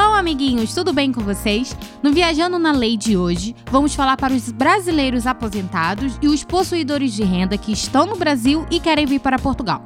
Hello, 0.00 0.14
amiguinhos, 0.14 0.72
tudo 0.72 0.92
bem 0.92 1.10
com 1.10 1.22
vocês? 1.22 1.76
No 2.00 2.12
Viajando 2.12 2.56
na 2.56 2.70
Lei 2.70 2.96
de 2.96 3.16
hoje, 3.16 3.56
vamos 3.68 3.96
falar 3.96 4.16
para 4.16 4.32
os 4.32 4.48
brasileiros 4.48 5.26
aposentados 5.26 6.16
e 6.22 6.28
os 6.28 6.44
possuidores 6.44 7.12
de 7.12 7.24
renda 7.24 7.58
que 7.58 7.72
estão 7.72 8.06
no 8.06 8.14
Brasil 8.14 8.64
e 8.70 8.78
querem 8.78 9.04
vir 9.04 9.18
para 9.18 9.40
Portugal. 9.40 9.82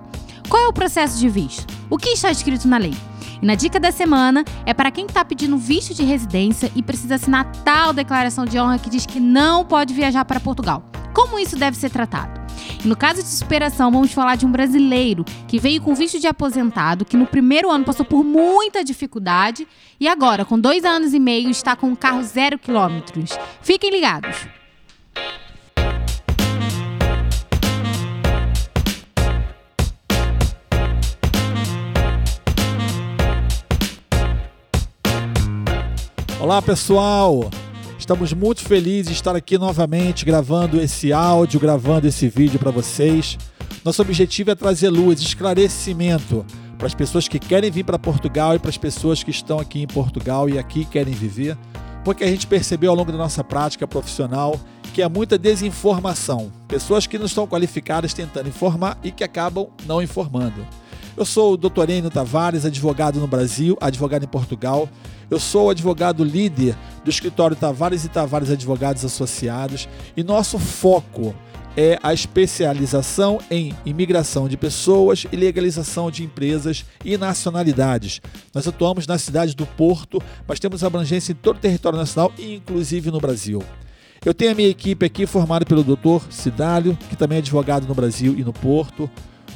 Qual 0.50 0.62
é 0.62 0.68
o 0.68 0.72
processo 0.72 1.18
de 1.18 1.30
visto? 1.30 1.66
O 1.88 1.96
que 1.96 2.10
está 2.10 2.30
escrito 2.30 2.68
na 2.68 2.76
lei? 2.76 2.94
E 3.40 3.46
na 3.46 3.54
dica 3.54 3.80
da 3.80 3.90
semana 3.90 4.44
é 4.66 4.74
para 4.74 4.90
quem 4.90 5.06
está 5.06 5.24
pedindo 5.24 5.56
visto 5.56 5.94
de 5.94 6.04
residência 6.04 6.70
e 6.76 6.82
precisa 6.82 7.14
assinar 7.14 7.50
tal 7.64 7.94
declaração 7.94 8.44
de 8.44 8.60
honra 8.60 8.78
que 8.78 8.90
diz 8.90 9.06
que 9.06 9.18
não 9.18 9.64
pode 9.64 9.94
viajar 9.94 10.26
para 10.26 10.38
Portugal. 10.38 10.82
Como 11.14 11.38
isso 11.38 11.56
deve 11.56 11.78
ser 11.78 11.88
tratado? 11.88 12.41
No 12.84 12.96
caso 12.96 13.22
de 13.22 13.28
superação, 13.28 13.92
vamos 13.92 14.12
falar 14.12 14.34
de 14.34 14.44
um 14.44 14.50
brasileiro 14.50 15.24
que 15.46 15.60
veio 15.60 15.80
com 15.80 15.94
visto 15.94 16.18
de 16.18 16.26
aposentado, 16.26 17.04
que 17.04 17.16
no 17.16 17.26
primeiro 17.26 17.70
ano 17.70 17.84
passou 17.84 18.04
por 18.04 18.24
muita 18.24 18.82
dificuldade 18.82 19.68
e 20.00 20.08
agora, 20.08 20.44
com 20.44 20.58
dois 20.58 20.84
anos 20.84 21.14
e 21.14 21.20
meio, 21.20 21.48
está 21.48 21.76
com 21.76 21.86
um 21.86 21.94
carro 21.94 22.24
zero 22.24 22.58
quilômetros. 22.58 23.38
Fiquem 23.62 23.90
ligados! 23.90 24.48
Olá 36.40 36.60
pessoal, 36.60 37.48
estamos 38.02 38.32
muito 38.32 38.64
felizes 38.64 39.06
de 39.06 39.12
estar 39.12 39.36
aqui 39.36 39.56
novamente 39.56 40.24
gravando 40.24 40.80
esse 40.80 41.12
áudio, 41.12 41.60
gravando 41.60 42.08
esse 42.08 42.28
vídeo 42.28 42.58
para 42.58 42.72
vocês. 42.72 43.38
Nosso 43.84 44.02
objetivo 44.02 44.50
é 44.50 44.56
trazer 44.56 44.90
luz, 44.90 45.20
esclarecimento 45.20 46.44
para 46.76 46.88
as 46.88 46.94
pessoas 46.94 47.28
que 47.28 47.38
querem 47.38 47.70
vir 47.70 47.84
para 47.84 48.00
Portugal 48.00 48.56
e 48.56 48.58
para 48.58 48.70
as 48.70 48.76
pessoas 48.76 49.22
que 49.22 49.30
estão 49.30 49.60
aqui 49.60 49.80
em 49.80 49.86
Portugal 49.86 50.50
e 50.50 50.58
aqui 50.58 50.84
querem 50.84 51.14
viver, 51.14 51.56
porque 52.04 52.24
a 52.24 52.26
gente 52.26 52.44
percebeu 52.44 52.90
ao 52.90 52.96
longo 52.96 53.12
da 53.12 53.18
nossa 53.18 53.44
prática 53.44 53.86
profissional 53.86 54.58
que 54.92 55.00
há 55.00 55.08
muita 55.08 55.38
desinformação, 55.38 56.52
pessoas 56.66 57.06
que 57.06 57.16
não 57.16 57.26
estão 57.26 57.46
qualificadas 57.46 58.12
tentando 58.12 58.48
informar 58.48 58.98
e 59.04 59.12
que 59.12 59.22
acabam 59.22 59.68
não 59.86 60.02
informando. 60.02 60.66
Eu 61.16 61.26
sou 61.26 61.52
o 61.52 61.56
Dr. 61.56 61.90
Enio 61.90 62.10
Tavares, 62.10 62.64
advogado 62.64 63.20
no 63.20 63.26
Brasil, 63.26 63.76
advogado 63.80 64.24
em 64.24 64.28
Portugal. 64.28 64.88
Eu 65.30 65.38
sou 65.38 65.68
advogado 65.68 66.24
líder 66.24 66.76
do 67.04 67.10
escritório 67.10 67.54
Tavares 67.54 68.04
e 68.04 68.08
Tavares 68.08 68.50
Advogados 68.50 69.04
Associados 69.04 69.88
e 70.16 70.22
nosso 70.22 70.58
foco 70.58 71.34
é 71.76 71.98
a 72.02 72.12
especialização 72.12 73.38
em 73.50 73.74
imigração 73.84 74.48
de 74.48 74.56
pessoas 74.56 75.26
e 75.30 75.36
legalização 75.36 76.10
de 76.10 76.22
empresas 76.22 76.84
e 77.04 77.16
nacionalidades. 77.16 78.20
Nós 78.54 78.66
atuamos 78.66 79.06
na 79.06 79.18
cidade 79.18 79.54
do 79.54 79.66
Porto, 79.66 80.20
mas 80.46 80.60
temos 80.60 80.84
abrangência 80.84 81.32
em 81.32 81.36
todo 81.36 81.56
o 81.56 81.60
território 81.60 81.98
nacional 81.98 82.32
e 82.38 82.54
inclusive 82.54 83.10
no 83.10 83.20
Brasil. 83.20 83.62
Eu 84.24 84.32
tenho 84.32 84.52
a 84.52 84.54
minha 84.54 84.68
equipe 84.68 85.04
aqui 85.04 85.26
formada 85.26 85.64
pelo 85.66 85.82
Dr. 85.82 86.24
Cidálio, 86.30 86.96
que 87.08 87.16
também 87.16 87.36
é 87.36 87.40
advogado 87.40 87.86
no 87.88 87.94
Brasil 87.94 88.34
e 88.38 88.44
no 88.44 88.52
Porto, 88.52 89.10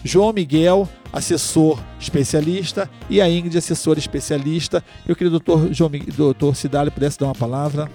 João 0.07 0.33
Miguel, 0.33 0.89
assessor 1.13 1.83
especialista, 1.99 2.89
e 3.11 3.21
a 3.21 3.29
Ingrid, 3.29 3.59
assessora 3.59 3.99
especialista. 3.99 4.83
Eu 5.07 5.17
queria 5.17 5.31
que 5.31 5.37
o 5.37 5.41
doutor, 5.41 5.73
João, 5.73 5.91
doutor 6.17 6.55
Cidalho 6.55 6.93
pudesse 6.93 7.19
dar 7.19 7.27
uma 7.27 7.35
palavra. 7.35 7.91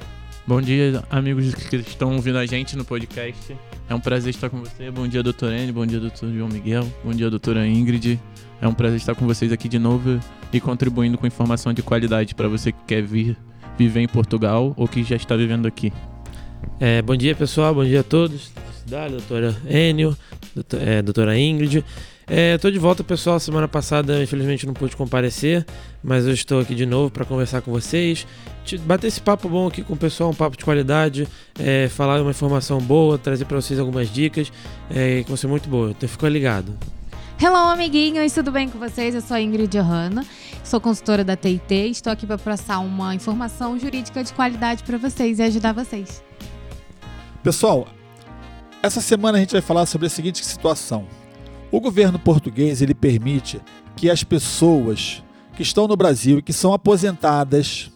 Bom 0.45 0.61
dia, 0.61 1.03
amigos 1.09 1.55
que 1.55 1.77
estão 1.77 2.15
ouvindo 2.15 2.37
a 2.37 2.45
gente 2.45 2.75
no 2.75 2.83
podcast. 2.83 3.55
É 3.87 3.95
um 3.95 3.99
prazer 3.99 4.31
estar 4.31 4.49
com 4.49 4.59
você. 4.59 4.91
Bom 4.91 5.07
dia, 5.07 5.23
doutor 5.23 5.53
N. 5.53 5.71
Bom 5.71 5.85
dia, 5.85 5.99
doutor 5.99 6.29
João 6.33 6.49
Miguel. 6.49 6.85
Bom 7.03 7.11
dia, 7.11 7.29
doutora 7.29 7.65
Ingrid. 7.65 8.19
É 8.61 8.67
um 8.67 8.73
prazer 8.73 8.97
estar 8.97 9.15
com 9.15 9.25
vocês 9.25 9.51
aqui 9.51 9.69
de 9.69 9.79
novo 9.79 10.19
e 10.51 10.59
contribuindo 10.59 11.17
com 11.17 11.25
informação 11.25 11.71
de 11.73 11.81
qualidade 11.81 12.35
para 12.35 12.49
você 12.49 12.71
que 12.71 12.83
quer 12.85 13.03
vir 13.03 13.37
viver 13.77 14.01
em 14.01 14.07
Portugal 14.07 14.73
ou 14.75 14.87
que 14.87 15.03
já 15.03 15.15
está 15.15 15.35
vivendo 15.35 15.65
aqui. 15.65 15.93
É, 16.83 16.99
bom 16.99 17.15
dia, 17.15 17.35
pessoal. 17.35 17.75
Bom 17.75 17.85
dia 17.85 17.99
a 17.99 18.03
todos. 18.03 18.51
Doutora 18.87 19.55
Enio, 19.69 20.17
é, 20.79 20.99
doutora 21.03 21.37
Ingrid. 21.37 21.85
Estou 22.27 22.69
é, 22.69 22.73
de 22.73 22.79
volta, 22.79 23.03
pessoal. 23.03 23.39
Semana 23.39 23.67
passada, 23.67 24.21
infelizmente, 24.23 24.65
não 24.65 24.73
pude 24.73 24.95
comparecer, 24.95 25.63
mas 26.03 26.25
eu 26.25 26.33
estou 26.33 26.59
aqui 26.59 26.73
de 26.73 26.87
novo 26.87 27.11
para 27.11 27.23
conversar 27.23 27.61
com 27.61 27.71
vocês, 27.71 28.25
bater 28.81 29.07
esse 29.07 29.21
papo 29.21 29.47
bom 29.47 29.67
aqui 29.67 29.83
com 29.83 29.93
o 29.93 29.97
pessoal, 29.97 30.31
um 30.31 30.33
papo 30.33 30.57
de 30.57 30.65
qualidade, 30.65 31.27
é, 31.59 31.87
falar 31.87 32.19
uma 32.19 32.31
informação 32.31 32.79
boa, 32.79 33.15
trazer 33.15 33.45
para 33.45 33.61
vocês 33.61 33.79
algumas 33.79 34.11
dicas 34.11 34.51
é, 34.89 35.21
que 35.21 35.27
vão 35.27 35.37
ser 35.37 35.47
muito 35.47 35.69
boas. 35.69 35.91
Então, 35.91 36.09
fica 36.09 36.27
ligado. 36.27 36.75
Hello, 37.39 37.69
amiguinhos, 37.69 38.33
tudo 38.33 38.51
bem 38.51 38.67
com 38.67 38.79
vocês? 38.79 39.13
Eu 39.13 39.21
sou 39.21 39.37
a 39.37 39.41
Ingrid 39.41 39.77
Johanna, 39.77 40.25
sou 40.63 40.81
consultora 40.81 41.23
da 41.23 41.35
TIT 41.35 41.91
estou 41.91 42.11
aqui 42.11 42.25
para 42.25 42.39
passar 42.39 42.79
uma 42.79 43.13
informação 43.13 43.77
jurídica 43.77 44.23
de 44.23 44.33
qualidade 44.33 44.81
para 44.83 44.97
vocês 44.97 45.37
e 45.37 45.43
ajudar 45.43 45.73
vocês. 45.73 46.30
Pessoal, 47.43 47.87
essa 48.83 49.01
semana 49.01 49.39
a 49.39 49.41
gente 49.41 49.53
vai 49.53 49.61
falar 49.61 49.87
sobre 49.87 50.05
a 50.05 50.09
seguinte 50.11 50.45
situação. 50.45 51.07
O 51.71 51.79
governo 51.79 52.19
português 52.19 52.83
ele 52.83 52.93
permite 52.93 53.59
que 53.95 54.11
as 54.11 54.23
pessoas 54.23 55.23
que 55.55 55.63
estão 55.63 55.87
no 55.87 55.95
Brasil 55.95 56.37
e 56.37 56.41
que 56.43 56.53
são 56.53 56.71
aposentadas 56.71 57.91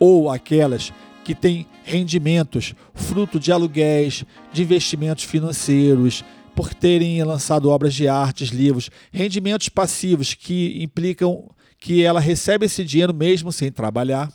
ou 0.00 0.28
aquelas 0.28 0.92
que 1.22 1.32
têm 1.32 1.64
rendimentos 1.84 2.74
fruto 2.92 3.38
de 3.38 3.52
aluguéis, 3.52 4.24
de 4.52 4.62
investimentos 4.62 5.22
financeiros, 5.22 6.24
por 6.52 6.74
terem 6.74 7.22
lançado 7.22 7.70
obras 7.70 7.94
de 7.94 8.08
artes, 8.08 8.48
livros, 8.48 8.90
rendimentos 9.12 9.68
passivos 9.68 10.34
que 10.34 10.82
implicam 10.82 11.48
que 11.78 12.02
ela 12.02 12.18
recebe 12.18 12.66
esse 12.66 12.82
dinheiro 12.84 13.14
mesmo 13.14 13.52
sem 13.52 13.70
trabalhar 13.70 14.28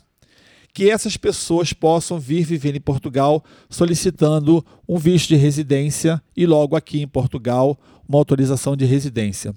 que 0.73 0.89
essas 0.89 1.17
pessoas 1.17 1.73
possam 1.73 2.19
vir 2.19 2.43
viver 2.43 2.75
em 2.75 2.81
Portugal 2.81 3.43
solicitando 3.69 4.65
um 4.87 4.97
visto 4.97 5.29
de 5.29 5.35
residência 5.35 6.21
e 6.35 6.45
logo 6.45 6.75
aqui 6.75 7.01
em 7.01 7.07
Portugal 7.07 7.77
uma 8.07 8.17
autorização 8.17 8.75
de 8.75 8.85
residência. 8.85 9.53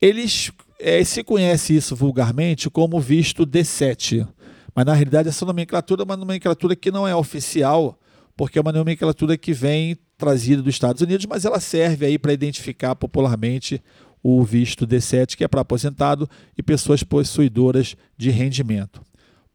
Eles 0.00 0.52
é, 0.78 1.02
se 1.02 1.24
conhece 1.24 1.74
isso 1.74 1.96
vulgarmente 1.96 2.70
como 2.70 3.00
visto 3.00 3.46
D7, 3.46 4.26
mas 4.74 4.86
na 4.86 4.94
realidade 4.94 5.28
essa 5.28 5.44
nomenclatura 5.44 6.02
é 6.02 6.04
uma 6.04 6.16
nomenclatura 6.16 6.76
que 6.76 6.90
não 6.90 7.06
é 7.06 7.14
oficial, 7.14 7.98
porque 8.36 8.58
é 8.58 8.62
uma 8.62 8.72
nomenclatura 8.72 9.36
que 9.36 9.52
vem 9.52 9.98
trazida 10.16 10.62
dos 10.62 10.74
Estados 10.74 11.02
Unidos, 11.02 11.26
mas 11.26 11.44
ela 11.44 11.60
serve 11.60 12.06
aí 12.06 12.18
para 12.18 12.32
identificar 12.32 12.94
popularmente 12.94 13.82
o 14.22 14.42
visto 14.42 14.86
D7, 14.86 15.36
que 15.36 15.44
é 15.44 15.48
para 15.48 15.60
aposentado 15.60 16.28
e 16.56 16.62
pessoas 16.62 17.02
possuidoras 17.02 17.96
de 18.16 18.30
rendimento. 18.30 19.00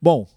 Bom, 0.02 0.28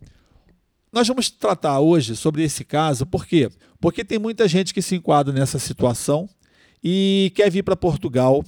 nós 0.97 1.07
vamos 1.07 1.29
tratar 1.29 1.79
hoje 1.79 2.17
sobre 2.17 2.43
esse 2.43 2.65
caso, 2.65 3.05
por 3.05 3.27
quê? 3.27 3.51
Porque 3.79 4.03
tem 4.03 4.19
muita 4.19 4.49
gente 4.49 4.73
que 4.73 4.81
se 4.81 4.95
enquadra 4.95 5.31
nessa 5.31 5.59
situação 5.59 6.27
e 6.83 7.31
quer 7.37 7.51
vir 7.51 7.63
para 7.63 7.77
Portugal 7.77 8.43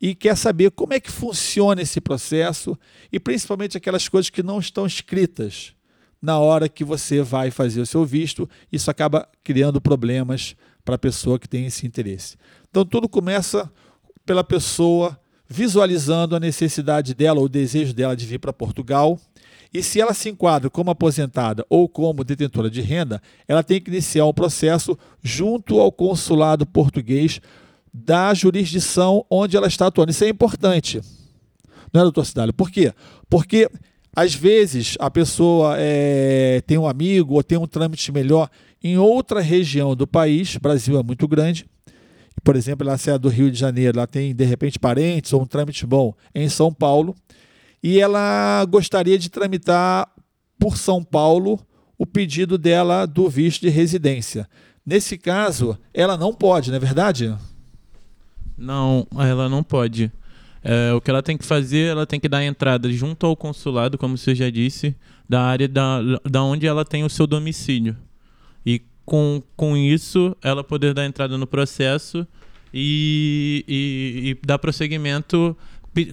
e 0.00 0.14
quer 0.14 0.34
saber 0.34 0.70
como 0.70 0.94
é 0.94 0.98
que 0.98 1.10
funciona 1.10 1.82
esse 1.82 2.00
processo 2.00 2.74
e 3.12 3.20
principalmente 3.20 3.76
aquelas 3.76 4.08
coisas 4.08 4.30
que 4.30 4.42
não 4.42 4.58
estão 4.58 4.86
escritas 4.86 5.74
na 6.22 6.38
hora 6.38 6.70
que 6.70 6.84
você 6.84 7.20
vai 7.20 7.50
fazer 7.50 7.82
o 7.82 7.86
seu 7.86 8.02
visto. 8.02 8.48
Isso 8.72 8.90
acaba 8.90 9.28
criando 9.44 9.78
problemas 9.78 10.56
para 10.82 10.94
a 10.94 10.98
pessoa 10.98 11.38
que 11.38 11.46
tem 11.46 11.66
esse 11.66 11.86
interesse. 11.86 12.38
Então 12.70 12.82
tudo 12.82 13.10
começa 13.10 13.70
pela 14.24 14.42
pessoa 14.42 15.20
visualizando 15.46 16.34
a 16.34 16.40
necessidade 16.40 17.12
dela, 17.12 17.40
ou 17.40 17.44
o 17.44 17.48
desejo 17.48 17.92
dela 17.92 18.16
de 18.16 18.24
vir 18.24 18.38
para 18.38 18.54
Portugal 18.54 19.20
e 19.72 19.82
se 19.82 20.00
ela 20.00 20.12
se 20.12 20.28
enquadra 20.28 20.68
como 20.68 20.90
aposentada 20.90 21.64
ou 21.68 21.88
como 21.88 22.24
detentora 22.24 22.68
de 22.68 22.80
renda, 22.80 23.22
ela 23.46 23.62
tem 23.62 23.80
que 23.80 23.90
iniciar 23.90 24.26
um 24.26 24.32
processo 24.32 24.98
junto 25.22 25.78
ao 25.78 25.92
consulado 25.92 26.66
português 26.66 27.40
da 27.92 28.34
jurisdição 28.34 29.24
onde 29.30 29.56
ela 29.56 29.68
está 29.68 29.86
atuando. 29.86 30.10
Isso 30.10 30.24
é 30.24 30.28
importante. 30.28 31.00
Não 31.92 32.00
é, 32.00 32.04
doutor 32.04 32.24
Cidalho? 32.24 32.52
Por 32.52 32.70
quê? 32.70 32.92
Porque 33.28 33.68
às 34.14 34.34
vezes 34.34 34.96
a 34.98 35.08
pessoa 35.10 35.76
é, 35.78 36.60
tem 36.66 36.76
um 36.76 36.86
amigo 36.86 37.34
ou 37.34 37.42
tem 37.42 37.58
um 37.58 37.66
trâmite 37.66 38.10
melhor 38.10 38.48
em 38.82 38.98
outra 38.98 39.40
região 39.40 39.94
do 39.94 40.06
país, 40.06 40.54
o 40.56 40.60
Brasil 40.60 40.98
é 40.98 41.02
muito 41.02 41.28
grande. 41.28 41.66
Por 42.42 42.56
exemplo, 42.56 42.88
ela 42.88 42.96
sai 42.96 43.18
do 43.18 43.28
Rio 43.28 43.50
de 43.50 43.58
Janeiro, 43.58 43.98
ela 43.98 44.06
tem 44.06 44.34
de 44.34 44.44
repente 44.44 44.78
parentes 44.78 45.32
ou 45.32 45.42
um 45.42 45.46
trâmite 45.46 45.86
bom 45.86 46.14
em 46.34 46.48
São 46.48 46.72
Paulo 46.72 47.14
e 47.82 47.98
ela 47.98 48.64
gostaria 48.66 49.18
de 49.18 49.30
tramitar 49.30 50.08
por 50.58 50.76
São 50.76 51.02
Paulo 51.02 51.58
o 51.98 52.06
pedido 52.06 52.56
dela 52.56 53.06
do 53.06 53.28
visto 53.28 53.62
de 53.62 53.68
residência. 53.68 54.48
Nesse 54.84 55.18
caso, 55.18 55.78
ela 55.92 56.16
não 56.16 56.32
pode, 56.32 56.70
não 56.70 56.76
é 56.76 56.80
verdade? 56.80 57.34
Não, 58.56 59.06
ela 59.18 59.48
não 59.48 59.62
pode. 59.62 60.10
É, 60.62 60.92
o 60.92 61.00
que 61.00 61.10
ela 61.10 61.22
tem 61.22 61.38
que 61.38 61.44
fazer, 61.44 61.90
ela 61.90 62.06
tem 62.06 62.20
que 62.20 62.28
dar 62.28 62.44
entrada 62.44 62.90
junto 62.92 63.24
ao 63.26 63.34
consulado, 63.34 63.96
como 63.96 64.16
você 64.16 64.34
já 64.34 64.50
disse, 64.50 64.94
da 65.28 65.42
área 65.42 65.66
da, 65.66 66.00
da 66.28 66.42
onde 66.42 66.66
ela 66.66 66.84
tem 66.84 67.04
o 67.04 67.10
seu 67.10 67.26
domicílio. 67.26 67.96
E 68.64 68.82
com, 69.04 69.42
com 69.56 69.76
isso, 69.76 70.36
ela 70.42 70.62
poder 70.62 70.92
dar 70.92 71.06
entrada 71.06 71.38
no 71.38 71.46
processo 71.46 72.26
e, 72.72 73.64
e, 73.66 74.30
e 74.30 74.46
dar 74.46 74.58
prosseguimento 74.58 75.56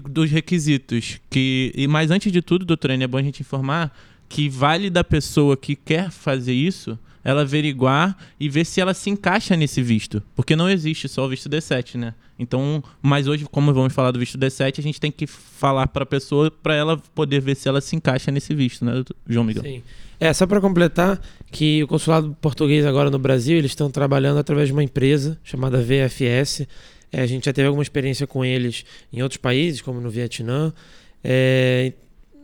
dos 0.10 0.30
requisitos. 0.32 1.20
Que, 1.30 1.72
e, 1.76 1.88
mas 1.88 2.12
antes 2.12 2.32
de 2.32 2.42
tudo, 2.42 2.66
doutor 2.66 2.92
é 2.92 3.08
bom 3.08 3.18
a 3.18 3.24
gente 3.24 3.42
informar 3.42 3.96
que 4.30 4.50
vale 4.50 4.90
da 4.90 5.04
pessoa 5.04 5.56
que 5.56 5.76
quer 5.76 6.12
fazer 6.12 6.54
isso 6.54 6.98
ela 7.28 7.42
averiguar 7.42 8.18
e 8.40 8.48
ver 8.48 8.66
se 8.66 8.80
ela 8.80 8.94
se 8.94 9.10
encaixa 9.10 9.54
nesse 9.58 9.82
visto. 9.82 10.24
Porque 10.34 10.56
não 10.56 10.70
existe 10.70 11.10
só 11.10 11.26
o 11.26 11.30
visto 11.30 11.50
D7, 11.50 11.96
né? 11.96 12.14
Então, 12.40 12.82
mas 13.02 13.28
hoje, 13.28 13.46
como 13.52 13.74
vamos 13.74 13.92
falar 13.92 14.12
do 14.12 14.20
visto 14.20 14.38
D7, 14.38 14.80
a 14.80 14.82
gente 14.82 15.02
tem 15.02 15.12
que 15.12 15.28
falar 15.28 15.88
para 15.88 16.04
a 16.04 16.06
pessoa 16.06 16.50
para 16.50 16.74
ela 16.74 16.98
poder 17.14 17.42
ver 17.42 17.56
se 17.56 17.68
ela 17.68 17.82
se 17.82 17.98
encaixa 17.98 18.32
nesse 18.32 18.56
visto, 18.56 18.86
né, 18.86 19.04
João 19.28 19.44
Miguel? 19.44 19.62
Sim. 19.62 19.84
É, 20.18 20.32
só 20.32 20.48
para 20.48 20.62
completar 20.62 21.20
que 21.52 21.84
o 21.84 21.88
consulado 21.88 22.36
português 22.40 22.86
agora 22.86 23.10
no 23.10 23.20
Brasil, 23.20 23.58
eles 23.58 23.72
estão 23.72 23.92
trabalhando 23.92 24.38
através 24.38 24.70
de 24.70 24.74
uma 24.74 24.84
empresa 24.84 25.38
chamada 25.44 25.82
VFS. 25.82 26.66
É, 27.12 27.22
a 27.22 27.26
gente 27.26 27.46
já 27.46 27.54
teve 27.54 27.68
alguma 27.68 27.84
experiência 27.84 28.28
com 28.28 28.44
eles 28.44 28.86
em 29.12 29.22
outros 29.22 29.38
países, 29.38 29.82
como 29.82 30.00
no 30.00 30.10
Vietnã. 30.10 30.74
É, 31.24 31.94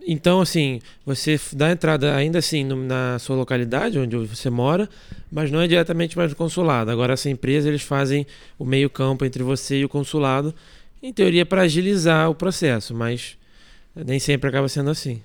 então, 0.05 0.41
assim, 0.41 0.81
você 1.05 1.39
dá 1.53 1.71
entrada 1.71 2.15
ainda 2.15 2.39
assim 2.39 2.63
no, 2.63 2.75
na 2.75 3.17
sua 3.19 3.35
localidade, 3.35 3.97
onde 3.97 4.15
você 4.17 4.49
mora, 4.49 4.89
mas 5.31 5.49
não 5.49 5.61
é 5.61 5.67
diretamente 5.67 6.17
mais 6.17 6.29
no 6.29 6.35
consulado. 6.35 6.91
Agora, 6.91 7.13
essa 7.13 7.29
empresa, 7.29 7.69
eles 7.69 7.83
fazem 7.83 8.27
o 8.59 8.65
meio 8.65 8.89
campo 8.89 9.23
entre 9.23 9.43
você 9.43 9.79
e 9.79 9.85
o 9.85 9.89
consulado, 9.89 10.53
em 11.01 11.11
teoria 11.11 11.45
para 11.45 11.61
agilizar 11.61 12.29
o 12.29 12.35
processo, 12.35 12.93
mas 12.93 13.37
nem 13.95 14.19
sempre 14.19 14.49
acaba 14.49 14.67
sendo 14.67 14.89
assim. 14.89 15.21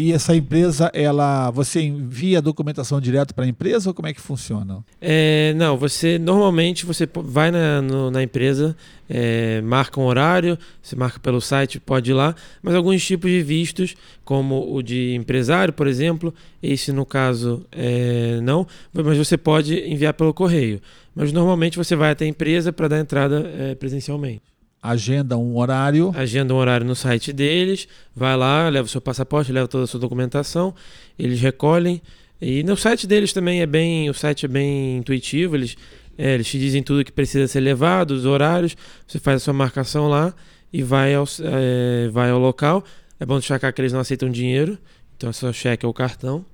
E 0.00 0.12
essa 0.12 0.32
empresa, 0.36 0.92
ela, 0.94 1.50
você 1.50 1.82
envia 1.82 2.38
a 2.38 2.40
documentação 2.40 3.00
direto 3.00 3.34
para 3.34 3.44
a 3.44 3.48
empresa 3.48 3.90
ou 3.90 3.94
como 3.94 4.06
é 4.06 4.14
que 4.14 4.20
funciona? 4.20 4.84
É, 5.00 5.52
não, 5.56 5.76
você 5.76 6.20
normalmente 6.20 6.86
você 6.86 7.04
vai 7.12 7.50
na, 7.50 7.82
no, 7.82 8.08
na 8.08 8.22
empresa, 8.22 8.76
é, 9.10 9.60
marca 9.60 10.00
um 10.00 10.04
horário, 10.04 10.56
você 10.80 10.94
marca 10.94 11.18
pelo 11.18 11.40
site, 11.40 11.80
pode 11.80 12.12
ir 12.12 12.14
lá, 12.14 12.32
mas 12.62 12.76
alguns 12.76 13.04
tipos 13.04 13.28
de 13.28 13.42
vistos, 13.42 13.96
como 14.24 14.72
o 14.72 14.84
de 14.84 15.16
empresário, 15.16 15.74
por 15.74 15.88
exemplo, 15.88 16.32
esse 16.62 16.92
no 16.92 17.04
caso 17.04 17.66
é, 17.72 18.38
não, 18.40 18.68
mas 18.92 19.18
você 19.18 19.36
pode 19.36 19.80
enviar 19.80 20.14
pelo 20.14 20.32
correio. 20.32 20.80
Mas 21.12 21.32
normalmente 21.32 21.76
você 21.76 21.96
vai 21.96 22.12
até 22.12 22.24
a 22.24 22.28
empresa 22.28 22.72
para 22.72 22.86
dar 22.86 23.00
entrada 23.00 23.50
é, 23.58 23.74
presencialmente 23.74 24.42
agenda 24.82 25.36
um 25.36 25.56
horário. 25.56 26.12
Agenda 26.16 26.54
um 26.54 26.56
horário 26.56 26.86
no 26.86 26.94
site 26.94 27.32
deles, 27.32 27.88
vai 28.14 28.36
lá, 28.36 28.68
leva 28.68 28.86
o 28.86 28.88
seu 28.88 29.00
passaporte, 29.00 29.52
leva 29.52 29.68
toda 29.68 29.84
a 29.84 29.86
sua 29.86 30.00
documentação, 30.00 30.74
eles 31.18 31.40
recolhem. 31.40 32.00
E 32.40 32.62
no 32.62 32.76
site 32.76 33.06
deles 33.06 33.32
também 33.32 33.60
é 33.60 33.66
bem, 33.66 34.08
o 34.08 34.14
site 34.14 34.46
é 34.46 34.48
bem 34.48 34.98
intuitivo, 34.98 35.56
eles, 35.56 35.76
é, 36.16 36.34
eles 36.34 36.46
te 36.46 36.58
dizem 36.58 36.82
tudo 36.82 37.04
que 37.04 37.10
precisa 37.10 37.48
ser 37.48 37.60
levado, 37.60 38.12
os 38.12 38.24
horários, 38.24 38.76
você 39.06 39.18
faz 39.18 39.42
a 39.42 39.44
sua 39.44 39.54
marcação 39.54 40.08
lá 40.08 40.32
e 40.72 40.82
vai 40.82 41.14
ao, 41.14 41.24
é, 41.42 42.08
vai 42.08 42.30
ao 42.30 42.38
local. 42.38 42.84
É 43.18 43.26
bom 43.26 43.38
destacar 43.38 43.72
que 43.72 43.80
eles 43.80 43.92
não 43.92 44.00
aceitam 44.00 44.30
dinheiro, 44.30 44.78
então 45.16 45.30
é 45.30 45.32
só 45.32 45.52
cheque 45.52 45.84
ou 45.84 45.92
cartão. 45.92 46.44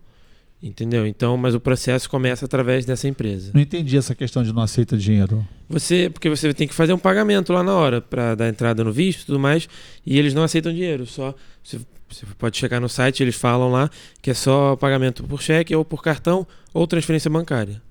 Entendeu? 0.65 1.07
Então, 1.07 1.37
mas 1.37 1.55
o 1.55 1.61
processo 1.61 2.09
começa 2.09 2.47
através 2.47 2.87
dessa 2.87 3.07
empresa. 3.07 3.51
Não 3.53 3.61
entendi 3.61 3.99
essa 3.99 4.15
questão 4.15 4.43
de 4.43 4.51
não 4.51 4.63
aceita 4.63 4.97
dinheiro. 4.97 5.47
Você, 5.69 6.09
porque 6.09 6.31
você 6.31 6.55
tem 6.55 6.67
que 6.67 6.73
fazer 6.73 6.95
um 6.95 6.99
pagamento 6.99 7.53
lá 7.53 7.63
na 7.63 7.75
hora 7.75 8.01
para 8.01 8.35
dar 8.35 8.49
entrada 8.49 8.83
no 8.83 8.91
visto 8.91 9.21
e 9.21 9.27
tudo 9.27 9.39
mais, 9.39 9.69
e 10.07 10.19
eles 10.19 10.33
não 10.33 10.43
aceitam 10.43 10.73
dinheiro. 10.73 11.05
Só 11.05 11.35
você, 11.63 11.79
você 12.09 12.25
pode 12.39 12.57
checar 12.57 12.81
no 12.81 12.89
site, 12.89 13.23
eles 13.23 13.35
falam 13.35 13.71
lá 13.71 13.91
que 14.23 14.31
é 14.31 14.35
só 14.35 14.75
pagamento 14.75 15.23
por 15.25 15.43
cheque 15.43 15.77
ou 15.77 15.85
por 15.85 16.03
cartão 16.03 16.47
ou 16.73 16.87
transferência 16.87 17.31
bancária. 17.31 17.83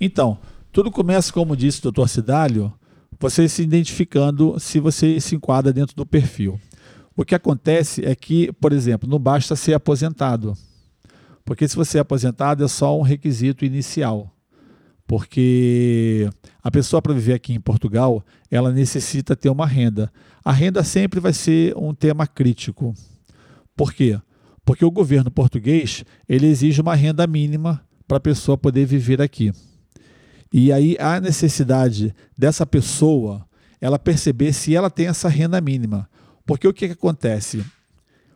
Então, 0.00 0.36
tudo 0.72 0.90
começa, 0.90 1.32
como 1.32 1.56
disse 1.56 1.78
o 1.78 1.82
doutor 1.82 2.08
Cidálio, 2.08 2.72
você 3.20 3.48
se 3.48 3.62
identificando 3.62 4.58
se 4.58 4.80
você 4.80 5.20
se 5.20 5.36
enquadra 5.36 5.72
dentro 5.72 5.94
do 5.94 6.04
perfil. 6.04 6.60
O 7.16 7.24
que 7.24 7.36
acontece 7.36 8.04
é 8.04 8.16
que, 8.16 8.52
por 8.54 8.72
exemplo, 8.72 9.08
não 9.08 9.20
basta 9.20 9.54
ser 9.54 9.74
aposentado. 9.74 10.58
Porque 11.44 11.66
se 11.66 11.76
você 11.76 11.98
é 11.98 12.00
aposentado 12.00 12.64
é 12.64 12.68
só 12.68 12.98
um 12.98 13.02
requisito 13.02 13.64
inicial. 13.64 14.34
Porque 15.06 16.30
a 16.62 16.70
pessoa 16.70 17.02
para 17.02 17.12
viver 17.12 17.32
aqui 17.32 17.52
em 17.52 17.60
Portugal, 17.60 18.24
ela 18.50 18.72
necessita 18.72 19.34
ter 19.34 19.50
uma 19.50 19.66
renda. 19.66 20.12
A 20.44 20.52
renda 20.52 20.84
sempre 20.84 21.18
vai 21.18 21.32
ser 21.32 21.76
um 21.76 21.92
tema 21.92 22.26
crítico. 22.26 22.94
Por 23.76 23.92
quê? 23.92 24.20
Porque 24.64 24.84
o 24.84 24.90
governo 24.90 25.30
português, 25.30 26.04
ele 26.28 26.46
exige 26.46 26.80
uma 26.80 26.94
renda 26.94 27.26
mínima 27.26 27.84
para 28.06 28.18
a 28.18 28.20
pessoa 28.20 28.56
poder 28.56 28.86
viver 28.86 29.20
aqui. 29.20 29.52
E 30.52 30.72
aí 30.72 30.96
a 31.00 31.20
necessidade 31.20 32.14
dessa 32.36 32.64
pessoa, 32.64 33.44
ela 33.80 33.98
perceber 33.98 34.52
se 34.52 34.74
ela 34.74 34.90
tem 34.90 35.06
essa 35.06 35.28
renda 35.28 35.60
mínima. 35.60 36.08
Porque 36.46 36.68
o 36.68 36.72
que, 36.72 36.86
que 36.86 36.94
acontece? 36.94 37.64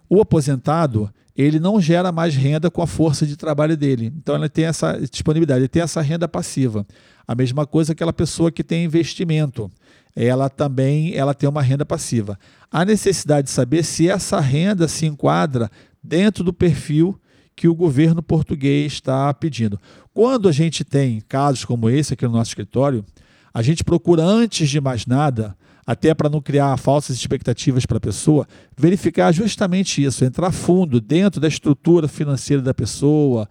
O 0.09 0.21
aposentado, 0.21 1.11
ele 1.37 1.59
não 1.59 1.81
gera 1.81 2.13
mais 2.13 2.35
renda 2.35 2.71
com 2.71 2.83
a 2.83 2.87
força 2.87 3.27
de 3.27 3.37
trabalho 3.37 3.77
dele. 3.77 4.13
Então 4.17 4.37
ele 4.37 4.49
tem 4.49 4.67
essa 4.67 4.99
disponibilidade, 5.11 5.61
ele 5.61 5.69
tem 5.69 5.83
essa 5.83 6.01
renda 6.01 6.29
passiva. 6.29 6.87
A 7.27 7.35
mesma 7.35 7.67
coisa 7.67 7.93
aquela 7.93 8.13
pessoa 8.13 8.53
que 8.53 8.63
tem 8.63 8.85
investimento, 8.85 9.71
ela 10.15 10.49
também 10.49 11.15
ela 11.15 11.35
tem 11.35 11.49
uma 11.49 11.63
renda 11.63 11.85
passiva. 11.85 12.39
A 12.71 12.85
necessidade 12.85 13.47
de 13.47 13.51
saber 13.51 13.83
se 13.83 14.09
essa 14.09 14.39
renda 14.41 14.87
se 14.87 15.07
enquadra 15.07 15.71
dentro 16.03 16.45
do 16.45 16.53
perfil 16.53 17.19
que 17.57 17.69
o 17.69 17.75
governo 17.75 18.23
português 18.23 18.93
está 18.93 19.33
pedindo. 19.33 19.81
Quando 20.13 20.49
a 20.49 20.53
gente 20.53 20.85
tem 20.85 21.21
casos 21.29 21.65
como 21.65 21.89
esse 21.89 22.15
aqui 22.15 22.25
no 22.25 22.33
nosso 22.33 22.51
escritório, 22.51 23.05
a 23.53 23.63
gente 23.63 23.85
procura 23.85 24.23
antes 24.23 24.69
de 24.69 24.81
mais 24.81 25.07
nada 25.07 25.57
até 25.87 26.15
para 26.15 26.29
não 26.29 26.41
criar 26.41 26.77
falsas 26.77 27.17
expectativas 27.17 27.85
para 27.85 27.99
a 27.99 28.01
pessoa, 28.01 28.47
verificar 28.77 29.33
justamente 29.33 30.03
isso, 30.03 30.25
entrar 30.25 30.51
fundo 30.51 31.01
dentro 31.01 31.41
da 31.41 31.49
estrutura 31.49 32.09
financeira 32.09 32.63
da 32.63 32.73
pessoa, 32.73 33.49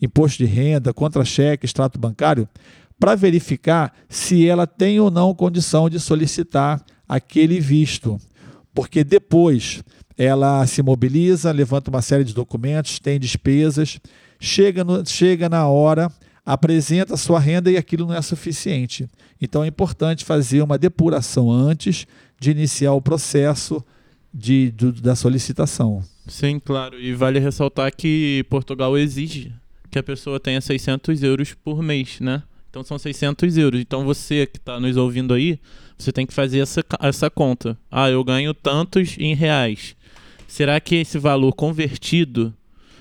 imposto 0.00 0.38
de 0.38 0.44
renda, 0.46 0.92
contra-cheque, 0.92 1.64
extrato 1.64 1.98
bancário, 1.98 2.48
para 2.98 3.14
verificar 3.14 3.92
se 4.08 4.46
ela 4.48 4.66
tem 4.66 4.98
ou 4.98 5.10
não 5.10 5.34
condição 5.34 5.88
de 5.88 6.00
solicitar 6.00 6.82
aquele 7.08 7.60
visto. 7.60 8.18
Porque 8.74 9.04
depois 9.04 9.82
ela 10.16 10.66
se 10.66 10.82
mobiliza, 10.82 11.52
levanta 11.52 11.90
uma 11.90 12.02
série 12.02 12.24
de 12.24 12.34
documentos, 12.34 12.98
tem 12.98 13.20
despesas, 13.20 14.00
chega, 14.40 14.82
no, 14.82 15.04
chega 15.06 15.48
na 15.48 15.68
hora 15.68 16.10
apresenta 16.46 17.16
sua 17.16 17.40
renda 17.40 17.68
e 17.70 17.76
aquilo 17.76 18.06
não 18.06 18.14
é 18.14 18.22
suficiente. 18.22 19.10
Então 19.42 19.64
é 19.64 19.66
importante 19.66 20.24
fazer 20.24 20.62
uma 20.62 20.78
depuração 20.78 21.50
antes 21.50 22.06
de 22.38 22.52
iniciar 22.52 22.92
o 22.92 23.02
processo 23.02 23.84
de, 24.32 24.70
da 25.02 25.16
solicitação. 25.16 26.04
Sim, 26.28 26.60
claro. 26.60 27.00
E 27.00 27.12
vale 27.12 27.40
ressaltar 27.40 27.94
que 27.94 28.46
Portugal 28.48 28.96
exige 28.96 29.52
que 29.90 29.98
a 29.98 30.02
pessoa 30.02 30.38
tenha 30.38 30.60
600 30.60 31.22
euros 31.22 31.54
por 31.54 31.82
mês, 31.82 32.20
né? 32.20 32.42
Então 32.70 32.84
são 32.84 32.98
600 32.98 33.56
euros. 33.56 33.80
Então 33.80 34.04
você 34.04 34.46
que 34.46 34.58
está 34.58 34.78
nos 34.78 34.96
ouvindo 34.96 35.34
aí, 35.34 35.58
você 35.98 36.12
tem 36.12 36.26
que 36.26 36.34
fazer 36.34 36.60
essa, 36.60 36.84
essa 37.00 37.30
conta. 37.30 37.76
Ah, 37.90 38.10
eu 38.10 38.22
ganho 38.22 38.52
tantos 38.52 39.16
em 39.18 39.34
reais. 39.34 39.96
Será 40.46 40.78
que 40.78 40.96
esse 40.96 41.18
valor 41.18 41.52
convertido 41.54 42.54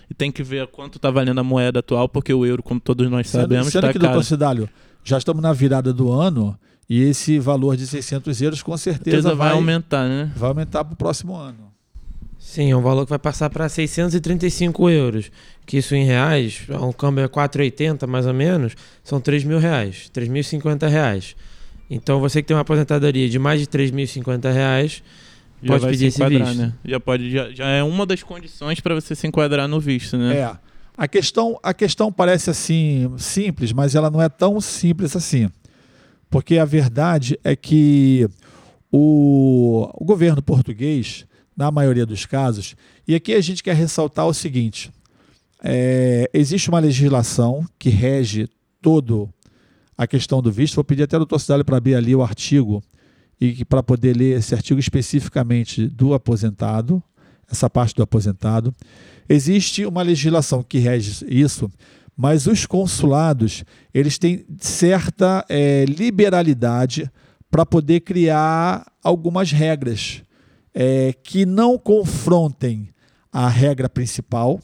e 0.10 0.14
tem 0.14 0.32
que 0.32 0.44
ver 0.44 0.68
quanto 0.68 0.98
está 0.98 1.10
valendo 1.10 1.40
a 1.40 1.44
moeda 1.44 1.80
atual, 1.80 2.08
porque 2.08 2.34
o 2.34 2.46
euro, 2.46 2.62
como 2.62 2.80
todos 2.80 3.10
nós 3.10 3.30
sabemos, 3.30 3.68
está 3.68 3.82
caro. 3.82 4.00
doutor 4.00 4.24
Cidálio, 4.24 4.70
já 5.04 5.18
estamos 5.18 5.42
na 5.42 5.54
virada 5.54 5.94
do 5.94 6.12
ano 6.12 6.58
e 6.90 7.02
esse 7.02 7.40
valor 7.40 7.76
de 7.76 7.88
600 7.88 8.42
euros 8.42 8.64
com 8.64 8.78
certeza 8.78 9.30
vai, 9.30 9.50
vai 9.50 9.52
aumentar, 9.52 10.08
né? 10.08 10.32
Vai 10.36 10.50
aumentar 10.50 10.84
para 10.84 10.94
o 10.94 10.98
próximo 10.98 11.36
ano. 11.36 11.74
Sim, 12.38 12.72
é 12.72 12.78
um 12.78 12.82
valor 12.82 13.06
que 13.06 13.10
vai 13.10 13.18
passar 13.18 13.50
para 13.50 13.68
635 13.68 14.88
euros. 14.90 15.32
Que 15.66 15.78
isso 15.78 15.96
em 15.96 16.06
reais, 16.06 16.62
um 16.70 16.92
câmbio 16.92 17.24
é 17.24 17.28
4,80 17.28 18.06
mais 18.06 18.28
ou 18.28 18.34
menos, 18.36 18.76
são 19.04 19.20
3 19.20 19.44
mil 19.44 19.58
reais, 19.58 20.12
3.050 20.14 20.88
reais. 20.88 21.36
Então 21.90 22.20
você 22.20 22.42
que 22.42 22.48
tem 22.48 22.56
uma 22.56 22.62
aposentadoria 22.62 23.28
de 23.28 23.40
mais 23.40 23.60
de 23.60 23.66
3.050 23.66 24.54
reais, 24.54 25.02
já 25.62 25.74
pode 25.74 25.88
pedir 25.88 26.06
esse 26.08 26.26
visto. 26.28 26.54
Né? 26.56 26.74
Já, 26.84 27.00
pode, 27.00 27.32
já, 27.32 27.52
já 27.52 27.68
é 27.68 27.84
uma 27.84 28.06
das 28.06 28.24
condições 28.24 28.80
para 28.80 28.96
você 28.96 29.16
se 29.16 29.28
enquadrar 29.28 29.68
no 29.68 29.80
visto, 29.80 30.18
né? 30.18 30.38
É. 30.38 30.58
A 30.98 31.08
questão, 31.08 31.60
a 31.62 31.74
questão 31.74 32.12
parece 32.12 32.50
assim 32.50 33.14
simples, 33.18 33.74
mas 33.74 33.96
ela 33.96 34.10
não 34.10 34.22
é 34.22 34.30
tão 34.30 34.62
simples 34.62 35.16
assim. 35.16 35.50
Porque 36.30 36.58
a 36.58 36.66
verdade 36.66 37.38
é 37.44 37.56
que 37.56 38.28
o, 38.92 39.90
o 39.94 40.06
governo 40.06 40.42
português, 40.42 41.26
na 41.56 41.70
maioria 41.70 42.06
dos 42.06 42.26
casos, 42.26 42.76
e 43.08 43.14
aqui 43.14 43.34
a 43.34 43.42
gente 43.42 43.62
quer 43.62 43.76
ressaltar 43.76 44.26
o 44.26 44.34
seguinte: 44.34 44.90
é, 45.62 46.30
existe 46.34 46.70
uma 46.70 46.80
legislação 46.80 47.66
que 47.78 47.90
rege 47.90 48.48
todo 48.82 49.30
a 49.98 50.08
questão 50.08 50.42
do 50.42 50.52
visto. 50.52 50.76
Vou 50.76 50.84
pedir 50.84 51.04
até 51.04 51.16
ao 51.16 51.22
doutor 51.22 51.40
Cidade 51.40 51.64
para 51.64 51.78
abrir 51.78 51.96
ali 51.96 52.16
o 52.16 52.24
artigo 52.24 52.84
e 53.40 53.66
para 53.66 53.84
poder 53.84 54.16
ler 54.16 54.38
esse 54.38 54.54
artigo 54.54 54.80
especificamente 54.80 55.88
do 55.88 56.14
aposentado, 56.14 57.02
essa 57.50 57.70
parte 57.70 57.96
do 57.96 58.04
aposentado. 58.04 58.74
Existe 59.28 59.86
uma 59.86 60.02
legislação 60.02 60.64
que 60.64 60.78
rege 60.78 61.26
isso, 61.28 61.70
mas 62.16 62.48
os 62.48 62.66
consulados 62.66 63.64
eles 63.94 64.18
têm 64.18 64.46
certa 64.60 65.46
é, 65.50 65.86
liberalidade 65.86 67.10
para 67.52 67.66
poder 67.66 68.02
criar 68.02 68.86
algumas 69.04 69.52
regras. 69.52 70.24
é, 70.76 71.14
que 71.24 71.46
não 71.46 71.78
confrontem 71.78 72.90
a 73.32 73.48
regra 73.48 73.88
principal, 73.88 74.60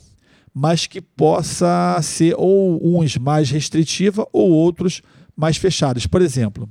mas 0.53 0.85
que 0.85 0.99
possa 0.99 1.97
ser 2.03 2.35
ou 2.37 2.99
uns 2.99 3.17
mais 3.17 3.49
restritiva 3.49 4.27
ou 4.33 4.51
outros 4.51 5.01
mais 5.35 5.55
fechados. 5.55 6.05
Por 6.05 6.21
exemplo, 6.21 6.69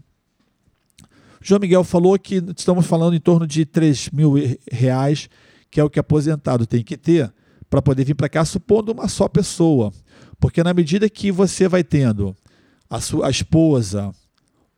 João 1.40 1.61
Miguel 1.61 1.85
falou 1.85 2.18
que 2.18 2.42
estamos 2.56 2.87
falando 2.87 3.14
em 3.14 3.20
torno 3.20 3.47
de 3.47 3.64
3 3.64 4.11
mil 4.11 4.35
reais, 4.70 5.28
que 5.70 5.80
é 5.80 5.85
o 5.85 5.88
que 5.88 5.99
aposentado 5.99 6.66
tem 6.66 6.82
que 6.82 6.97
ter 6.97 7.32
para 7.68 7.80
poder 7.80 8.04
vir 8.04 8.14
para 8.14 8.28
cá, 8.28 8.44
supondo 8.44 8.92
uma 8.92 9.09
só 9.09 9.28
pessoa. 9.28 9.92
Porque 10.38 10.62
na 10.62 10.75
medida 10.75 11.09
que 11.09 11.30
você 11.30 11.68
vai 11.68 11.85
tendo 11.85 12.37
a 12.88 13.00
sua 13.00 13.30
esposa 13.30 14.12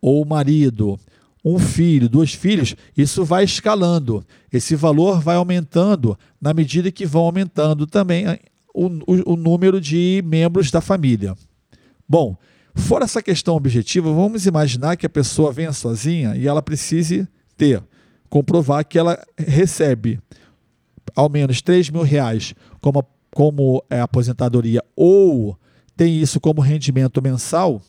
ou 0.01 0.23
o 0.23 0.27
marido, 0.27 0.99
um 1.45 1.59
filho, 1.59 2.09
dois 2.09 2.35
filhos, 2.35 2.77
isso 2.97 3.25
vai 3.25 3.45
escalando. 3.45 4.25
Esse 4.53 4.77
valor 4.77 5.21
vai 5.21 5.37
aumentando 5.37 6.17
na 6.41 6.53
medida 6.53 6.93
que 6.93 7.07
vão 7.07 7.23
aumentando 7.23 7.87
também 7.87 8.27
o, 8.75 8.87
o, 8.87 9.33
o 9.33 9.37
número 9.37 9.81
de 9.81 10.23
membros 10.25 10.71
da 10.71 10.81
família. 10.81 11.35
Bom, 12.09 12.37
Fora 12.75 13.05
essa 13.05 13.23
questão 13.23 13.55
objetiva, 13.55 14.13
vamos 14.13 14.47
imaginar 14.47 14.97
que 14.97 15.07
a 15.07 15.11
pessoa 15.11 15.53
venha 15.53 15.73
sozinha 15.73 16.35
e 16.37 16.47
ela 16.49 16.63
precise 16.63 17.29
ter, 17.57 17.83
comprovar 18.31 18.85
que 18.85 18.99
ela 18.99 19.23
recebe 19.37 20.19
ao 21.15 21.29
menos 21.29 21.61
3 21.61 21.91
mil 21.91 22.03
reais 22.03 22.55
como, 22.81 23.05
como 23.31 23.85
é, 23.91 24.01
aposentadoria 24.01 24.83
ou 24.97 25.57
tem 25.97 26.21
isso 26.21 26.41
como 26.41 26.61
rendimento 26.61 27.21
mensal, 27.21 27.83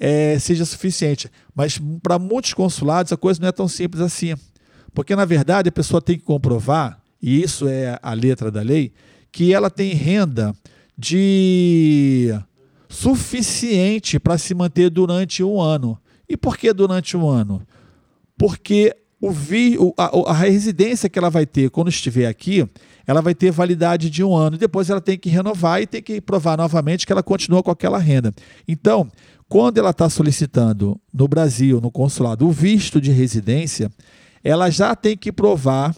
é, 0.00 0.38
seja 0.38 0.64
suficiente. 0.64 1.30
Mas 1.54 1.78
para 2.02 2.18
muitos 2.18 2.54
consulados 2.54 3.12
a 3.12 3.16
coisa 3.16 3.40
não 3.40 3.48
é 3.48 3.52
tão 3.52 3.68
simples 3.68 4.02
assim. 4.02 4.34
Porque, 4.94 5.14
na 5.14 5.24
verdade, 5.24 5.68
a 5.68 5.72
pessoa 5.72 6.00
tem 6.00 6.16
que 6.16 6.24
comprovar, 6.24 7.00
e 7.20 7.42
isso 7.42 7.68
é 7.68 7.98
a 8.00 8.12
letra 8.14 8.50
da 8.50 8.62
lei, 8.62 8.92
que 9.32 9.52
ela 9.52 9.68
tem 9.68 9.92
renda 9.92 10.54
de 10.96 12.32
suficiente 12.88 14.18
para 14.18 14.38
se 14.38 14.54
manter 14.54 14.90
durante 14.90 15.42
um 15.42 15.60
ano. 15.60 15.98
E 16.28 16.36
por 16.36 16.56
que 16.56 16.72
durante 16.72 17.16
um 17.16 17.28
ano? 17.28 17.62
Porque 18.36 18.94
o 19.20 19.30
vi, 19.30 19.78
a, 19.96 20.30
a, 20.30 20.34
residência 20.34 21.08
que 21.08 21.18
ela 21.18 21.30
vai 21.30 21.46
ter 21.46 21.70
quando 21.70 21.88
estiver 21.88 22.26
aqui, 22.26 22.68
ela 23.06 23.22
vai 23.22 23.34
ter 23.34 23.50
validade 23.50 24.10
de 24.10 24.22
um 24.22 24.34
ano. 24.34 24.58
Depois 24.58 24.90
ela 24.90 25.00
tem 25.00 25.18
que 25.18 25.30
renovar 25.30 25.80
e 25.80 25.86
tem 25.86 26.02
que 26.02 26.20
provar 26.20 26.58
novamente 26.58 27.06
que 27.06 27.12
ela 27.12 27.22
continua 27.22 27.62
com 27.62 27.70
aquela 27.70 27.98
renda. 27.98 28.34
Então, 28.68 29.10
quando 29.48 29.78
ela 29.78 29.90
está 29.90 30.10
solicitando 30.10 31.00
no 31.12 31.26
Brasil, 31.26 31.80
no 31.80 31.90
consulado, 31.90 32.46
o 32.46 32.52
visto 32.52 33.00
de 33.00 33.10
residência, 33.10 33.90
ela 34.42 34.68
já 34.68 34.94
tem 34.94 35.16
que 35.16 35.32
provar 35.32 35.94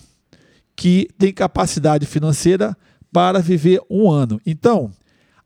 que 0.76 1.08
tem 1.18 1.32
capacidade 1.32 2.06
financeira 2.06 2.76
para 3.12 3.40
viver 3.40 3.80
um 3.90 4.10
ano. 4.10 4.40
Então, 4.46 4.92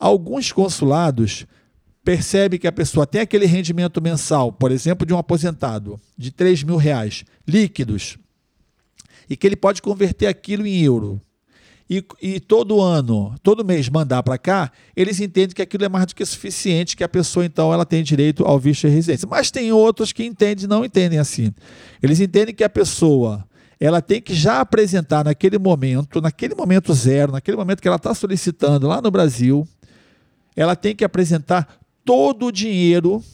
Alguns 0.01 0.51
consulados 0.51 1.47
percebem 2.03 2.59
que 2.59 2.67
a 2.67 2.73
pessoa 2.73 3.07
tem 3.07 3.21
aquele 3.21 3.45
rendimento 3.45 4.01
mensal, 4.01 4.51
por 4.51 4.73
exemplo, 4.73 5.07
de 5.07 5.13
um 5.13 5.19
aposentado, 5.19 6.01
de 6.17 6.31
3 6.31 6.63
mil 6.63 6.77
reais 6.77 7.23
líquidos, 7.47 8.17
e 9.29 9.37
que 9.37 9.47
ele 9.47 9.57
pode 9.57 9.83
converter 9.83 10.27
aquilo 10.27 10.67
em 10.67 10.83
euro. 10.83 11.21
E, 11.89 12.03
e 12.23 12.41
todo 12.41 12.81
ano, 12.81 13.35
todo 13.43 13.65
mês 13.65 13.89
mandar 13.89 14.23
para 14.23 14.39
cá, 14.39 14.73
eles 14.97 15.21
entendem 15.21 15.55
que 15.55 15.61
aquilo 15.61 15.85
é 15.85 15.89
mais 15.89 16.07
do 16.07 16.15
que 16.15 16.25
suficiente, 16.25 16.97
que 16.97 17.05
a 17.05 17.09
pessoa 17.09 17.45
então 17.45 17.73
ela 17.73 17.85
tem 17.85 18.03
direito 18.03 18.45
ao 18.45 18.59
visto 18.59 18.89
de 18.89 18.95
residência. 18.95 19.29
Mas 19.29 19.51
tem 19.51 19.71
outros 19.71 20.13
que 20.13 20.25
entendem, 20.25 20.67
não 20.69 20.85
entendem 20.85 21.19
assim. 21.19 21.53
Eles 22.01 22.21
entendem 22.21 22.55
que 22.55 22.65
a 22.65 22.71
pessoa 22.71 23.45
ela 23.79 24.01
tem 24.01 24.23
que 24.23 24.35
já 24.35 24.61
apresentar 24.61 25.25
naquele 25.25 25.59
momento, 25.59 26.21
naquele 26.21 26.55
momento 26.55 26.95
zero, 26.95 27.33
naquele 27.33 27.57
momento 27.57 27.83
que 27.83 27.89
ela 27.89 27.97
está 27.97 28.15
solicitando 28.15 28.87
lá 28.87 29.03
no 29.03 29.11
Brasil, 29.11 29.67
ela 30.61 30.77
tem 30.77 30.95
que 30.95 31.03
apresentar 31.03 31.81
todo 32.05 32.47
o 32.47 32.53
dinheiro 32.53 33.25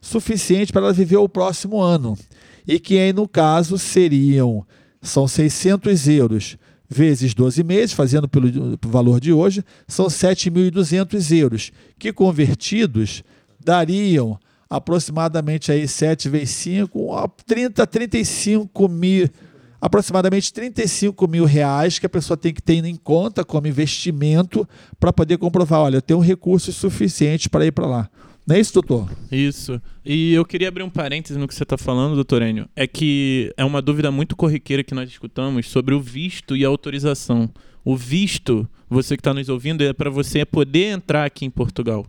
suficiente 0.00 0.72
para 0.72 0.82
ela 0.82 0.92
viver 0.92 1.16
o 1.16 1.28
próximo 1.28 1.82
ano. 1.82 2.16
E 2.64 2.78
que 2.78 2.96
aí, 2.96 3.12
no 3.12 3.26
caso, 3.26 3.76
seriam 3.76 4.64
são 5.02 5.26
600 5.26 6.06
euros 6.06 6.56
vezes 6.88 7.34
12 7.34 7.64
meses, 7.64 7.92
fazendo 7.92 8.28
pelo 8.28 8.78
valor 8.86 9.18
de 9.18 9.32
hoje, 9.32 9.64
são 9.88 10.06
7.200 10.06 11.36
euros, 11.36 11.72
que 11.98 12.12
convertidos 12.12 13.24
dariam 13.58 14.38
aproximadamente 14.70 15.72
aí 15.72 15.88
7 15.88 16.28
vezes 16.28 16.50
5, 16.50 17.32
30, 17.44 17.84
35 17.84 18.88
mil, 18.88 19.28
aproximadamente 19.80 20.52
35 20.52 21.28
mil 21.28 21.44
reais 21.44 21.98
que 21.98 22.06
a 22.06 22.08
pessoa 22.08 22.36
tem 22.36 22.52
que 22.52 22.62
ter 22.62 22.84
em 22.84 22.96
conta 22.96 23.44
como 23.44 23.66
investimento 23.66 24.68
para 24.98 25.12
poder 25.12 25.38
comprovar, 25.38 25.80
olha, 25.80 25.96
eu 25.96 26.02
tenho 26.02 26.20
recursos 26.20 26.74
suficientes 26.76 27.48
para 27.48 27.66
ir 27.66 27.72
para 27.72 27.86
lá. 27.86 28.10
Não 28.46 28.54
é 28.54 28.60
isso, 28.60 28.72
doutor? 28.74 29.10
Isso. 29.30 29.82
E 30.04 30.32
eu 30.32 30.44
queria 30.44 30.68
abrir 30.68 30.84
um 30.84 30.90
parêntese 30.90 31.36
no 31.36 31.48
que 31.48 31.54
você 31.54 31.64
está 31.64 31.76
falando, 31.76 32.14
doutor 32.14 32.42
Enio. 32.42 32.68
É 32.76 32.86
que 32.86 33.52
é 33.56 33.64
uma 33.64 33.82
dúvida 33.82 34.08
muito 34.12 34.36
corriqueira 34.36 34.84
que 34.84 34.94
nós 34.94 35.10
escutamos 35.10 35.68
sobre 35.68 35.94
o 35.94 36.00
visto 36.00 36.56
e 36.56 36.64
a 36.64 36.68
autorização. 36.68 37.50
O 37.84 37.96
visto, 37.96 38.68
você 38.88 39.16
que 39.16 39.20
está 39.20 39.34
nos 39.34 39.48
ouvindo, 39.48 39.82
é 39.82 39.92
para 39.92 40.08
você 40.10 40.44
poder 40.44 40.92
entrar 40.92 41.24
aqui 41.24 41.44
em 41.44 41.50
Portugal. 41.50 42.06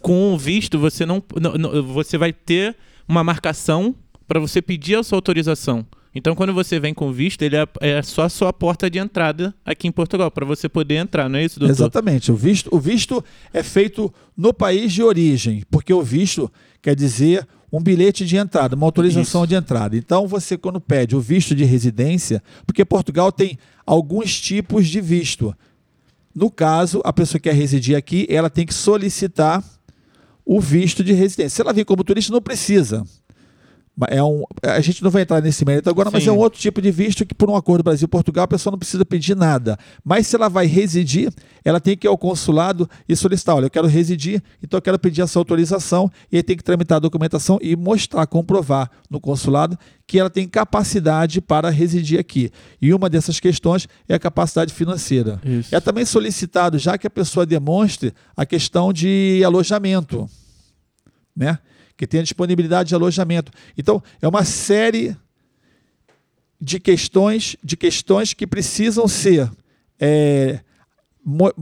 Com 0.00 0.34
o 0.34 0.38
visto, 0.38 0.76
você 0.76 1.06
não, 1.06 1.22
não 1.40 1.82
você 1.84 2.18
vai 2.18 2.32
ter 2.32 2.76
uma 3.08 3.22
marcação 3.22 3.94
para 4.26 4.40
você 4.40 4.60
pedir 4.60 4.96
a 4.96 5.04
sua 5.04 5.18
autorização. 5.18 5.86
Então, 6.16 6.34
quando 6.34 6.54
você 6.54 6.80
vem 6.80 6.94
com 6.94 7.12
visto, 7.12 7.42
ele 7.42 7.56
é, 7.56 7.68
é 7.78 8.00
só 8.00 8.22
a 8.22 8.28
sua 8.30 8.50
porta 8.50 8.88
de 8.88 8.98
entrada 8.98 9.54
aqui 9.62 9.86
em 9.86 9.92
Portugal, 9.92 10.30
para 10.30 10.46
você 10.46 10.66
poder 10.66 10.94
entrar, 10.94 11.28
não 11.28 11.38
é 11.38 11.44
isso, 11.44 11.60
doutor? 11.60 11.74
Exatamente. 11.74 12.32
O 12.32 12.34
visto, 12.34 12.74
o 12.74 12.80
visto 12.80 13.22
é 13.52 13.62
feito 13.62 14.10
no 14.34 14.54
país 14.54 14.94
de 14.94 15.02
origem, 15.02 15.62
porque 15.70 15.92
o 15.92 16.00
visto 16.00 16.50
quer 16.80 16.96
dizer 16.96 17.46
um 17.70 17.82
bilhete 17.82 18.24
de 18.24 18.34
entrada, 18.34 18.74
uma 18.74 18.86
autorização 18.86 19.42
isso. 19.42 19.48
de 19.48 19.56
entrada. 19.56 19.94
Então, 19.94 20.26
você, 20.26 20.56
quando 20.56 20.80
pede 20.80 21.14
o 21.14 21.20
visto 21.20 21.54
de 21.54 21.64
residência, 21.64 22.42
porque 22.66 22.82
Portugal 22.82 23.30
tem 23.30 23.58
alguns 23.84 24.40
tipos 24.40 24.88
de 24.88 25.02
visto. 25.02 25.54
No 26.34 26.50
caso, 26.50 27.02
a 27.04 27.12
pessoa 27.12 27.38
que 27.38 27.50
quer 27.50 27.54
residir 27.54 27.94
aqui, 27.94 28.26
ela 28.30 28.48
tem 28.48 28.64
que 28.64 28.72
solicitar 28.72 29.62
o 30.46 30.62
visto 30.62 31.04
de 31.04 31.12
residência. 31.12 31.56
Se 31.56 31.60
ela 31.60 31.74
vir 31.74 31.84
como 31.84 32.02
turista, 32.02 32.32
não 32.32 32.40
precisa. 32.40 33.04
É 34.10 34.22
um, 34.22 34.44
a 34.62 34.80
gente 34.80 35.02
não 35.02 35.10
vai 35.10 35.22
entrar 35.22 35.40
nesse 35.40 35.64
mérito 35.64 35.88
agora, 35.88 36.10
Sim. 36.10 36.16
mas 36.16 36.26
é 36.26 36.32
um 36.32 36.36
outro 36.36 36.60
tipo 36.60 36.82
de 36.82 36.90
visto 36.90 37.24
que, 37.24 37.34
por 37.34 37.48
um 37.48 37.56
acordo 37.56 37.82
Brasil-Portugal, 37.82 38.44
a 38.44 38.48
pessoa 38.48 38.70
não 38.70 38.78
precisa 38.78 39.06
pedir 39.06 39.34
nada. 39.34 39.78
Mas 40.04 40.26
se 40.26 40.36
ela 40.36 40.48
vai 40.48 40.66
residir, 40.66 41.32
ela 41.64 41.80
tem 41.80 41.96
que 41.96 42.06
ir 42.06 42.08
ao 42.08 42.18
consulado 42.18 42.88
e 43.08 43.16
solicitar: 43.16 43.56
olha, 43.56 43.66
eu 43.66 43.70
quero 43.70 43.86
residir, 43.86 44.42
então 44.62 44.76
eu 44.76 44.82
quero 44.82 44.98
pedir 44.98 45.22
essa 45.22 45.38
autorização, 45.38 46.10
e 46.30 46.36
aí 46.36 46.42
tem 46.42 46.56
que 46.56 46.62
tramitar 46.62 46.96
a 46.96 46.98
documentação 46.98 47.58
e 47.62 47.74
mostrar, 47.74 48.26
comprovar 48.26 48.90
no 49.08 49.18
consulado 49.18 49.78
que 50.06 50.18
ela 50.18 50.28
tem 50.28 50.46
capacidade 50.46 51.40
para 51.40 51.70
residir 51.70 52.20
aqui. 52.20 52.50
E 52.80 52.92
uma 52.92 53.08
dessas 53.08 53.40
questões 53.40 53.88
é 54.06 54.14
a 54.14 54.18
capacidade 54.18 54.74
financeira. 54.74 55.40
Isso. 55.42 55.74
É 55.74 55.80
também 55.80 56.04
solicitado, 56.04 56.78
já 56.78 56.98
que 56.98 57.06
a 57.06 57.10
pessoa 57.10 57.46
demonstre 57.46 58.12
a 58.36 58.44
questão 58.44 58.92
de 58.92 59.42
alojamento. 59.44 60.28
Né? 61.34 61.58
Que 61.96 62.06
tenha 62.06 62.22
disponibilidade 62.22 62.90
de 62.90 62.94
alojamento. 62.94 63.50
Então, 63.76 64.02
é 64.20 64.28
uma 64.28 64.44
série 64.44 65.16
de 66.60 66.80
questões, 66.80 67.56
de 67.62 67.76
questões 67.76 68.32
que 68.32 68.46
precisam 68.46 69.06
ser 69.06 69.50
é, 70.00 70.60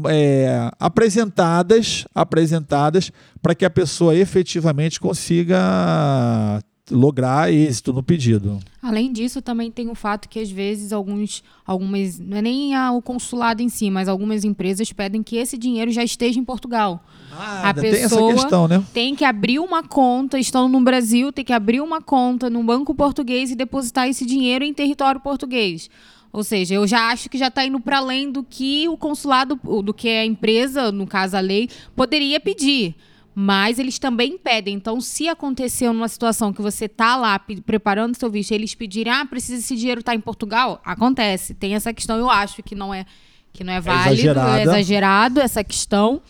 é, 0.09 0.71
apresentadas, 0.79 2.07
apresentadas 2.15 3.11
para 3.41 3.55
que 3.55 3.65
a 3.65 3.71
pessoa 3.71 4.15
efetivamente 4.15 5.01
consiga 5.01 6.61
lograr 6.91 7.53
êxito 7.53 7.93
no 7.93 8.03
pedido. 8.03 8.59
Além 8.83 9.11
disso, 9.11 9.41
também 9.41 9.71
tem 9.71 9.89
o 9.89 9.95
fato 9.95 10.29
que 10.29 10.39
às 10.39 10.51
vezes 10.51 10.93
alguns, 10.93 11.43
algumas, 11.67 12.19
não 12.19 12.37
é 12.37 12.43
nem 12.43 12.79
o 12.91 13.01
consulado 13.01 13.63
em 13.63 13.69
si, 13.69 13.91
mas 13.91 14.09
algumas 14.09 14.45
empresas 14.45 14.93
pedem 14.93 15.23
que 15.23 15.37
esse 15.37 15.57
dinheiro 15.57 15.91
já 15.91 16.05
esteja 16.05 16.39
em 16.39 16.45
Portugal. 16.45 17.03
Ah, 17.33 17.71
a 17.71 17.75
pessoa 17.75 18.29
tem 18.33 18.35
questão, 18.35 18.69
né? 18.69 18.85
Tem 18.93 19.15
que 19.15 19.25
abrir 19.25 19.59
uma 19.59 19.83
conta, 19.83 20.39
estando 20.39 20.69
no 20.69 20.81
Brasil, 20.83 21.33
tem 21.33 21.45
que 21.45 21.53
abrir 21.53 21.81
uma 21.81 22.03
conta 22.03 22.51
num 22.51 22.65
banco 22.65 22.95
português 22.95 23.51
e 23.51 23.57
depositar 23.57 24.09
esse 24.09 24.27
dinheiro 24.27 24.65
em 24.65 24.75
território 24.75 25.21
português. 25.21 25.89
Ou 26.31 26.45
seja, 26.45 26.75
eu 26.75 26.87
já 26.87 27.11
acho 27.11 27.31
que 27.31 27.39
já 27.39 27.47
está 27.47 27.65
indo 27.65 27.81
para 27.81 27.99
além 27.99 28.31
do 28.31 28.43
que 28.43 28.89
o 28.89 28.97
consulado, 28.97 29.59
do 29.83 29.95
que 29.95 30.09
a 30.09 30.27
empresa, 30.27 30.91
no 30.93 31.07
caso 31.07 31.37
a 31.37 31.41
lei, 31.41 31.71
poderia 31.95 32.41
pedir. 32.41 32.95
Mas 33.35 33.79
eles 33.79 33.99
também 33.99 34.39
pedem. 34.39 34.75
Então, 34.75 35.01
se 35.01 35.29
aconteceu 35.29 35.93
numa 35.93 36.09
situação 36.09 36.53
que 36.53 36.63
você 36.63 36.85
está 36.85 37.17
lá 37.17 37.39
preparando 37.67 38.17
seu 38.17 38.31
visto, 38.31 38.53
eles 38.53 38.75
pedirem, 38.75 39.13
ah, 39.13 39.27
precisa 39.27 39.59
esse 39.59 39.75
dinheiro 39.75 40.01
estar 40.01 40.13
tá 40.13 40.17
em 40.17 40.21
Portugal, 40.21 40.81
acontece. 40.85 41.53
Tem 41.53 41.75
essa 41.75 41.93
questão, 41.93 42.17
eu 42.17 42.31
acho 42.31 42.63
que 42.63 42.75
não 42.75 42.95
é 42.95 43.05
que 43.53 43.63
não 43.63 43.73
é, 43.73 43.77
é 43.77 43.81
válido, 43.81 44.41
é, 44.41 44.61
é 44.61 44.63
exagerado 44.63 45.41
essa 45.41 45.63
questão. 45.63 46.21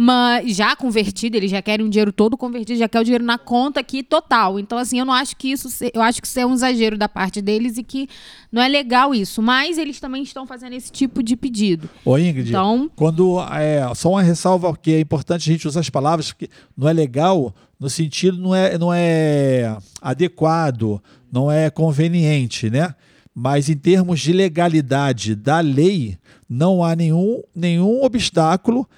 Mas 0.00 0.54
já 0.54 0.76
convertido, 0.76 1.34
eles 1.36 1.50
já 1.50 1.60
querem 1.60 1.84
o 1.84 1.88
dinheiro 1.88 2.12
todo 2.12 2.36
convertido, 2.36 2.78
já 2.78 2.88
quer 2.88 3.00
o 3.00 3.02
dinheiro 3.02 3.24
na 3.24 3.36
conta 3.36 3.80
aqui 3.80 4.00
total. 4.04 4.56
Então, 4.60 4.78
assim, 4.78 5.00
eu 5.00 5.04
não 5.04 5.12
acho 5.12 5.36
que 5.36 5.50
isso, 5.50 5.68
eu 5.92 6.00
acho 6.00 6.22
que 6.22 6.28
isso 6.28 6.38
é 6.38 6.46
um 6.46 6.54
exagero 6.54 6.96
da 6.96 7.08
parte 7.08 7.42
deles 7.42 7.76
e 7.78 7.82
que 7.82 8.08
não 8.52 8.62
é 8.62 8.68
legal 8.68 9.12
isso. 9.12 9.42
Mas 9.42 9.76
eles 9.76 9.98
também 9.98 10.22
estão 10.22 10.46
fazendo 10.46 10.74
esse 10.74 10.92
tipo 10.92 11.20
de 11.20 11.34
pedido. 11.34 11.90
Ô 12.04 12.16
Ingrid, 12.16 12.48
Então- 12.48 12.88
quando 12.94 13.40
é 13.50 13.92
só 13.96 14.10
uma 14.10 14.22
ressalva 14.22 14.72
que 14.76 14.92
é 14.92 15.00
importante 15.00 15.50
a 15.50 15.52
gente 15.52 15.66
usar 15.66 15.80
as 15.80 15.90
palavras 15.90 16.30
que 16.30 16.48
não 16.76 16.88
é 16.88 16.92
legal 16.92 17.52
no 17.80 17.90
sentido 17.90 18.38
não 18.38 18.54
é 18.54 18.78
não 18.78 18.94
é 18.94 19.76
adequado, 20.00 21.02
não 21.32 21.50
é 21.50 21.70
conveniente, 21.70 22.70
né? 22.70 22.94
Mas 23.34 23.68
em 23.68 23.76
termos 23.76 24.20
de 24.20 24.32
legalidade 24.32 25.34
da 25.34 25.58
lei, 25.58 26.16
não 26.48 26.84
há 26.84 26.94
nenhum 26.94 27.42
nenhum 27.52 28.04
obstáculo 28.04 28.88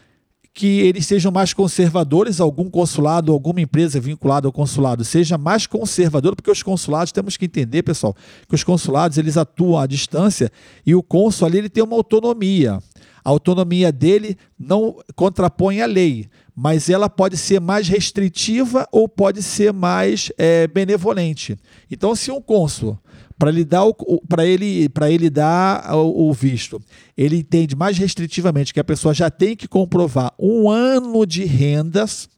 que 0.61 0.81
eles 0.81 1.07
sejam 1.07 1.33
mais 1.33 1.55
conservadores, 1.55 2.39
algum 2.39 2.69
consulado, 2.69 3.33
alguma 3.33 3.63
empresa 3.63 3.99
vinculada 3.99 4.47
ao 4.47 4.53
consulado 4.53 5.03
seja 5.03 5.39
mais 5.39 5.67
conservador, 5.67 6.37
porque 6.37 6.51
os 6.51 6.63
consulados 6.63 7.13
temos 7.13 7.39
que 7.39 7.47
entender, 7.47 7.83
pessoal, 7.83 8.15
que 8.47 8.55
os 8.55 8.63
consulados 8.63 9.17
eles 9.17 9.39
atuam 9.39 9.79
à 9.79 9.87
distância 9.87 10.53
e 10.85 10.95
o 10.95 11.03
cônsul 11.03 11.47
ali 11.47 11.57
ele 11.57 11.71
tem 11.71 11.83
uma 11.83 11.97
autonomia. 11.97 12.79
A 13.25 13.31
autonomia 13.31 13.93
dele 13.93 14.37
não 14.59 14.97
contrapõe 15.15 15.81
a 15.81 15.87
lei, 15.87 16.29
mas 16.55 16.89
ela 16.89 17.09
pode 17.09 17.37
ser 17.37 17.61
mais 17.61 17.89
restritiva 17.89 18.87
ou 18.91 19.09
pode 19.09 19.43
ser 19.43 19.73
mais 19.73 20.31
eh, 20.39 20.67
benevolente. 20.67 21.57
Então, 21.91 22.15
se 22.15 22.31
um 22.31 22.41
cônsul 22.41 22.99
para 23.39 23.49
ele 23.49 23.65
dar 23.65 23.87
o, 23.87 23.97
ele 24.45 24.91
ele 25.09 25.31
dar 25.31 25.95
o, 25.97 26.29
o 26.29 26.33
visto 26.35 26.79
ele 27.17 27.39
entende 27.39 27.75
mais 27.75 27.97
restritivamente 27.97 28.75
que 28.75 28.81
a 28.81 28.85
pessoa 28.85 29.15
já 29.15 29.31
tem 29.31 29.57
que 29.57 29.67
comprovar 29.67 30.35
um 30.39 30.69
ano 30.69 31.25
de 31.25 31.45
rendas 31.45 32.29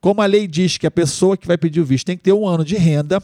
como 0.00 0.22
a 0.22 0.26
lei 0.26 0.46
diz 0.46 0.78
que 0.78 0.86
a 0.86 0.90
pessoa 0.90 1.36
que 1.36 1.46
vai 1.46 1.58
pedir 1.58 1.80
o 1.80 1.84
visto 1.84 2.06
tem 2.06 2.16
que 2.16 2.22
ter 2.22 2.32
um 2.32 2.46
ano 2.46 2.64
de 2.64 2.74
renda, 2.76 3.22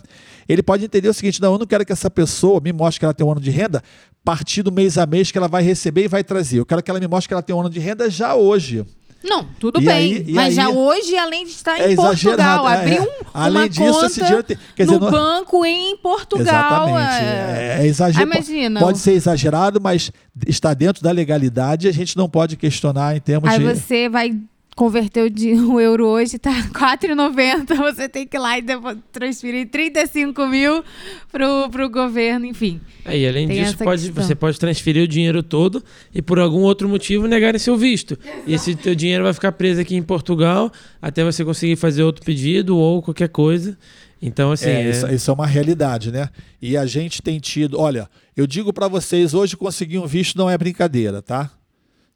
ele 0.49 0.63
pode 0.63 0.85
entender 0.85 1.09
o 1.09 1.15
seguinte: 1.15 1.41
não, 1.41 1.53
eu 1.53 1.59
não 1.59 1.67
quero 1.67 1.85
que 1.87 1.93
essa 1.93 2.11
pessoa 2.11 2.61
me 2.61 2.73
mostre 2.73 3.01
que 3.01 3.05
ela 3.05 3.15
tem 3.15 3.27
um 3.27 3.33
ano 3.33 3.41
de 3.41 3.51
renda 3.51 3.83
partir 4.25 4.63
do 4.63 4.73
mês 4.73 4.99
a 4.99 5.07
mês 5.07 5.31
que 5.31 5.39
ela 5.39 5.49
vai 5.49 5.63
receber 5.63 6.05
e 6.05 6.09
vai 6.09 6.23
trazer. 6.25 6.59
Eu 6.59 6.67
quero 6.67 6.83
que 6.83 6.91
ela 6.91 7.01
me 7.01 7.07
mostre 7.09 7.29
que 7.29 7.35
ela 7.35 7.43
tem 7.43 7.55
um 7.55 7.61
ano 7.61 7.71
de 7.71 7.79
renda 7.81 8.11
já 8.11 8.35
hoje. 8.35 8.85
Não, 9.25 9.45
tudo 9.59 9.81
E 9.81 9.85
bem. 9.87 9.97
aí- 9.97 10.27
mas 10.33 10.47
aí- 10.47 10.55
já 10.55 10.69
hoje, 10.69 11.17
além 11.17 11.45
de 11.47 11.51
estar 11.51 11.81
É 11.81 11.91
em 11.91 11.97
Portugal, 11.97 12.69
é, 12.69 12.75
abrir 12.77 12.97
é. 12.99 13.01
um, 13.03 13.07
Além 13.35 13.63
uma 13.63 13.69
disso, 13.69 13.93
conta 13.93 14.07
esse 14.07 14.21
dinheiro 14.21 14.43
tem- 14.43 14.59
quer 14.77 14.87
no 14.87 15.01
não- 15.01 15.11
banco 15.11 15.65
em 15.65 15.97
Portugal. 15.97 16.45
Exatamente. 16.89 17.25
é- 17.25 17.79
É, 17.81 17.87
é 17.87 18.23
imagina. 18.23 18.79
Pode 18.81 18.99
ser 18.99 19.13
exagerado, 19.13 19.81
mas 19.81 20.13
está 20.47 20.75
dentro 20.75 21.03
da 21.03 21.11
legalidade 21.11 21.87
e 21.87 21.91
a 21.91 21.93
gente 21.93 22.17
não 22.17 22.29
pode 22.29 22.57
questionar 22.57 23.17
em 23.17 23.21
termos 23.21 23.49
Aí 23.51 23.59
de. 23.59 23.65
você 23.65 24.09
vai 24.09 24.37
converter 24.77 25.23
o, 25.25 25.31
di- 25.31 25.55
o 25.55 25.81
euro 25.81 26.07
hoje, 26.07 26.39
tá 26.39 26.53
4,90. 26.71 27.75
Você 27.93 28.09
tem 28.09 28.27
que 28.27 28.37
ir 28.37 28.41
lá 28.41 28.59
e 28.59 28.63
transferir 29.11 29.69
35 29.71 30.47
mil 30.47 30.85
pro, 31.33 31.69
pro 31.71 31.89
governo, 31.91 32.47
enfim. 32.47 32.81
É, 33.05 33.19
e 33.19 33.27
além 33.27 33.49
disso, 33.49 33.79
pode, 33.79 34.03
questão. 34.05 34.23
você 34.25 34.35
pode 34.35 34.59
transferir 34.61 35.03
o 35.03 35.09
dinheiro 35.09 35.43
todo 35.43 35.83
e 36.15 36.21
por 36.23 36.39
algum 36.39 36.61
outro 36.61 36.89
motivo 36.89 37.27
negarem 37.27 37.59
seu 37.59 37.77
visto. 37.77 38.19
E 38.47 38.55
esse 38.55 38.75
teu 38.77 38.95
dinheiro 38.95 39.25
vai 39.25 39.33
ficar 39.33 39.51
preso 39.53 39.81
aqui 39.81 39.97
em 39.97 40.03
Portugal 40.03 40.71
até 41.01 41.25
você 41.25 41.45
conseguir 41.45 41.77
fazer 41.77 42.03
outro 42.03 42.25
pedido 42.25 42.77
ou 42.77 43.01
qualquer 43.03 43.29
coisa. 43.31 43.77
Então, 44.21 44.53
assim, 44.53 44.69
é, 44.69 44.83
é- 44.83 44.91
Isso, 44.91 45.07
isso 45.09 45.31
é 45.31 45.35
uma 45.35 45.47
realidade, 45.47 46.13
né? 46.13 46.29
E 46.61 46.77
a 46.77 46.85
gente 46.87 47.21
tem 47.23 47.39
tido. 47.41 47.79
Olha, 47.81 48.09
eu 48.37 48.47
digo 48.47 48.73
para 48.73 48.89
vocês, 48.89 49.33
hoje 49.35 49.57
conseguir 49.57 49.99
um 49.99 50.07
visto 50.07 50.37
não 50.37 50.49
é 50.51 50.57
brincadeira, 50.59 51.21
tá? 51.23 51.51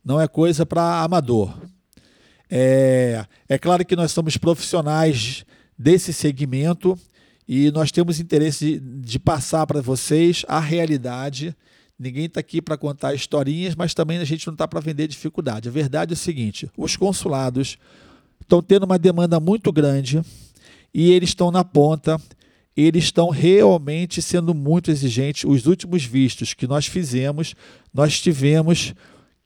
Não 0.05 0.21
é 0.21 0.27
coisa 0.29 0.65
para 0.67 1.03
amador. 1.03 1.55
É, 2.51 3.25
é 3.49 3.59
claro 3.59 3.85
que 3.85 3.95
nós 3.95 4.11
somos 4.11 4.37
profissionais 4.37 5.45
desse 5.79 6.13
segmento 6.13 6.99
e 7.47 7.71
nós 7.71 7.93
temos 7.93 8.19
interesse 8.19 8.79
de, 8.79 8.81
de 8.81 9.19
passar 9.19 9.67
para 9.67 9.81
vocês 9.81 10.45
a 10.49 10.59
realidade. 10.59 11.55
Ninguém 11.99 12.25
está 12.25 12.41
aqui 12.41 12.61
para 12.61 12.77
contar 12.77 13.15
historinhas, 13.15 13.75
mas 13.75 13.95
também 13.95 14.19
a 14.19 14.25
gente 14.25 14.47
não 14.47 14.55
está 14.55 14.67
para 14.67 14.81
vender 14.81 15.07
dificuldade. 15.07 15.69
A 15.69 15.73
verdade 15.73 16.13
é 16.13 16.15
o 16.15 16.17
seguinte: 16.17 16.69
os 16.77 16.97
consulados 16.97 17.79
estão 18.41 18.63
tendo 18.63 18.85
uma 18.85 18.99
demanda 18.99 19.39
muito 19.39 19.71
grande 19.73 20.21
e 20.93 21.13
eles 21.13 21.31
estão 21.31 21.51
na 21.51 21.63
ponta. 21.63 22.21
Eles 22.77 23.05
estão 23.05 23.31
realmente 23.31 24.23
sendo 24.23 24.55
muito 24.55 24.91
exigentes. 24.91 25.45
Os 25.45 25.67
últimos 25.67 26.05
vistos 26.05 26.55
que 26.55 26.67
nós 26.67 26.87
fizemos, 26.87 27.55
nós 27.93 28.21
tivemos 28.21 28.95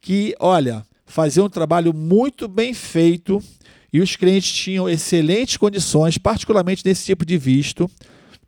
que, 0.01 0.37
olha, 0.39 0.85
fazer 1.15 1.43
um 1.43 1.49
trabalho 1.49 1.95
muito 1.95 2.49
bem 2.49 2.75
feito 2.75 3.41
e 3.93 4.01
os 4.01 4.17
clientes 4.17 4.53
tinham 4.53 4.89
excelentes 4.89 5.57
condições, 5.57 6.19
particularmente 6.19 6.85
nesse 6.85 7.05
tipo 7.05 7.25
de 7.25 7.39
visto, 7.39 7.89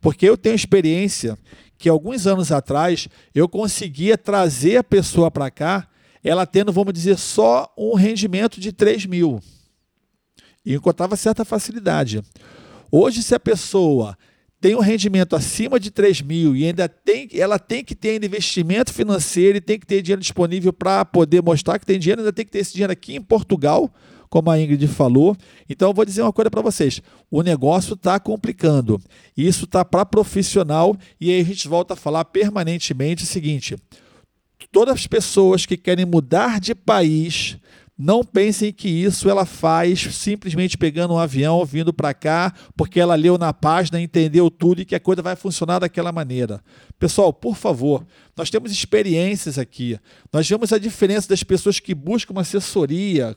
porque 0.01 0.27
eu 0.27 0.35
tenho 0.35 0.53
experiência 0.53 1.39
que 1.77 1.87
alguns 1.87 2.27
anos 2.27 2.51
atrás 2.51 3.07
eu 3.33 3.47
conseguia 3.47 4.17
trazer 4.17 4.75
a 4.75 4.83
pessoa 4.83 5.31
para 5.31 5.49
cá, 5.49 5.87
ela 6.21 6.45
tendo, 6.45 6.73
vamos 6.73 6.93
dizer, 6.93 7.17
só 7.17 7.73
um 7.77 7.95
rendimento 7.95 8.59
de 8.59 8.73
3 8.73 9.05
mil. 9.05 9.41
E 10.65 10.73
encontrava 10.75 11.15
certa 11.15 11.45
facilidade. 11.45 12.21
Hoje, 12.91 13.23
se 13.23 13.33
a 13.33 13.39
pessoa 13.39 14.17
tem 14.59 14.75
um 14.75 14.79
rendimento 14.79 15.35
acima 15.35 15.79
de 15.79 15.91
3 15.91 16.21
mil 16.21 16.55
e 16.55 16.65
ainda 16.65 16.89
tem, 16.89 17.29
ela 17.33 17.59
tem 17.59 17.83
que 17.83 17.93
ter 17.93 18.23
investimento 18.23 18.91
financeiro 18.91 19.57
e 19.57 19.61
tem 19.61 19.79
que 19.79 19.85
ter 19.85 20.01
dinheiro 20.01 20.21
disponível 20.21 20.73
para 20.73 21.05
poder 21.05 21.43
mostrar 21.43 21.77
que 21.77 21.85
tem 21.85 21.99
dinheiro, 21.99 22.21
ainda 22.21 22.33
tem 22.33 22.45
que 22.45 22.51
ter 22.51 22.59
esse 22.59 22.73
dinheiro 22.73 22.91
aqui 22.91 23.15
em 23.15 23.21
Portugal, 23.21 23.93
como 24.29 24.49
a 24.49 24.59
Ingrid 24.59 24.87
falou. 24.87 25.37
Então, 25.69 25.89
eu 25.89 25.93
vou 25.93 26.03
dizer 26.03 26.23
uma 26.23 26.33
coisa 26.33 26.49
para 26.49 26.61
vocês: 26.61 27.01
o 27.29 27.43
negócio 27.43 27.93
está 27.93 28.19
complicando. 28.19 28.99
Isso 29.35 29.65
está 29.65 29.85
para 29.85 30.05
profissional 30.05 30.97
e 31.21 31.31
aí 31.31 31.39
a 31.39 31.45
gente 31.45 31.67
volta 31.67 31.93
a 31.93 31.97
falar 31.97 32.25
permanentemente 32.25 33.23
o 33.23 33.27
seguinte: 33.27 33.75
todas 34.71 34.95
as 34.95 35.07
pessoas 35.07 35.65
que 35.65 35.77
querem 35.77 36.05
mudar 36.05 36.59
de 36.59 36.73
país 36.73 37.57
não 37.97 38.23
pensem 38.23 38.71
que 38.71 38.87
isso 38.87 39.27
ela 39.27 39.45
faz 39.45 40.01
simplesmente 40.15 40.77
pegando 40.77 41.15
um 41.15 41.17
avião, 41.17 41.65
vindo 41.65 41.91
para 41.91 42.13
cá, 42.13 42.53
porque 42.75 42.99
ela 42.99 43.15
leu 43.15 43.37
na 43.37 43.51
página, 43.51 43.99
entendeu 43.99 44.51
tudo 44.51 44.81
e 44.81 44.85
que 44.85 44.93
a 44.93 44.99
coisa 44.99 45.23
vai 45.23 45.35
funcionar 45.35 45.79
daquela 45.79 46.11
maneira. 46.11 46.61
Pessoal, 46.99 47.33
por 47.33 47.55
favor, 47.55 48.05
nós 48.35 48.51
temos 48.51 48.71
experiências 48.71 49.57
aqui. 49.57 49.99
Nós 50.31 50.47
vemos 50.47 50.71
a 50.71 50.77
diferença 50.77 51.27
das 51.27 51.41
pessoas 51.41 51.79
que 51.79 51.95
buscam 51.95 52.33
uma 52.33 52.41
assessoria 52.41 53.35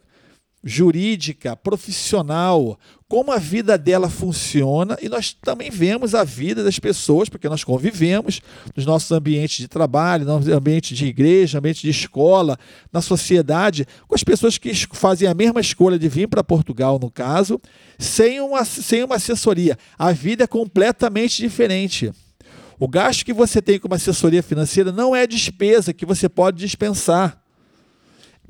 jurídica, 0.63 1.57
profissional, 1.57 2.79
como 3.09 3.33
a 3.33 3.39
vida 3.39 3.77
dela 3.79 4.09
funciona 4.09 4.97
e 5.03 5.09
nós 5.09 5.33
também 5.33 5.71
vemos 5.71 6.15
a 6.15 6.23
vida 6.23 6.63
das 6.63 6.79
pessoas, 6.79 7.29
porque 7.29 7.49
nós 7.49 7.65
convivemos 7.65 8.41
nos 8.77 8.87
nossos 8.87 9.11
ambientes 9.11 9.57
de 9.57 9.69
trabalho, 9.69 10.25
no 10.25 10.55
ambiente 10.55 10.95
de 10.95 11.07
igreja, 11.07 11.59
ambiente 11.59 11.83
de 11.83 11.91
escola, 11.91 12.59
na 12.93 13.01
sociedade, 13.01 13.87
com 14.07 14.15
as 14.15 14.23
pessoas 14.23 14.59
que 14.59 14.73
fazem 14.93 15.27
a 15.27 15.35
mesma 15.35 15.61
escolha 15.61 15.99
de 15.99 16.09
vir 16.09 16.29
para 16.29 16.45
Portugal, 16.45 16.99
no 17.01 17.11
caso, 17.11 17.61
sem 17.99 18.41
uma, 18.41 18.65
sem 18.65 19.03
uma 19.03 19.17
assessoria. 19.17 19.79
A 19.99 20.13
vida 20.13 20.45
é 20.45 20.47
completamente 20.47 21.43
diferente. 21.43 22.13
O 22.79 22.87
gasto 22.87 23.25
que 23.25 23.33
você 23.33 23.61
tem 23.61 23.79
com 23.79 23.89
uma 23.89 23.97
assessoria 23.97 24.43
financeira 24.43 24.93
não 24.93 25.17
é 25.17 25.27
despesa 25.27 25.93
que 25.93 26.07
você 26.07 26.29
pode 26.29 26.59
dispensar 26.59 27.40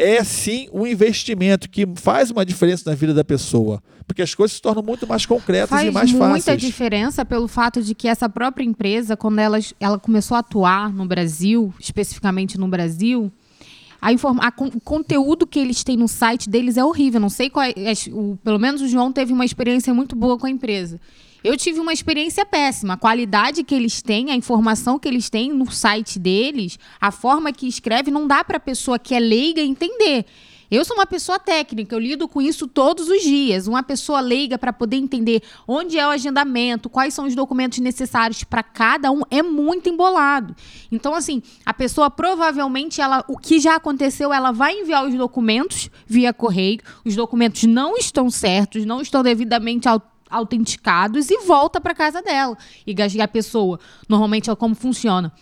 é 0.02 0.24
sim 0.24 0.68
um 0.72 0.86
investimento 0.86 1.68
que 1.68 1.86
faz 1.96 2.30
uma 2.30 2.44
diferença 2.44 2.88
na 2.88 2.96
vida 2.96 3.12
da 3.14 3.22
pessoa, 3.24 3.82
porque 4.06 4.22
as 4.22 4.34
coisas 4.34 4.56
se 4.56 4.62
tornam 4.62 4.82
muito 4.82 5.06
mais 5.06 5.24
concretas 5.26 5.68
Faz 5.70 5.88
e 5.88 5.90
mais 5.90 6.10
muita 6.12 6.28
fáceis. 6.38 6.60
diferença 6.60 7.24
pelo 7.24 7.46
fato 7.46 7.82
de 7.82 7.94
que 7.94 8.08
essa 8.08 8.28
própria 8.28 8.64
empresa, 8.64 9.16
quando 9.16 9.38
ela, 9.38 9.58
ela 9.78 9.98
começou 9.98 10.36
a 10.36 10.40
atuar 10.40 10.92
no 10.92 11.06
Brasil, 11.06 11.72
especificamente 11.78 12.58
no 12.58 12.66
Brasil, 12.68 13.30
a 14.02 14.12
informa 14.12 14.42
a 14.44 14.52
o 14.64 14.80
conteúdo 14.80 15.46
que 15.46 15.58
eles 15.58 15.84
têm 15.84 15.96
no 15.96 16.08
site 16.08 16.48
deles 16.48 16.76
é 16.78 16.84
horrível. 16.84 17.20
Não 17.20 17.28
sei 17.28 17.50
qual 17.50 17.66
é, 17.66 17.90
as- 17.90 18.06
o- 18.06 18.38
pelo 18.42 18.58
menos 18.58 18.80
o 18.80 18.88
João 18.88 19.12
teve 19.12 19.32
uma 19.32 19.44
experiência 19.44 19.92
muito 19.92 20.16
boa 20.16 20.38
com 20.38 20.46
a 20.46 20.50
empresa. 20.50 20.98
Eu 21.42 21.57
tive 21.57 21.81
uma 21.81 21.92
experiência 21.92 22.44
péssima. 22.44 22.94
A 22.94 22.96
qualidade 22.98 23.64
que 23.64 23.74
eles 23.74 24.03
têm, 24.03 24.31
a 24.31 24.37
informação 24.37 24.98
que 24.98 25.09
eles 25.09 25.31
têm 25.31 25.53
no 25.53 25.70
site 25.70 26.18
deles, 26.18 26.79
a 27.00 27.11
forma 27.11 27.53
que 27.53 27.66
escreve, 27.66 28.11
não 28.11 28.26
dá 28.26 28.44
para 28.44 28.59
a 28.59 28.61
pessoa 28.61 28.98
que 28.98 29.14
é 29.14 29.18
leiga 29.18 29.61
entender. 29.61 30.26
Eu 30.70 30.85
sou 30.85 30.96
uma 30.96 31.07
pessoa 31.07 31.37
técnica, 31.37 31.96
eu 31.96 31.98
lido 31.98 32.29
com 32.29 32.40
isso 32.40 32.68
todos 32.68 33.09
os 33.09 33.22
dias. 33.22 33.66
Uma 33.66 33.83
pessoa 33.83 34.20
leiga 34.20 34.57
para 34.57 34.72
poder 34.72 34.98
entender 34.98 35.42
onde 35.66 35.98
é 35.98 36.07
o 36.07 36.11
agendamento, 36.11 36.88
quais 36.88 37.12
são 37.12 37.26
os 37.26 37.35
documentos 37.35 37.81
necessários 37.81 38.44
para 38.44 38.62
cada 38.62 39.11
um, 39.11 39.22
é 39.33 39.42
muito 39.42 39.88
embolado. 39.88 40.55
Então, 40.92 41.12
assim, 41.12 41.42
a 41.66 41.74
pessoa 41.74 42.09
provavelmente, 42.09 43.00
ela, 43.00 43.24
o 43.26 43.37
que 43.37 43.59
já 43.59 43.74
aconteceu, 43.74 44.33
ela 44.33 44.53
vai 44.53 44.79
enviar 44.79 45.05
os 45.05 45.14
documentos 45.14 45.90
via 46.07 46.33
correio, 46.33 46.79
os 47.05 47.16
documentos 47.16 47.64
não 47.64 47.96
estão 47.96 48.31
certos, 48.31 48.85
não 48.85 49.00
estão 49.00 49.24
devidamente 49.24 49.88
autenticados 50.30 51.30
e 51.30 51.38
volta 51.44 51.80
para 51.80 51.94
casa 51.94 52.22
dela. 52.22 52.56
E 52.86 52.94
a 53.24 53.28
pessoa, 53.28 53.80
normalmente, 54.08 54.50
é 54.50 54.54
como 54.54 54.74
funciona 54.74 55.32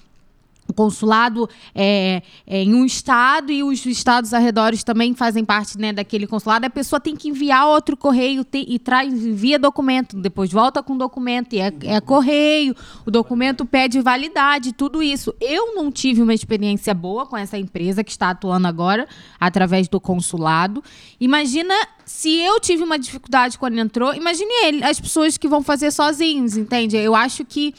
consulado 0.74 1.48
é, 1.74 2.22
é, 2.46 2.62
em 2.62 2.74
um 2.74 2.84
estado 2.84 3.50
e 3.50 3.62
os 3.62 3.84
estados 3.86 4.32
arredores 4.32 4.84
também 4.84 5.14
fazem 5.14 5.44
parte 5.44 5.78
né, 5.78 5.92
daquele 5.92 6.26
consulado, 6.26 6.66
a 6.66 6.70
pessoa 6.70 7.00
tem 7.00 7.16
que 7.16 7.28
enviar 7.28 7.66
outro 7.66 7.96
correio 7.96 8.44
te, 8.44 8.64
e 8.68 8.78
traz, 8.78 9.12
envia 9.12 9.58
documento, 9.58 10.16
depois 10.16 10.52
volta 10.52 10.82
com 10.82 10.96
documento 10.96 11.54
e 11.54 11.60
é, 11.60 11.72
é, 11.84 12.00
correio, 12.00 12.74
o 13.06 13.10
documento 13.10 13.64
pede 13.64 14.00
validade, 14.00 14.72
tudo 14.72 15.02
isso. 15.02 15.34
Eu 15.40 15.74
não 15.74 15.90
tive 15.90 16.22
uma 16.22 16.34
experiência 16.34 16.94
boa 16.94 17.26
com 17.26 17.36
essa 17.36 17.58
empresa 17.58 18.04
que 18.04 18.10
está 18.10 18.30
atuando 18.30 18.66
agora 18.66 19.06
através 19.40 19.88
do 19.88 20.00
consulado. 20.00 20.82
Imagina 21.20 21.74
se 22.04 22.38
eu 22.38 22.58
tive 22.58 22.82
uma 22.82 22.98
dificuldade 22.98 23.58
quando 23.58 23.78
entrou, 23.78 24.14
imagine 24.14 24.50
ele, 24.64 24.84
as 24.84 24.98
pessoas 24.98 25.36
que 25.36 25.46
vão 25.46 25.62
fazer 25.62 25.90
sozinhos, 25.90 26.56
entende? 26.56 26.96
Eu 26.96 27.14
acho 27.14 27.44
que 27.44 27.74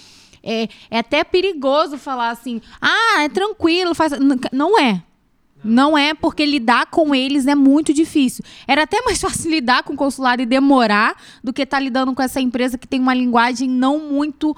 é, 0.50 0.68
é 0.90 1.00
até 1.00 1.24
perigoso 1.24 1.98
falar 1.98 2.32
assim, 2.32 2.60
ah, 2.82 3.22
é 3.24 3.30
tranquilo, 3.30 3.94
faz. 3.94 4.14
Não 4.52 4.80
é. 4.80 5.04
Não 5.64 5.98
é 5.98 6.14
porque 6.14 6.46
lidar 6.46 6.86
com 6.88 7.14
eles 7.14 7.46
é 7.46 7.54
muito 7.54 7.94
difícil. 7.94 8.44
Era 8.68 8.84
até 8.84 9.02
mais 9.02 9.20
fácil 9.22 9.52
lidar 9.52 9.84
com 9.84 9.94
o 9.94 9.98
consulado 9.98 10.42
e 10.42 10.46
demorar 10.46 11.16
do 11.44 11.54
que 11.54 11.62
estar 11.62 11.78
tá 11.78 11.84
lidando 11.84 12.14
com 12.14 12.22
essa 12.22 12.42
empresa 12.42 12.78
que 12.78 12.88
tem 12.88 13.00
uma 13.00 13.14
linguagem 13.14 13.70
não 13.70 14.00
muito 14.00 14.56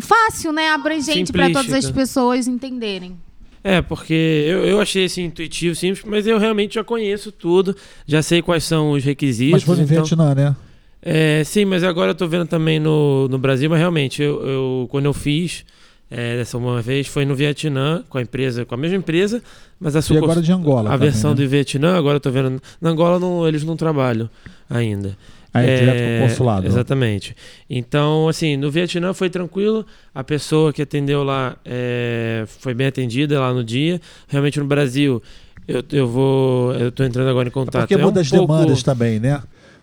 fácil, 0.00 0.52
né? 0.52 0.68
Abrangente 0.70 1.32
para 1.32 1.50
todas 1.50 1.72
as 1.72 1.90
pessoas 1.90 2.46
entenderem. 2.46 3.16
É, 3.64 3.80
porque 3.80 4.12
eu, 4.12 4.64
eu 4.64 4.80
achei 4.80 5.04
esse 5.04 5.22
intuitivo, 5.22 5.74
simples, 5.76 6.04
mas 6.04 6.26
eu 6.26 6.36
realmente 6.36 6.74
já 6.74 6.82
conheço 6.82 7.30
tudo, 7.30 7.76
já 8.04 8.20
sei 8.20 8.42
quais 8.42 8.64
são 8.64 8.90
os 8.90 9.04
requisitos. 9.04 9.52
Mas 9.52 9.62
foi 9.62 9.76
no 9.76 9.82
então... 9.82 10.04
Vietnã, 10.04 10.34
né? 10.34 10.56
É, 11.02 11.42
sim, 11.44 11.64
mas 11.64 11.82
agora 11.82 12.12
eu 12.12 12.14
tô 12.14 12.28
vendo 12.28 12.46
também 12.46 12.78
no, 12.78 13.26
no 13.28 13.38
Brasil, 13.38 13.68
mas 13.68 13.80
realmente, 13.80 14.22
eu, 14.22 14.46
eu 14.46 14.88
quando 14.88 15.06
eu 15.06 15.12
fiz 15.12 15.64
é, 16.08 16.36
dessa 16.36 16.58
uma 16.58 16.82
vez 16.82 17.08
foi 17.08 17.24
no 17.24 17.34
Vietnã, 17.34 18.04
com 18.08 18.18
a 18.18 18.22
empresa, 18.22 18.66
com 18.66 18.74
a 18.74 18.78
mesma 18.78 18.98
empresa, 18.98 19.42
mas 19.80 19.96
a 19.96 20.02
sua. 20.02 20.16
E 20.16 20.18
agora 20.18 20.42
de 20.42 20.52
Angola. 20.52 20.90
A 20.90 20.92
também, 20.92 21.10
versão 21.10 21.30
né? 21.30 21.36
do 21.36 21.48
Vietnã, 21.48 21.96
agora 21.96 22.16
eu 22.16 22.20
tô 22.20 22.30
vendo. 22.30 22.62
Na 22.80 22.90
Angola 22.90 23.18
não, 23.18 23.48
eles 23.48 23.64
não 23.64 23.76
trabalham 23.76 24.28
ainda. 24.68 25.16
Ah, 25.54 25.62
é, 25.62 25.70
é 25.70 25.78
direto 25.78 25.98
com 25.98 26.24
o 26.24 26.28
consulado. 26.28 26.66
Exatamente. 26.66 27.34
Então, 27.68 28.28
assim, 28.28 28.56
no 28.56 28.70
Vietnã 28.70 29.12
foi 29.12 29.28
tranquilo. 29.28 29.86
A 30.14 30.22
pessoa 30.22 30.72
que 30.72 30.82
atendeu 30.82 31.22
lá 31.24 31.56
é, 31.64 32.44
foi 32.46 32.74
bem 32.74 32.86
atendida 32.86 33.40
lá 33.40 33.52
no 33.52 33.64
dia. 33.64 34.00
Realmente 34.28 34.60
no 34.60 34.66
Brasil, 34.66 35.22
eu, 35.66 35.82
eu 35.92 36.06
vou. 36.06 36.74
Eu 36.74 36.92
tô 36.92 37.04
entrando 37.04 37.28
agora 37.28 37.48
em 37.48 37.52
contato. 37.52 37.76
É 37.76 37.80
porque 37.80 37.96
muda 37.96 38.20
é 38.20 38.20
um 38.20 38.22
as 38.22 38.30
pouco... 38.30 38.52
demandas 38.52 38.82
também, 38.82 39.18
né? 39.18 39.42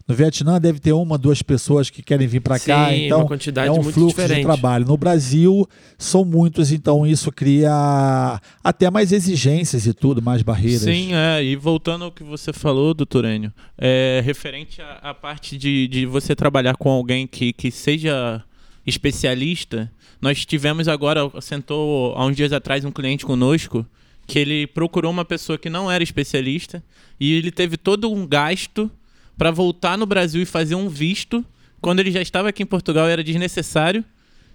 No 0.09 0.15
Vietnã 0.15 0.59
deve 0.59 0.79
ter 0.79 0.91
uma, 0.91 1.19
duas 1.19 1.43
pessoas 1.43 1.91
que 1.91 2.01
querem 2.01 2.25
vir 2.27 2.39
para 2.39 2.59
cá, 2.59 2.91
então 2.91 3.19
uma 3.19 3.27
quantidade 3.27 3.67
é 3.67 3.71
um 3.71 3.75
muito 3.75 3.93
fluxo 3.93 4.15
diferente. 4.15 4.37
de 4.37 4.43
trabalho. 4.43 4.83
No 4.83 4.97
Brasil 4.97 5.69
são 5.99 6.25
muitos, 6.25 6.71
então 6.71 7.05
isso 7.05 7.31
cria 7.31 8.41
até 8.63 8.89
mais 8.89 9.11
exigências 9.11 9.85
e 9.85 9.93
tudo, 9.93 10.19
mais 10.19 10.41
barreiras. 10.41 10.81
Sim, 10.81 11.13
é. 11.13 11.43
E 11.43 11.55
voltando 11.55 12.05
ao 12.05 12.11
que 12.11 12.23
você 12.23 12.51
falou, 12.51 12.95
doutor 12.95 13.23
Enio, 13.23 13.53
é, 13.77 14.19
referente 14.25 14.81
à, 14.81 14.93
à 15.11 15.13
parte 15.13 15.55
de, 15.55 15.87
de 15.87 16.07
você 16.07 16.35
trabalhar 16.35 16.75
com 16.75 16.89
alguém 16.89 17.27
que, 17.27 17.53
que 17.53 17.69
seja 17.69 18.43
especialista, 18.87 19.91
nós 20.19 20.43
tivemos 20.43 20.87
agora, 20.87 21.29
sentou 21.39 22.15
há 22.15 22.25
uns 22.25 22.35
dias 22.35 22.51
atrás 22.51 22.83
um 22.83 22.91
cliente 22.91 23.27
conosco 23.27 23.85
que 24.25 24.39
ele 24.39 24.65
procurou 24.65 25.11
uma 25.11 25.25
pessoa 25.25 25.55
que 25.55 25.69
não 25.69 25.91
era 25.91 26.03
especialista 26.03 26.83
e 27.19 27.33
ele 27.33 27.51
teve 27.51 27.77
todo 27.77 28.11
um 28.11 28.25
gasto 28.25 28.89
para 29.39 29.51
voltar 29.51 29.97
no 29.97 30.05
Brasil 30.05 30.41
e 30.41 30.45
fazer 30.45 30.75
um 30.75 30.89
visto. 30.89 31.45
Quando 31.79 32.01
ele 32.01 32.11
já 32.11 32.21
estava 32.21 32.49
aqui 32.49 32.61
em 32.61 32.65
Portugal, 32.65 33.07
era 33.07 33.23
desnecessário 33.23 34.03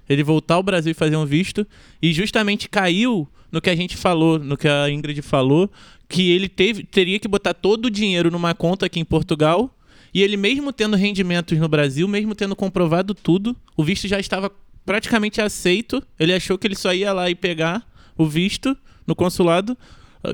ele 0.06 0.22
voltar 0.22 0.56
ao 0.56 0.62
Brasil 0.62 0.90
e 0.90 0.94
fazer 0.94 1.16
um 1.16 1.24
visto. 1.24 1.66
E 2.02 2.12
justamente 2.12 2.68
caiu 2.68 3.26
no 3.50 3.62
que 3.62 3.70
a 3.70 3.74
gente 3.74 3.96
falou, 3.96 4.38
no 4.38 4.58
que 4.58 4.68
a 4.68 4.90
Ingrid 4.90 5.22
falou, 5.22 5.70
que 6.06 6.30
ele 6.30 6.50
teve, 6.50 6.84
teria 6.84 7.18
que 7.18 7.26
botar 7.26 7.54
todo 7.54 7.86
o 7.86 7.90
dinheiro 7.90 8.30
numa 8.30 8.54
conta 8.54 8.84
aqui 8.84 9.00
em 9.00 9.06
Portugal. 9.06 9.74
E 10.12 10.22
ele, 10.22 10.36
mesmo 10.36 10.70
tendo 10.70 10.98
rendimentos 10.98 11.58
no 11.58 11.66
Brasil, 11.66 12.06
mesmo 12.06 12.34
tendo 12.34 12.54
comprovado 12.54 13.14
tudo, 13.14 13.56
o 13.74 13.82
visto 13.82 14.06
já 14.06 14.20
estava 14.20 14.52
praticamente 14.84 15.40
aceito. 15.40 16.02
Ele 16.20 16.34
achou 16.34 16.58
que 16.58 16.66
ele 16.66 16.76
só 16.76 16.92
ia 16.92 17.10
lá 17.10 17.30
e 17.30 17.34
pegar 17.34 17.82
o 18.18 18.26
visto 18.26 18.76
no 19.06 19.16
consulado. 19.16 19.78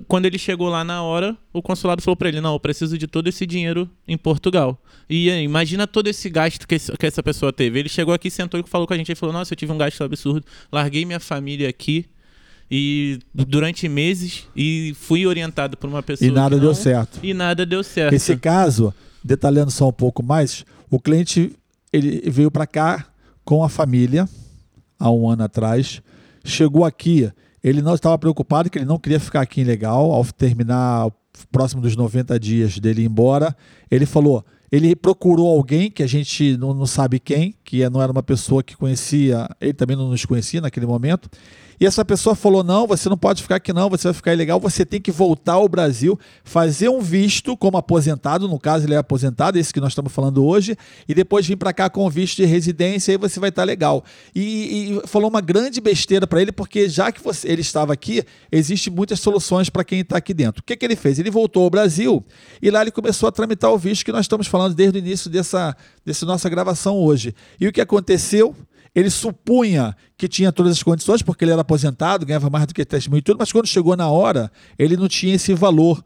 Quando 0.06 0.26
ele 0.26 0.38
chegou 0.38 0.68
lá 0.68 0.84
na 0.84 1.02
hora, 1.02 1.36
o 1.52 1.60
consulado 1.60 2.00
falou 2.00 2.16
para 2.16 2.28
ele: 2.28 2.40
Não, 2.40 2.52
eu 2.52 2.60
preciso 2.60 2.96
de 2.96 3.06
todo 3.06 3.28
esse 3.28 3.44
dinheiro 3.46 3.90
em 4.06 4.16
Portugal. 4.16 4.80
E 5.08 5.28
imagina 5.28 5.86
todo 5.86 6.06
esse 6.06 6.30
gasto 6.30 6.66
que, 6.66 6.76
esse, 6.76 6.92
que, 6.96 7.06
essa 7.06 7.22
pessoa 7.22 7.52
teve. 7.52 7.78
Ele 7.78 7.88
chegou 7.88 8.14
aqui, 8.14 8.30
sentou 8.30 8.60
e 8.60 8.62
falou 8.62 8.86
com 8.86 8.94
a 8.94 8.96
gente: 8.96 9.10
Ele 9.10 9.18
falou, 9.18 9.32
Nossa, 9.32 9.52
eu 9.52 9.56
tive 9.56 9.72
um 9.72 9.78
gasto 9.78 10.02
absurdo, 10.04 10.46
larguei 10.70 11.04
minha 11.04 11.18
família 11.18 11.68
aqui 11.68 12.06
e 12.70 13.18
durante 13.34 13.88
meses 13.88 14.46
e 14.54 14.94
fui 14.96 15.26
orientado 15.26 15.76
por 15.76 15.88
uma 15.88 16.02
pessoa. 16.02 16.28
E 16.28 16.32
nada 16.32 16.54
não, 16.54 16.62
deu 16.62 16.74
certo. 16.74 17.18
E 17.20 17.34
nada 17.34 17.66
deu 17.66 17.82
certo. 17.82 18.14
Esse 18.14 18.36
caso, 18.36 18.94
detalhando 19.24 19.72
só 19.72 19.88
um 19.88 19.92
pouco 19.92 20.22
mais, 20.22 20.64
o 20.88 21.00
cliente 21.00 21.52
ele 21.92 22.22
veio 22.30 22.50
para 22.50 22.66
cá 22.66 23.06
com 23.44 23.64
a 23.64 23.68
família 23.68 24.28
há 24.98 25.10
um 25.10 25.28
ano 25.28 25.42
atrás, 25.42 26.00
chegou 26.44 26.84
aqui 26.84 27.28
ele 27.62 27.82
não 27.82 27.94
estava 27.94 28.18
preocupado, 28.18 28.70
que 28.70 28.78
ele 28.78 28.84
não 28.84 28.98
queria 28.98 29.20
ficar 29.20 29.40
aqui 29.40 29.60
ilegal. 29.60 30.10
Ao 30.12 30.24
terminar 30.24 31.10
próximo 31.50 31.80
dos 31.80 31.96
90 31.96 32.38
dias 32.38 32.78
dele 32.78 33.02
ir 33.02 33.06
embora, 33.06 33.54
ele 33.90 34.06
falou: 34.06 34.44
ele 34.70 34.94
procurou 34.94 35.48
alguém 35.48 35.90
que 35.90 36.02
a 36.02 36.06
gente 36.06 36.56
não, 36.56 36.72
não 36.72 36.86
sabe 36.86 37.18
quem, 37.18 37.54
que 37.64 37.88
não 37.90 38.00
era 38.00 38.12
uma 38.12 38.22
pessoa 38.22 38.62
que 38.62 38.76
conhecia, 38.76 39.48
ele 39.60 39.72
também 39.72 39.96
não 39.96 40.08
nos 40.08 40.24
conhecia 40.24 40.60
naquele 40.60 40.86
momento. 40.86 41.28
E 41.80 41.86
essa 41.86 42.04
pessoa 42.04 42.34
falou: 42.34 42.62
não, 42.62 42.86
você 42.86 43.08
não 43.08 43.16
pode 43.16 43.42
ficar 43.42 43.56
aqui, 43.56 43.72
não, 43.72 43.88
você 43.88 44.08
vai 44.08 44.12
ficar 44.12 44.34
ilegal, 44.34 44.60
você 44.60 44.84
tem 44.84 45.00
que 45.00 45.10
voltar 45.10 45.54
ao 45.54 45.66
Brasil, 45.66 46.18
fazer 46.44 46.90
um 46.90 47.00
visto 47.00 47.56
como 47.56 47.78
aposentado, 47.78 48.46
no 48.46 48.58
caso 48.58 48.84
ele 48.84 48.92
é 48.92 48.98
aposentado, 48.98 49.58
esse 49.58 49.72
que 49.72 49.80
nós 49.80 49.92
estamos 49.92 50.12
falando 50.12 50.44
hoje, 50.44 50.76
e 51.08 51.14
depois 51.14 51.46
vir 51.46 51.56
para 51.56 51.72
cá 51.72 51.88
com 51.88 52.08
visto 52.10 52.36
de 52.36 52.44
residência, 52.44 53.12
aí 53.12 53.16
você 53.16 53.40
vai 53.40 53.48
estar 53.48 53.62
tá 53.62 53.66
legal. 53.66 54.04
E, 54.34 55.00
e, 55.02 55.08
falou 55.08 55.30
uma 55.30 55.40
grande 55.40 55.80
besteira 55.80 56.26
para 56.26 56.42
ele, 56.42 56.52
porque 56.52 56.86
já 56.86 57.10
que 57.10 57.22
você, 57.22 57.48
ele 57.48 57.62
estava 57.62 57.94
aqui, 57.94 58.22
existem 58.52 58.92
muitas 58.92 59.18
soluções 59.20 59.70
para 59.70 59.82
quem 59.82 60.00
está 60.00 60.18
aqui 60.18 60.34
dentro. 60.34 60.60
O 60.60 60.64
que, 60.64 60.76
que 60.76 60.84
ele 60.84 60.96
fez? 60.96 61.18
Ele 61.18 61.30
voltou 61.30 61.64
ao 61.64 61.70
Brasil 61.70 62.22
e 62.60 62.70
lá 62.70 62.82
ele 62.82 62.90
começou 62.90 63.26
a 63.26 63.32
tramitar 63.32 63.72
o 63.72 63.78
visto 63.78 64.04
que 64.04 64.12
nós 64.12 64.26
estamos 64.26 64.46
falando 64.46 64.74
desde 64.74 64.98
o 64.98 65.00
início 65.00 65.30
dessa, 65.30 65.74
dessa 66.04 66.26
nossa 66.26 66.48
gravação 66.50 66.98
hoje. 66.98 67.34
E 67.58 67.66
o 67.66 67.72
que 67.72 67.80
aconteceu? 67.80 68.54
Ele 68.94 69.10
supunha 69.10 69.96
que 70.16 70.28
tinha 70.28 70.50
todas 70.50 70.72
as 70.72 70.82
condições, 70.82 71.22
porque 71.22 71.44
ele 71.44 71.52
era 71.52 71.60
aposentado, 71.60 72.26
ganhava 72.26 72.50
mais 72.50 72.66
do 72.66 72.74
que 72.74 72.84
3 72.84 73.08
mil 73.08 73.18
e 73.18 73.22
tudo, 73.22 73.38
mas 73.38 73.52
quando 73.52 73.66
chegou 73.66 73.96
na 73.96 74.08
hora, 74.08 74.50
ele 74.78 74.96
não 74.96 75.08
tinha 75.08 75.34
esse 75.34 75.54
valor 75.54 76.02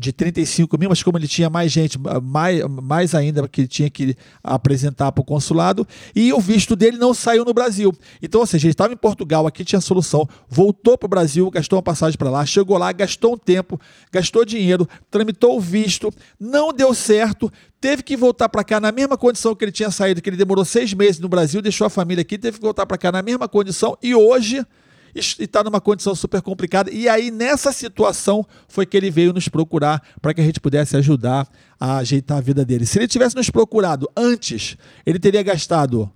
de 0.00 0.12
35 0.12 0.78
mil, 0.78 0.88
mas 0.88 1.02
como 1.02 1.18
ele 1.18 1.28
tinha 1.28 1.50
mais 1.50 1.70
gente, 1.70 1.98
mais, 2.22 2.64
mais 2.64 3.14
ainda 3.14 3.46
que 3.46 3.66
tinha 3.68 3.90
que 3.90 4.16
apresentar 4.42 5.12
para 5.12 5.20
o 5.20 5.24
consulado, 5.24 5.86
e 6.16 6.32
o 6.32 6.40
visto 6.40 6.74
dele 6.74 6.96
não 6.96 7.12
saiu 7.12 7.44
no 7.44 7.52
Brasil. 7.52 7.92
Então, 8.22 8.40
ou 8.40 8.46
seja, 8.46 8.66
ele 8.66 8.72
estava 8.72 8.94
em 8.94 8.96
Portugal, 8.96 9.46
aqui 9.46 9.62
tinha 9.62 9.80
solução, 9.80 10.26
voltou 10.48 10.96
para 10.96 11.06
o 11.06 11.10
Brasil, 11.10 11.50
gastou 11.50 11.76
uma 11.76 11.82
passagem 11.82 12.16
para 12.16 12.30
lá, 12.30 12.46
chegou 12.46 12.78
lá, 12.78 12.90
gastou 12.92 13.34
um 13.34 13.38
tempo, 13.38 13.78
gastou 14.10 14.42
dinheiro, 14.42 14.88
tramitou 15.10 15.58
o 15.58 15.60
visto, 15.60 16.10
não 16.40 16.72
deu 16.72 16.94
certo, 16.94 17.52
teve 17.78 18.02
que 18.02 18.16
voltar 18.16 18.48
para 18.48 18.64
cá 18.64 18.80
na 18.80 18.90
mesma 18.90 19.18
condição 19.18 19.54
que 19.54 19.62
ele 19.62 19.72
tinha 19.72 19.90
saído, 19.90 20.22
que 20.22 20.30
ele 20.30 20.36
demorou 20.38 20.64
seis 20.64 20.94
meses 20.94 21.20
no 21.20 21.28
Brasil, 21.28 21.60
deixou 21.60 21.86
a 21.86 21.90
família 21.90 22.22
aqui, 22.22 22.38
teve 22.38 22.56
que 22.56 22.64
voltar 22.64 22.86
para 22.86 22.96
cá 22.96 23.12
na 23.12 23.20
mesma 23.20 23.46
condição, 23.46 23.98
e 24.02 24.14
hoje 24.14 24.64
está 25.14 25.62
numa 25.64 25.80
condição 25.80 26.14
super 26.14 26.42
complicada. 26.42 26.90
E 26.90 27.08
aí, 27.08 27.30
nessa 27.30 27.72
situação, 27.72 28.46
foi 28.68 28.86
que 28.86 28.96
ele 28.96 29.10
veio 29.10 29.32
nos 29.32 29.48
procurar 29.48 30.02
para 30.20 30.32
que 30.34 30.40
a 30.40 30.44
gente 30.44 30.60
pudesse 30.60 30.96
ajudar 30.96 31.48
a 31.78 31.98
ajeitar 31.98 32.38
a 32.38 32.40
vida 32.40 32.64
dele. 32.64 32.86
Se 32.86 32.98
ele 32.98 33.08
tivesse 33.08 33.36
nos 33.36 33.50
procurado 33.50 34.08
antes, 34.16 34.76
ele 35.04 35.18
teria 35.18 35.42
gastado 35.42 36.10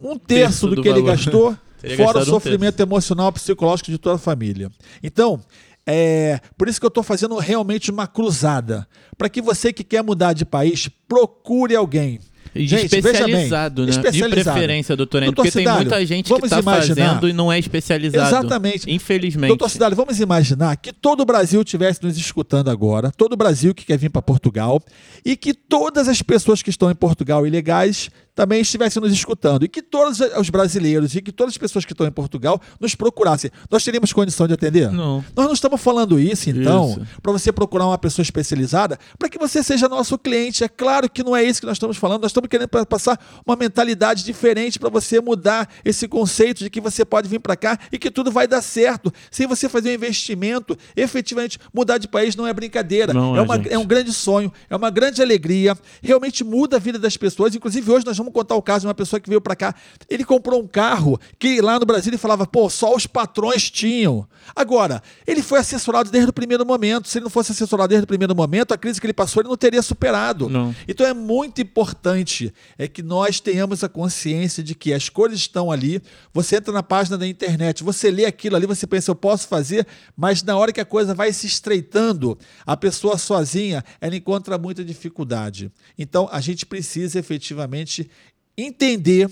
um 0.00 0.18
terço, 0.18 0.68
do, 0.68 0.76
do, 0.76 0.82
que 0.82 0.88
valor. 0.88 1.00
ele 1.00 1.06
gastou, 1.06 1.56
fora 1.96 2.18
o 2.18 2.24
sofrimento 2.24 2.80
um 2.80 2.82
emocional 2.82 3.32
psicológico 3.32 3.90
de 3.90 3.98
toda 3.98 4.16
a 4.16 4.18
família. 4.18 4.70
Então, 5.02 5.40
é 5.86 6.40
por 6.56 6.68
isso 6.68 6.78
que 6.78 6.86
eu 6.86 6.88
estou 6.88 7.02
fazendo 7.02 7.36
realmente 7.38 7.90
uma 7.90 8.06
cruzada. 8.06 8.86
Para 9.16 9.28
que 9.28 9.42
você 9.42 9.72
que 9.72 9.82
quer 9.82 10.02
mudar 10.02 10.32
de 10.32 10.44
país, 10.44 10.88
procure 11.08 11.74
alguém 11.74 12.20
Gente, 12.54 12.96
especializado, 12.96 13.84
né? 13.84 13.90
Especializado. 13.90 14.36
De 14.36 14.44
preferência, 14.44 14.96
doutor 14.96 15.24
Porque 15.34 15.50
tem 15.50 15.66
muita 15.66 16.04
gente 16.04 16.32
que 16.32 16.44
está 16.44 16.62
fazendo 16.62 17.28
e 17.28 17.32
não 17.32 17.50
é 17.50 17.58
especializado. 17.58 18.28
Exatamente. 18.28 18.90
Infelizmente. 18.90 19.48
Doutor 19.48 19.70
Cidade, 19.70 19.94
vamos 19.94 20.20
imaginar 20.20 20.76
que 20.76 20.92
todo 20.92 21.22
o 21.22 21.24
Brasil 21.24 21.62
estivesse 21.62 22.02
nos 22.02 22.16
escutando 22.16 22.68
agora, 22.68 23.10
todo 23.10 23.32
o 23.32 23.36
Brasil 23.36 23.74
que 23.74 23.86
quer 23.86 23.96
vir 23.96 24.10
para 24.10 24.20
Portugal, 24.20 24.82
e 25.24 25.36
que 25.36 25.54
todas 25.54 26.08
as 26.08 26.20
pessoas 26.20 26.62
que 26.62 26.70
estão 26.70 26.90
em 26.90 26.94
Portugal 26.94 27.46
ilegais 27.46 28.10
também 28.34 28.60
estivesse 28.60 28.98
nos 28.98 29.12
escutando 29.12 29.64
e 29.64 29.68
que 29.68 29.82
todos 29.82 30.20
os 30.20 30.48
brasileiros 30.50 31.14
e 31.14 31.20
que 31.20 31.30
todas 31.30 31.52
as 31.54 31.58
pessoas 31.58 31.84
que 31.84 31.92
estão 31.92 32.06
em 32.06 32.10
Portugal 32.10 32.60
nos 32.80 32.94
procurassem. 32.94 33.50
Nós 33.70 33.84
teríamos 33.84 34.12
condição 34.12 34.46
de 34.48 34.54
atender? 34.54 34.90
Não. 34.90 35.24
Nós 35.36 35.46
não 35.46 35.52
estamos 35.52 35.80
falando 35.80 36.18
isso, 36.18 36.48
então, 36.48 36.96
para 37.22 37.32
você 37.32 37.52
procurar 37.52 37.86
uma 37.86 37.98
pessoa 37.98 38.22
especializada, 38.22 38.98
para 39.18 39.28
que 39.28 39.38
você 39.38 39.62
seja 39.62 39.88
nosso 39.88 40.18
cliente. 40.18 40.64
É 40.64 40.68
claro 40.68 41.10
que 41.10 41.22
não 41.22 41.36
é 41.36 41.44
isso 41.44 41.60
que 41.60 41.66
nós 41.66 41.76
estamos 41.76 41.96
falando, 41.96 42.22
nós 42.22 42.30
estamos 42.30 42.48
querendo 42.48 42.68
pa- 42.68 42.86
passar 42.86 43.18
uma 43.46 43.54
mentalidade 43.56 44.24
diferente 44.24 44.78
para 44.78 44.88
você 44.88 45.20
mudar 45.20 45.68
esse 45.84 46.08
conceito 46.08 46.60
de 46.60 46.70
que 46.70 46.80
você 46.80 47.04
pode 47.04 47.28
vir 47.28 47.38
para 47.40 47.54
cá 47.56 47.78
e 47.92 47.98
que 47.98 48.10
tudo 48.10 48.30
vai 48.30 48.46
dar 48.48 48.62
certo. 48.62 49.12
Se 49.30 49.46
você 49.46 49.68
fazer 49.68 49.90
um 49.90 49.94
investimento, 49.94 50.76
efetivamente 50.96 51.58
mudar 51.72 51.98
de 51.98 52.08
país 52.08 52.34
não 52.36 52.46
é 52.46 52.52
brincadeira. 52.54 53.12
Não 53.12 53.36
é, 53.36 53.38
é, 53.40 53.42
uma- 53.42 53.56
é 53.72 53.78
um 53.78 53.86
grande 53.86 54.12
sonho, 54.12 54.52
é 54.70 54.76
uma 54.76 54.90
grande 54.90 55.20
alegria, 55.20 55.76
realmente 56.02 56.42
muda 56.44 56.76
a 56.76 56.80
vida 56.80 56.98
das 56.98 57.16
pessoas. 57.16 57.54
Inclusive, 57.54 57.90
hoje 57.90 58.06
nós 58.06 58.18
vamos 58.22 58.32
contar 58.32 58.54
o 58.54 58.62
caso 58.62 58.80
de 58.80 58.86
uma 58.86 58.94
pessoa 58.94 59.20
que 59.20 59.28
veio 59.28 59.40
para 59.40 59.56
cá. 59.56 59.74
Ele 60.08 60.24
comprou 60.24 60.62
um 60.62 60.66
carro 60.66 61.20
que 61.38 61.60
lá 61.60 61.78
no 61.78 61.84
Brasil 61.84 62.10
ele 62.10 62.18
falava, 62.18 62.46
pô, 62.46 62.70
só 62.70 62.94
os 62.94 63.06
patrões 63.06 63.70
tinham. 63.70 64.26
Agora, 64.54 65.02
ele 65.26 65.42
foi 65.42 65.58
assessorado 65.58 66.10
desde 66.10 66.30
o 66.30 66.32
primeiro 66.32 66.64
momento. 66.64 67.08
Se 67.08 67.18
ele 67.18 67.24
não 67.24 67.30
fosse 67.30 67.52
assessorado 67.52 67.88
desde 67.88 68.04
o 68.04 68.06
primeiro 68.06 68.34
momento, 68.34 68.72
a 68.72 68.78
crise 68.78 69.00
que 69.00 69.06
ele 69.06 69.12
passou 69.12 69.42
ele 69.42 69.48
não 69.48 69.56
teria 69.56 69.82
superado. 69.82 70.48
Não. 70.48 70.74
Então 70.86 71.06
é 71.06 71.12
muito 71.12 71.60
importante 71.60 72.52
é 72.78 72.88
que 72.88 73.02
nós 73.02 73.40
tenhamos 73.40 73.82
a 73.84 73.88
consciência 73.88 74.62
de 74.62 74.74
que 74.74 74.92
as 74.92 75.08
coisas 75.08 75.38
estão 75.38 75.70
ali. 75.70 76.00
Você 76.32 76.56
entra 76.56 76.72
na 76.72 76.82
página 76.82 77.18
da 77.18 77.26
internet, 77.26 77.82
você 77.82 78.10
lê 78.10 78.24
aquilo 78.24 78.56
ali, 78.56 78.66
você 78.66 78.86
pensa, 78.86 79.10
eu 79.10 79.14
posso 79.14 79.48
fazer, 79.48 79.86
mas 80.16 80.42
na 80.42 80.56
hora 80.56 80.72
que 80.72 80.80
a 80.80 80.84
coisa 80.84 81.14
vai 81.14 81.32
se 81.32 81.46
estreitando, 81.46 82.38
a 82.66 82.76
pessoa 82.76 83.18
sozinha, 83.18 83.84
ela 84.00 84.16
encontra 84.16 84.58
muita 84.58 84.84
dificuldade. 84.84 85.70
Então 85.98 86.28
a 86.30 86.40
gente 86.40 86.66
precisa 86.66 87.18
efetivamente 87.18 88.08
entender 88.56 89.30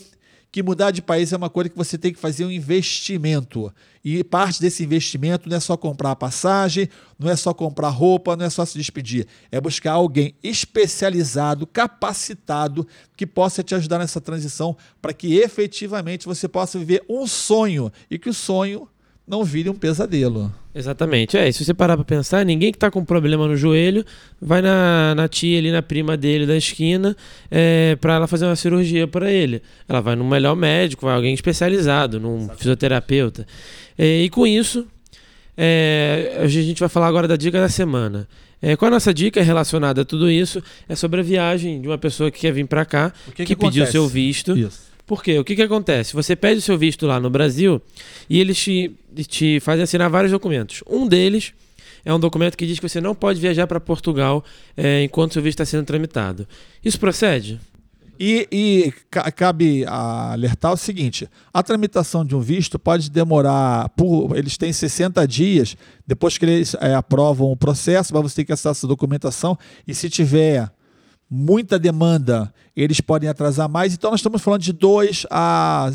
que 0.52 0.62
mudar 0.62 0.90
de 0.90 1.00
país 1.00 1.32
é 1.32 1.36
uma 1.36 1.48
coisa 1.48 1.70
que 1.70 1.76
você 1.76 1.96
tem 1.96 2.12
que 2.12 2.18
fazer 2.18 2.44
um 2.44 2.50
investimento. 2.50 3.72
E 4.04 4.24
parte 4.24 4.60
desse 4.60 4.82
investimento 4.82 5.48
não 5.48 5.56
é 5.56 5.60
só 5.60 5.76
comprar 5.76 6.16
passagem, 6.16 6.88
não 7.18 7.30
é 7.30 7.36
só 7.36 7.54
comprar 7.54 7.90
roupa, 7.90 8.36
não 8.36 8.44
é 8.44 8.50
só 8.50 8.64
se 8.64 8.76
despedir. 8.76 9.26
É 9.52 9.60
buscar 9.60 9.92
alguém 9.92 10.34
especializado, 10.42 11.66
capacitado, 11.66 12.86
que 13.16 13.26
possa 13.26 13.62
te 13.62 13.74
ajudar 13.74 13.98
nessa 13.98 14.20
transição 14.20 14.76
para 15.00 15.12
que 15.12 15.36
efetivamente 15.36 16.26
você 16.26 16.48
possa 16.48 16.78
viver 16.78 17.04
um 17.08 17.26
sonho 17.26 17.92
e 18.10 18.18
que 18.18 18.28
o 18.28 18.34
sonho 18.34 18.88
não 19.30 19.44
vire 19.44 19.70
um 19.70 19.74
pesadelo. 19.74 20.52
Exatamente. 20.74 21.36
É, 21.38 21.50
se 21.52 21.64
você 21.64 21.72
parar 21.72 21.96
pra 21.96 22.04
pensar, 22.04 22.44
ninguém 22.44 22.72
que 22.72 22.78
tá 22.78 22.90
com 22.90 23.04
problema 23.04 23.46
no 23.46 23.56
joelho 23.56 24.04
vai 24.42 24.60
na, 24.60 25.14
na 25.14 25.28
tia 25.28 25.56
ali, 25.56 25.70
na 25.70 25.80
prima 25.82 26.16
dele 26.16 26.46
da 26.46 26.56
esquina, 26.56 27.16
é, 27.48 27.96
para 28.00 28.14
ela 28.14 28.26
fazer 28.26 28.46
uma 28.46 28.56
cirurgia 28.56 29.06
para 29.06 29.30
ele. 29.30 29.62
Ela 29.88 30.00
vai 30.00 30.16
no 30.16 30.24
melhor 30.24 30.56
médico, 30.56 31.06
vai 31.06 31.14
alguém 31.14 31.32
especializado, 31.32 32.18
num 32.18 32.48
fisioterapeuta. 32.56 33.46
É, 33.96 34.22
e 34.22 34.28
com 34.28 34.44
isso, 34.44 34.84
é, 35.56 36.38
a 36.40 36.48
gente 36.48 36.80
vai 36.80 36.88
falar 36.88 37.06
agora 37.06 37.28
da 37.28 37.36
dica 37.36 37.60
da 37.60 37.68
semana. 37.68 38.26
É, 38.60 38.76
qual 38.76 38.88
a 38.88 38.90
nossa 38.90 39.14
dica 39.14 39.40
relacionada 39.42 40.02
a 40.02 40.04
tudo 40.04 40.28
isso? 40.28 40.60
É 40.88 40.96
sobre 40.96 41.20
a 41.20 41.22
viagem 41.22 41.80
de 41.80 41.86
uma 41.86 41.98
pessoa 41.98 42.30
que 42.32 42.40
quer 42.40 42.52
vir 42.52 42.66
para 42.66 42.84
cá, 42.84 43.12
O 43.28 43.32
que, 43.32 43.44
pediu 43.44 43.84
acontece? 43.84 43.92
seu 43.92 44.08
visto. 44.08 44.58
Isso. 44.58 44.89
Por 45.10 45.24
quê? 45.24 45.40
O 45.40 45.44
que, 45.44 45.56
que 45.56 45.62
acontece? 45.62 46.14
Você 46.14 46.36
pede 46.36 46.60
o 46.60 46.62
seu 46.62 46.78
visto 46.78 47.04
lá 47.04 47.18
no 47.18 47.28
Brasil 47.28 47.82
e 48.28 48.38
eles 48.38 48.56
te, 48.56 48.92
te 49.26 49.58
fazem 49.58 49.82
assinar 49.82 50.08
vários 50.08 50.30
documentos. 50.30 50.84
Um 50.88 51.04
deles 51.04 51.52
é 52.04 52.14
um 52.14 52.20
documento 52.20 52.56
que 52.56 52.64
diz 52.64 52.78
que 52.78 52.88
você 52.88 53.00
não 53.00 53.12
pode 53.12 53.40
viajar 53.40 53.66
para 53.66 53.80
Portugal 53.80 54.44
é, 54.76 55.02
enquanto 55.02 55.32
seu 55.32 55.42
visto 55.42 55.60
está 55.60 55.64
sendo 55.64 55.84
tramitado. 55.84 56.46
Isso 56.84 57.00
procede? 57.00 57.58
E, 58.20 58.46
e 58.52 58.92
ca- 59.10 59.32
cabe 59.32 59.84
alertar 59.84 60.74
o 60.74 60.76
seguinte: 60.76 61.28
a 61.52 61.60
tramitação 61.60 62.24
de 62.24 62.36
um 62.36 62.40
visto 62.40 62.78
pode 62.78 63.10
demorar, 63.10 63.88
por, 63.96 64.38
eles 64.38 64.56
têm 64.56 64.72
60 64.72 65.26
dias, 65.26 65.76
depois 66.06 66.38
que 66.38 66.44
eles 66.44 66.76
eh, 66.80 66.94
aprovam 66.94 67.50
o 67.50 67.56
processo, 67.56 68.14
mas 68.14 68.22
você 68.22 68.36
tem 68.36 68.44
que 68.44 68.52
acessar 68.52 68.70
essa 68.70 68.86
documentação, 68.86 69.58
e 69.88 69.92
se 69.92 70.08
tiver 70.08 70.70
muita 71.30 71.78
demanda, 71.78 72.52
eles 72.74 73.00
podem 73.00 73.28
atrasar 73.28 73.68
mais. 73.68 73.94
Então, 73.94 74.10
nós 74.10 74.20
estamos 74.20 74.42
falando 74.42 74.62
de 74.62 74.72
dois 74.72 75.24
a 75.30 75.90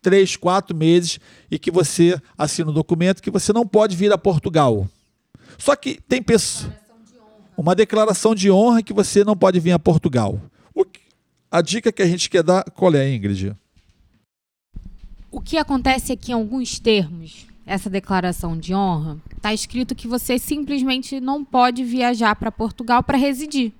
três, 0.00 0.36
quatro 0.36 0.76
meses 0.76 1.18
e 1.50 1.58
que 1.58 1.70
você 1.70 2.20
assina 2.36 2.70
o 2.70 2.74
documento 2.74 3.22
que 3.22 3.30
você 3.30 3.52
não 3.54 3.66
pode 3.66 3.96
vir 3.96 4.12
a 4.12 4.18
Portugal. 4.18 4.86
Só 5.56 5.74
que 5.74 5.98
tem 6.06 6.22
pessoas. 6.22 6.70
Uma 7.56 7.74
declaração 7.74 8.34
de 8.34 8.50
honra 8.50 8.82
que 8.82 8.92
você 8.92 9.24
não 9.24 9.36
pode 9.36 9.58
vir 9.60 9.72
a 9.72 9.78
Portugal. 9.78 10.40
Que- 10.92 11.00
a 11.50 11.62
dica 11.62 11.90
que 11.92 12.02
a 12.02 12.06
gente 12.06 12.28
quer 12.28 12.42
dar, 12.42 12.64
qual 12.72 12.94
é, 12.94 13.14
Ingrid? 13.14 13.54
O 15.30 15.40
que 15.40 15.56
acontece 15.56 16.16
que 16.16 16.32
em 16.32 16.34
alguns 16.34 16.78
termos, 16.78 17.46
essa 17.64 17.88
declaração 17.88 18.58
de 18.58 18.74
honra, 18.74 19.16
está 19.36 19.54
escrito 19.54 19.94
que 19.94 20.06
você 20.06 20.38
simplesmente 20.38 21.20
não 21.20 21.44
pode 21.44 21.82
viajar 21.84 22.34
para 22.36 22.52
Portugal 22.52 23.02
para 23.02 23.16
residir. 23.16 23.72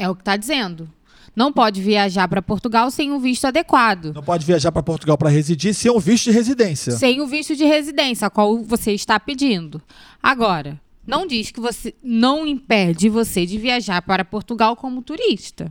É 0.00 0.08
o 0.08 0.14
que 0.14 0.22
está 0.22 0.34
dizendo. 0.34 0.88
Não 1.36 1.52
pode 1.52 1.82
viajar 1.82 2.26
para 2.26 2.40
Portugal 2.40 2.90
sem 2.90 3.12
o 3.12 3.20
visto 3.20 3.44
adequado. 3.44 4.14
Não 4.14 4.22
pode 4.22 4.46
viajar 4.46 4.72
para 4.72 4.82
Portugal 4.82 5.18
para 5.18 5.28
residir 5.28 5.74
sem 5.74 5.90
um 5.90 5.98
visto 5.98 6.24
de 6.24 6.30
residência. 6.30 6.92
Sem 6.92 7.20
o 7.20 7.26
visto 7.26 7.54
de 7.54 7.66
residência, 7.66 8.26
a 8.26 8.30
qual 8.30 8.64
você 8.64 8.92
está 8.92 9.20
pedindo. 9.20 9.80
Agora, 10.22 10.80
não 11.06 11.26
diz 11.26 11.50
que 11.50 11.60
você 11.60 11.94
não 12.02 12.46
impede 12.46 13.10
você 13.10 13.44
de 13.44 13.58
viajar 13.58 14.00
para 14.00 14.24
Portugal 14.24 14.74
como 14.74 15.02
turista. 15.02 15.70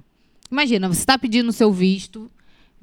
Imagina, 0.51 0.87
você 0.87 0.99
está 0.99 1.17
pedindo 1.17 1.49
o 1.49 1.53
seu 1.53 1.71
visto, 1.73 2.29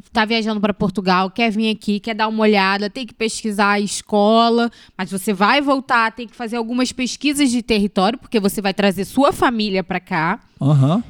está 0.05 0.25
viajando 0.25 0.61
para 0.61 0.75
Portugal, 0.75 1.31
quer 1.31 1.53
vir 1.53 1.71
aqui, 1.71 2.01
quer 2.01 2.15
dar 2.15 2.27
uma 2.27 2.43
olhada, 2.43 2.91
tem 2.91 3.07
que 3.07 3.15
pesquisar 3.15 3.71
a 3.71 3.81
escola, 3.81 4.69
mas 4.99 5.13
você 5.13 5.33
vai 5.33 5.61
voltar, 5.61 6.11
tem 6.11 6.27
que 6.27 6.35
fazer 6.35 6.57
algumas 6.57 6.91
pesquisas 6.91 7.53
de 7.53 7.63
território, 7.63 8.19
porque 8.19 8.41
você 8.41 8.61
vai 8.61 8.75
trazer 8.75 9.05
sua 9.05 9.33
família 9.33 9.85
para 9.85 10.01
cá 10.01 10.41
Aham. 10.61 11.05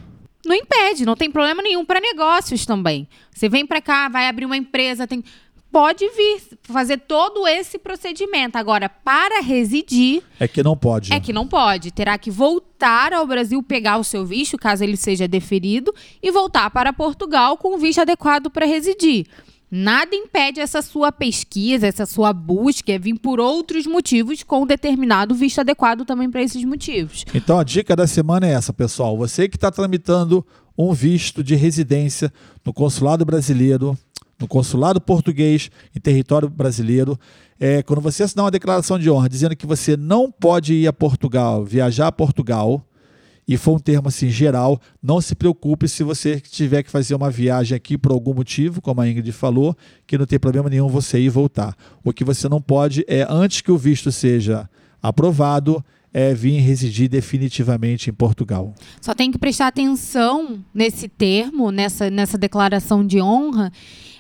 Não 0.47 0.55
impede, 0.55 1.05
não 1.05 1.17
tem 1.17 1.31
problema 1.31 1.63
nenhum 1.63 1.85
para 1.85 2.01
negócios 2.01 2.65
também. 2.65 3.09
Você 3.35 3.49
vem 3.49 3.67
para 3.67 3.81
cá, 3.81 4.09
vai 4.09 4.29
abrir 4.29 4.47
uma 4.47 4.57
empresa, 4.57 5.07
tem 5.07 5.23
pode 5.77 6.09
vir 6.09 6.41
fazer 6.63 6.99
todo 7.01 7.47
esse 7.47 7.79
procedimento. 7.79 8.57
Agora, 8.57 8.89
para 8.89 9.43
residir 9.43 10.23
É 10.41 10.49
que 10.49 10.63
não 10.63 10.75
pode. 10.75 11.13
é 11.13 11.21
que 11.21 11.35
não 11.35 11.47
pode, 11.47 11.91
terá 11.91 12.17
que 12.17 12.31
voltar 12.31 13.13
ao 13.13 13.27
Brasil 13.27 13.63
pegar 13.63 13.99
o 13.99 14.05
seu 14.05 14.25
visto, 14.25 14.57
caso 14.57 14.83
ele 14.83 14.97
seja 14.97 15.29
deferido, 15.29 15.95
e 16.23 16.31
voltar 16.31 16.71
para 16.71 16.95
Portugal 16.95 17.59
com 17.59 17.75
o 17.75 17.79
visto 17.79 18.01
adequado 18.01 18.49
para 18.49 18.65
residir. 18.65 19.27
Nada 19.71 20.15
impede 20.15 20.61
essa 20.61 20.81
sua 20.81 21.11
pesquisa, 21.11 21.87
essa 21.87 22.07
sua 22.07 22.33
busca, 22.33 22.93
é 22.93 22.99
vir 22.99 23.19
por 23.19 23.41
outros 23.41 23.85
motivos 23.87 24.43
com 24.45 24.63
um 24.63 24.67
determinado 24.67 25.35
visto 25.35 25.61
adequado 25.61 26.05
também 26.05 26.31
para 26.31 26.43
esses 26.43 26.65
motivos. 26.65 27.25
Então 27.35 27.59
a 27.59 27.65
dica 27.65 27.97
da 27.97 28.07
semana 28.07 28.47
é 28.47 28.53
essa, 28.53 28.73
pessoal. 28.73 29.17
Você 29.19 29.49
que 29.49 29.57
está 29.57 29.71
tramitando 29.71 30.47
um 30.79 30.93
visto 30.93 31.43
de 31.43 31.57
residência 31.57 32.33
no 32.65 32.73
consulado 32.73 33.25
brasileiro, 33.25 33.99
no 34.39 34.47
consulado 34.47 35.01
português 35.01 35.71
em 35.95 36.01
território 36.01 36.49
brasileiro, 36.49 37.19
é, 37.59 37.83
quando 37.83 38.01
você 38.01 38.23
assinar 38.23 38.45
uma 38.45 38.51
declaração 38.51 38.99
de 38.99 39.11
honra 39.11 39.29
dizendo 39.29 39.57
que 39.57 39.67
você 39.67 39.97
não 39.97 40.31
pode 40.31 40.75
ir 40.75 40.87
a 40.87 40.93
Portugal, 40.93 41.65
viajar 41.65 42.07
a 42.07 42.13
Portugal, 42.13 42.87
e 43.47 43.57
for 43.57 43.77
um 43.77 43.79
termo 43.79 44.09
assim 44.09 44.29
geral, 44.29 44.81
não 45.03 45.21
se 45.21 45.35
preocupe 45.35 45.89
se 45.89 46.03
você 46.03 46.41
tiver 46.41 46.83
que 46.83 46.91
fazer 46.91 47.15
uma 47.15 47.31
viagem 47.31 47.77
aqui 47.77 47.97
por 47.97 48.11
algum 48.11 48.35
motivo, 48.35 48.81
como 48.81 49.01
a 49.01 49.09
Ingrid 49.09 49.31
falou, 49.33 49.77
que 50.07 50.19
não 50.19 50.27
tem 50.27 50.39
problema 50.39 50.69
nenhum 50.69 50.89
você 50.89 51.19
ir 51.21 51.27
e 51.27 51.29
voltar. 51.29 51.77
O 52.03 52.13
que 52.13 52.25
você 52.25 52.49
não 52.49 52.61
pode 52.61 53.05
é, 53.07 53.27
antes 53.29 53.61
que 53.61 53.71
o 53.71 53.79
visto 53.79 54.11
seja 54.11 54.69
aprovado, 55.01 55.85
é 56.13 56.33
vir 56.33 56.59
residir 56.61 57.11
definitivamente 57.11 58.09
em 58.09 58.13
Portugal. 58.13 58.75
Só 59.03 59.15
tem 59.15 59.31
que 59.31 59.37
prestar 59.37 59.67
atenção 59.67 60.65
nesse 60.73 61.09
termo, 61.09 61.71
nessa, 61.71 62.09
nessa 62.09 62.39
declaração 62.39 63.07
de 63.07 63.21
honra, 63.21 63.71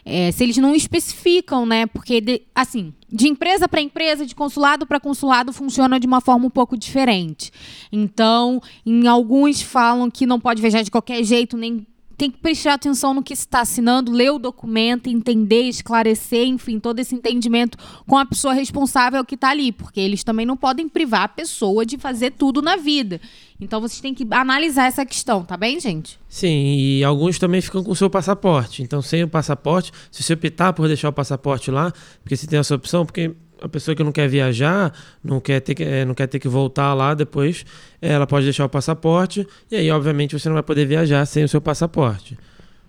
é, 0.09 0.31
se 0.31 0.45
eles 0.45 0.57
não 0.57 0.73
especificam, 0.73 1.67
né? 1.67 1.85
Porque, 1.85 2.21
de- 2.21 2.43
assim, 2.55 2.95
de 3.13 3.27
empresa 3.27 3.69
para 3.69 3.81
empresa, 3.81 4.25
de 4.25 4.37
consulado 4.37 4.87
para 4.87 5.01
consulado, 5.01 5.53
funciona 5.53 5.99
de 5.99 6.07
uma 6.07 6.21
forma 6.21 6.47
um 6.47 6.51
pouco 6.51 6.77
diferente. 6.79 7.51
Então, 7.91 8.63
em 8.87 9.09
alguns 9.09 9.61
falam 9.61 10.09
que 10.09 10.25
não 10.25 10.39
pode 10.39 10.63
viajar 10.63 10.83
de 10.83 10.93
qualquer 10.93 11.25
jeito, 11.25 11.57
nem 11.57 11.85
tem 12.17 12.31
que 12.31 12.39
prestar 12.39 12.75
atenção 12.75 13.13
no 13.13 13.23
que 13.23 13.35
está 13.35 13.61
assinando, 13.61 14.11
ler 14.11 14.31
o 14.31 14.39
documento, 14.39 15.09
entender, 15.09 15.65
esclarecer, 15.65 16.47
enfim, 16.47 16.81
todo 16.81 16.99
esse 16.99 17.15
entendimento 17.15 17.77
com 18.07 18.17
a 18.17 18.25
pessoa 18.25 18.55
responsável 18.55 19.23
que 19.25 19.35
está 19.35 19.51
ali, 19.51 19.71
porque 19.71 20.01
eles 20.01 20.25
também 20.25 20.47
não 20.47 20.57
podem 20.57 20.89
privar 20.89 21.25
a 21.25 21.29
pessoa 21.29 21.85
de 21.85 21.99
fazer 21.99 22.31
tudo 22.31 22.63
na 22.63 22.77
vida. 22.77 23.21
Então 23.61 23.81
vocês 23.81 24.01
têm 24.01 24.15
que 24.15 24.27
analisar 24.31 24.87
essa 24.87 25.05
questão, 25.07 25.43
tá 25.43 25.57
bem, 25.57 25.81
gente? 25.81 26.19
Sim, 26.29 26.77
e 26.77 27.05
alguns 27.05 27.39
também 27.39 27.61
ficam 27.61 27.83
com 27.83 27.91
o 27.91 27.97
seu 27.97 28.11
passaporte. 28.11 28.83
Então, 28.83 29.01
sem 29.01 29.23
o 29.23 29.29
passaporte, 29.29 29.93
se 30.11 30.23
você 30.23 30.35
optar 30.35 30.73
por 30.73 30.87
deixar 30.89 31.09
o 31.09 31.13
passaporte 31.13 31.71
lá, 31.71 31.93
porque 32.23 32.37
você 32.37 32.47
tem 32.47 32.59
essa 32.59 32.75
opção, 32.75 33.07
porque 33.07 33.35
a 33.61 33.69
pessoa 33.69 33.95
que 33.95 34.05
não 34.05 34.13
quer 34.13 34.29
viajar, 34.29 34.93
não 35.25 35.41
quer 35.41 35.61
ter 35.61 35.75
que, 35.75 35.83
é, 35.83 36.05
não 36.05 36.15
quer 36.15 36.27
ter 36.27 36.39
que 36.39 36.49
voltar 36.49 36.93
lá 36.93 37.15
depois, 37.15 37.65
ela 38.01 38.27
pode 38.27 38.45
deixar 38.45 38.67
o 38.67 38.69
passaporte 38.69 39.47
e 39.71 39.77
aí, 39.77 39.91
obviamente, 39.91 40.39
você 40.39 40.49
não 40.49 40.55
vai 40.55 40.63
poder 40.63 40.87
viajar 40.87 41.25
sem 41.25 41.45
o 41.45 41.49
seu 41.49 41.61
passaporte. 41.61 42.39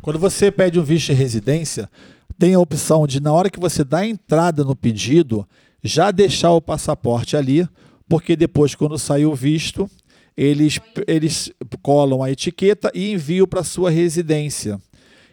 Quando 0.01 0.19
você 0.19 0.51
pede 0.51 0.79
um 0.79 0.83
visto 0.83 1.07
de 1.07 1.13
residência, 1.13 1.89
tem 2.37 2.53
a 2.53 2.59
opção 2.59 3.07
de, 3.07 3.21
na 3.21 3.31
hora 3.31 3.49
que 3.49 3.59
você 3.59 3.83
dá 3.83 3.99
a 3.99 4.07
entrada 4.07 4.63
no 4.63 4.75
pedido, 4.75 5.47
já 5.83 6.11
deixar 6.11 6.51
o 6.51 6.61
passaporte 6.61 7.37
ali, 7.37 7.67
porque 8.07 8.35
depois, 8.35 8.75
quando 8.75 8.97
sair 8.97 9.25
o 9.25 9.33
visto, 9.35 9.89
eles, 10.37 10.79
eles 11.07 11.51
colam 11.81 12.21
a 12.21 12.31
etiqueta 12.31 12.91
e 12.93 13.11
enviam 13.11 13.47
para 13.47 13.63
sua 13.63 13.89
residência. 13.89 14.79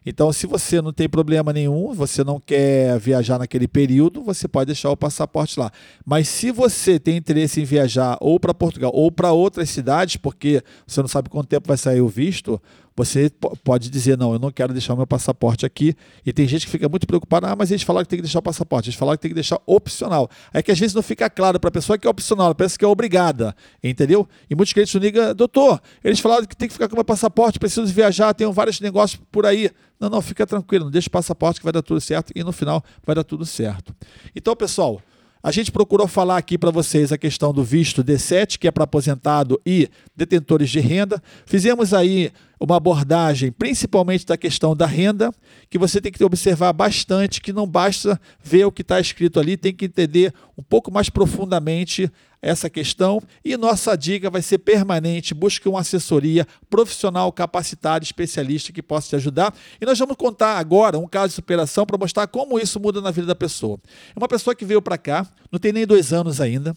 Então, 0.06 0.30
se 0.32 0.46
você 0.46 0.82
não 0.82 0.92
tem 0.92 1.08
problema 1.08 1.50
nenhum, 1.50 1.94
você 1.94 2.22
não 2.22 2.38
quer 2.38 2.98
viajar 2.98 3.38
naquele 3.38 3.66
período, 3.66 4.22
você 4.22 4.46
pode 4.46 4.66
deixar 4.66 4.90
o 4.90 4.96
passaporte 4.96 5.58
lá. 5.58 5.70
Mas 6.04 6.28
se 6.28 6.50
você 6.50 6.98
tem 6.98 7.16
interesse 7.16 7.62
em 7.62 7.64
viajar 7.64 8.18
ou 8.20 8.38
para 8.38 8.52
Portugal 8.52 8.90
ou 8.94 9.10
para 9.10 9.32
outras 9.32 9.70
cidades, 9.70 10.16
porque 10.16 10.62
você 10.86 11.00
não 11.00 11.08
sabe 11.08 11.30
quanto 11.30 11.48
tempo 11.48 11.66
vai 11.66 11.78
sair 11.78 12.02
o 12.02 12.08
visto, 12.08 12.60
você 12.96 13.30
pode 13.64 13.90
dizer, 13.90 14.16
não, 14.16 14.32
eu 14.32 14.38
não 14.38 14.52
quero 14.52 14.72
deixar 14.72 14.94
o 14.94 14.96
meu 14.96 15.06
passaporte 15.06 15.66
aqui. 15.66 15.96
E 16.24 16.32
tem 16.32 16.46
gente 16.46 16.66
que 16.66 16.70
fica 16.70 16.88
muito 16.88 17.06
preocupada, 17.06 17.48
ah, 17.48 17.56
mas 17.56 17.70
eles 17.70 17.82
falaram 17.82 18.04
que 18.04 18.10
tem 18.10 18.18
que 18.18 18.22
deixar 18.22 18.38
o 18.38 18.42
passaporte, 18.42 18.88
eles 18.88 18.98
falaram 18.98 19.16
que 19.16 19.22
tem 19.22 19.30
que 19.30 19.34
deixar 19.34 19.60
opcional. 19.66 20.30
É 20.52 20.62
que 20.62 20.70
às 20.70 20.78
vezes 20.78 20.94
não 20.94 21.02
fica 21.02 21.28
claro 21.28 21.58
para 21.58 21.68
a 21.68 21.72
pessoa 21.72 21.98
que 21.98 22.06
é 22.06 22.10
opcional, 22.10 22.54
parece 22.54 22.78
que 22.78 22.84
é 22.84 22.88
obrigada, 22.88 23.54
entendeu? 23.82 24.28
E 24.48 24.54
muitos 24.54 24.72
clientes 24.72 24.94
ligam, 24.94 25.34
doutor, 25.34 25.80
eles 26.04 26.20
falaram 26.20 26.46
que 26.46 26.56
tem 26.56 26.68
que 26.68 26.74
ficar 26.74 26.88
com 26.88 26.94
o 26.94 26.98
meu 26.98 27.04
passaporte, 27.04 27.58
preciso 27.58 27.92
viajar, 27.92 28.32
tenho 28.32 28.52
vários 28.52 28.80
negócios 28.80 29.20
por 29.32 29.44
aí. 29.44 29.70
Não, 29.98 30.08
não, 30.08 30.20
fica 30.20 30.46
tranquilo, 30.46 30.90
deixa 30.90 31.08
o 31.08 31.10
passaporte 31.10 31.60
que 31.60 31.64
vai 31.64 31.72
dar 31.72 31.82
tudo 31.82 32.00
certo 32.00 32.32
e 32.34 32.44
no 32.44 32.52
final 32.52 32.82
vai 33.04 33.14
dar 33.16 33.24
tudo 33.24 33.44
certo. 33.44 33.94
Então, 34.36 34.54
pessoal, 34.54 35.00
a 35.44 35.50
gente 35.50 35.70
procurou 35.70 36.08
falar 36.08 36.38
aqui 36.38 36.56
para 36.56 36.70
vocês 36.70 37.12
a 37.12 37.18
questão 37.18 37.52
do 37.52 37.62
visto 37.62 38.02
D7, 38.02 38.56
que 38.56 38.66
é 38.66 38.70
para 38.70 38.84
aposentado 38.84 39.60
e 39.66 39.90
detentores 40.16 40.70
de 40.70 40.80
renda. 40.80 41.22
Fizemos 41.44 41.92
aí 41.92 42.32
uma 42.58 42.76
abordagem 42.76 43.52
principalmente 43.52 44.24
da 44.24 44.38
questão 44.38 44.74
da 44.74 44.86
renda, 44.86 45.30
que 45.68 45.76
você 45.76 46.00
tem 46.00 46.10
que 46.10 46.24
observar 46.24 46.72
bastante, 46.72 47.42
que 47.42 47.52
não 47.52 47.66
basta 47.66 48.18
ver 48.42 48.64
o 48.64 48.72
que 48.72 48.80
está 48.80 48.98
escrito 48.98 49.38
ali, 49.38 49.58
tem 49.58 49.74
que 49.74 49.84
entender 49.84 50.32
um 50.56 50.62
pouco 50.62 50.90
mais 50.90 51.10
profundamente 51.10 52.10
essa 52.44 52.68
questão. 52.68 53.22
E 53.44 53.56
nossa 53.56 53.96
dica 53.96 54.28
vai 54.28 54.42
ser 54.42 54.58
permanente: 54.58 55.32
busque 55.32 55.68
uma 55.68 55.80
assessoria 55.80 56.46
profissional, 56.68 57.32
capacitada, 57.32 58.04
especialista 58.04 58.72
que 58.72 58.82
possa 58.82 59.08
te 59.08 59.16
ajudar. 59.16 59.54
E 59.80 59.86
nós 59.86 59.98
vamos 59.98 60.16
contar 60.16 60.58
agora 60.58 60.98
um 60.98 61.08
caso 61.08 61.28
de 61.28 61.34
superação 61.34 61.86
para 61.86 61.96
mostrar 61.96 62.26
como 62.26 62.58
isso 62.58 62.78
muda 62.78 63.00
na 63.00 63.10
vida 63.10 63.26
da 63.26 63.34
pessoa. 63.34 63.78
É 64.14 64.18
uma 64.18 64.28
pessoa 64.28 64.54
que 64.54 64.64
veio 64.64 64.82
para 64.82 64.98
cá, 64.98 65.26
não 65.50 65.58
tem 65.58 65.72
nem 65.72 65.86
dois 65.86 66.12
anos 66.12 66.40
ainda, 66.40 66.76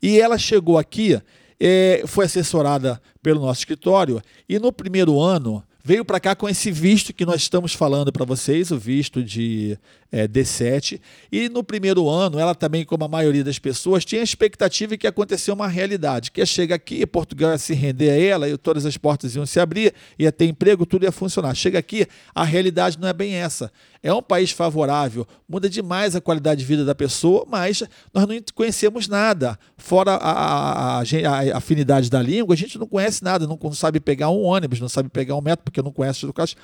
e 0.00 0.20
ela 0.20 0.38
chegou 0.38 0.78
aqui 0.78 1.20
é, 1.58 2.04
foi 2.06 2.26
assessorada 2.26 3.00
pelo 3.22 3.40
nosso 3.40 3.60
escritório 3.60 4.20
e 4.48 4.58
no 4.58 4.72
primeiro 4.72 5.20
ano 5.20 5.64
veio 5.82 6.04
para 6.04 6.20
cá 6.20 6.34
com 6.34 6.48
esse 6.48 6.70
visto 6.70 7.14
que 7.14 7.24
nós 7.24 7.42
estamos 7.42 7.72
falando 7.72 8.12
para 8.12 8.24
vocês, 8.24 8.70
o 8.70 8.78
visto 8.78 9.22
de 9.22 9.78
é, 10.10 10.26
D7. 10.26 11.00
E 11.30 11.48
no 11.48 11.62
primeiro 11.62 12.08
ano, 12.08 12.38
ela 12.38 12.54
também, 12.54 12.84
como 12.84 13.04
a 13.04 13.08
maioria 13.08 13.44
das 13.44 13.58
pessoas, 13.58 14.04
tinha 14.04 14.20
a 14.20 14.24
expectativa 14.24 14.96
que 14.96 15.06
aconteceu 15.06 15.54
uma 15.54 15.68
realidade, 15.68 16.30
que 16.30 16.40
ia 16.40 16.46
chegar 16.46 16.76
aqui, 16.76 17.06
Portugal 17.06 17.52
ia 17.52 17.58
se 17.58 17.74
render 17.74 18.10
a 18.10 18.20
ela, 18.20 18.48
e 18.48 18.56
todas 18.56 18.86
as 18.86 18.96
portas 18.96 19.34
iam 19.34 19.46
se 19.46 19.58
abrir, 19.60 19.94
ia 20.18 20.32
ter 20.32 20.46
emprego, 20.46 20.86
tudo 20.86 21.04
ia 21.04 21.12
funcionar. 21.12 21.54
Chega 21.54 21.78
aqui, 21.78 22.06
a 22.34 22.44
realidade 22.44 22.98
não 22.98 23.08
é 23.08 23.12
bem 23.12 23.34
essa. 23.34 23.70
É 24.02 24.12
um 24.12 24.22
país 24.22 24.50
favorável, 24.52 25.26
muda 25.48 25.68
demais 25.68 26.14
a 26.14 26.20
qualidade 26.20 26.60
de 26.60 26.66
vida 26.66 26.84
da 26.84 26.94
pessoa, 26.94 27.44
mas 27.48 27.82
nós 28.14 28.26
não 28.26 28.36
conhecemos 28.54 29.08
nada. 29.08 29.58
Fora 29.76 30.12
a, 30.12 30.30
a, 30.30 30.98
a, 30.98 31.00
a 31.00 31.56
afinidade 31.56 32.08
da 32.08 32.22
língua, 32.22 32.54
a 32.54 32.56
gente 32.56 32.78
não 32.78 32.86
conhece 32.86 33.24
nada, 33.24 33.46
não, 33.46 33.58
não, 33.60 33.72
sabe 33.72 33.98
pegar 33.98 34.30
um 34.30 34.42
ônibus, 34.42 34.80
não 34.80 34.88
sabe 34.88 35.08
pegar 35.08 35.34
um 35.34 35.40
metro, 35.40 35.64
porque 35.64 35.82
não 35.82 35.90
conhece 35.90 36.24
o 36.24 36.32
caso, 36.32 36.54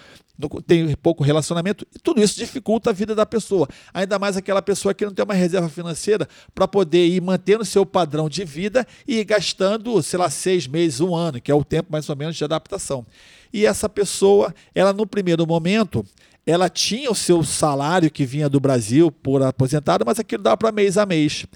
tem 0.67 0.95
pouco 0.97 1.25
relacionamento, 1.25 1.87
e 1.95 1.99
tudo 1.99 2.23
isso 2.23 2.37
dificulta 2.37 2.91
a 2.91 2.93
vida 2.93 3.15
da 3.15 3.27
pessoa. 3.33 3.67
Ainda 3.95 4.19
mais 4.19 4.37
aquela 4.37 4.61
pessoa 4.61 4.93
que 4.93 5.07
não 5.07 5.15
tem 5.15 5.25
uma 5.25 5.33
reserva 5.33 5.69
financeira 5.71 6.29
para 6.55 6.69
poder 6.69 7.07
ir 7.07 7.23
mantendo 7.23 7.65
seu 7.65 7.87
padrão 7.87 8.29
de 8.29 8.45
vida 8.45 8.87
e 9.09 9.21
ir 9.21 9.25
gastando, 9.25 10.03
sei 10.03 10.19
lá, 10.19 10.29
seis 10.29 10.67
meses, 10.67 11.01
um 11.01 11.15
ano, 11.15 11.41
que 11.41 11.51
é 11.51 11.55
o 11.55 11.65
tempo 11.65 11.91
mais 11.91 12.09
ou 12.11 12.17
menos 12.17 12.37
de 12.37 12.45
adaptação. 12.45 13.07
E 13.51 13.65
essa 13.65 13.89
pessoa, 13.89 14.55
ela 14.75 14.93
no 14.93 15.07
primeiro 15.07 15.47
momento, 15.47 16.05
ela 16.47 16.69
tinha 16.69 17.11
o 17.11 17.15
seu 17.15 17.43
salário 17.43 18.11
que 18.11 18.27
vinha 18.27 18.49
do 18.49 18.61
Brasil 18.61 19.11
por 19.11 19.43
aposentado, 19.43 20.05
mas 20.07 20.19
aquilo 20.19 20.43
dava 20.43 20.57
para 20.59 20.73
mês 20.73 20.99
a 20.99 21.07
mês. 21.07 21.47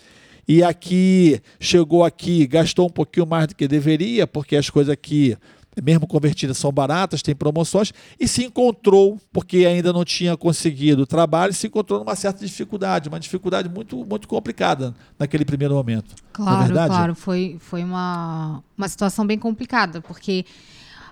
E 0.48 0.62
aqui, 0.62 1.40
chegou 1.58 2.04
aqui, 2.04 2.46
gastou 2.46 2.86
um 2.86 2.90
pouquinho 2.90 3.26
mais 3.26 3.48
do 3.48 3.54
que 3.54 3.66
deveria, 3.66 4.26
porque 4.26 4.56
as 4.56 4.70
coisas 4.70 4.92
aqui, 4.92 5.36
mesmo 5.82 6.06
convertidas, 6.06 6.56
são 6.58 6.72
baratas, 6.72 7.22
tem 7.22 7.34
promoções, 7.34 7.92
e 8.18 8.26
se 8.26 8.44
encontrou, 8.44 9.18
porque 9.32 9.58
ainda 9.66 9.92
não 9.92 10.04
tinha 10.04 10.36
conseguido 10.36 11.06
trabalho, 11.06 11.52
se 11.52 11.66
encontrou 11.66 11.98
numa 12.00 12.14
certa 12.16 12.44
dificuldade, 12.44 13.08
uma 13.08 13.20
dificuldade 13.20 13.68
muito, 13.68 14.04
muito 14.04 14.26
complicada 14.26 14.94
naquele 15.18 15.44
primeiro 15.44 15.74
momento. 15.74 16.14
É 16.14 16.24
claro, 16.32 16.74
claro, 16.74 17.14
foi, 17.14 17.56
foi 17.60 17.84
uma, 17.84 18.62
uma 18.76 18.88
situação 18.88 19.26
bem 19.26 19.38
complicada, 19.38 20.00
porque, 20.00 20.44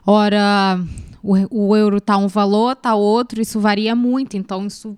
ora 0.06 0.80
o, 1.22 1.68
o 1.68 1.76
euro 1.76 2.00
tá 2.00 2.18
um 2.18 2.28
valor, 2.28 2.76
tá 2.76 2.94
outro, 2.94 3.40
isso 3.40 3.58
varia 3.58 3.94
muito, 3.94 4.36
então 4.36 4.66
isso 4.66 4.96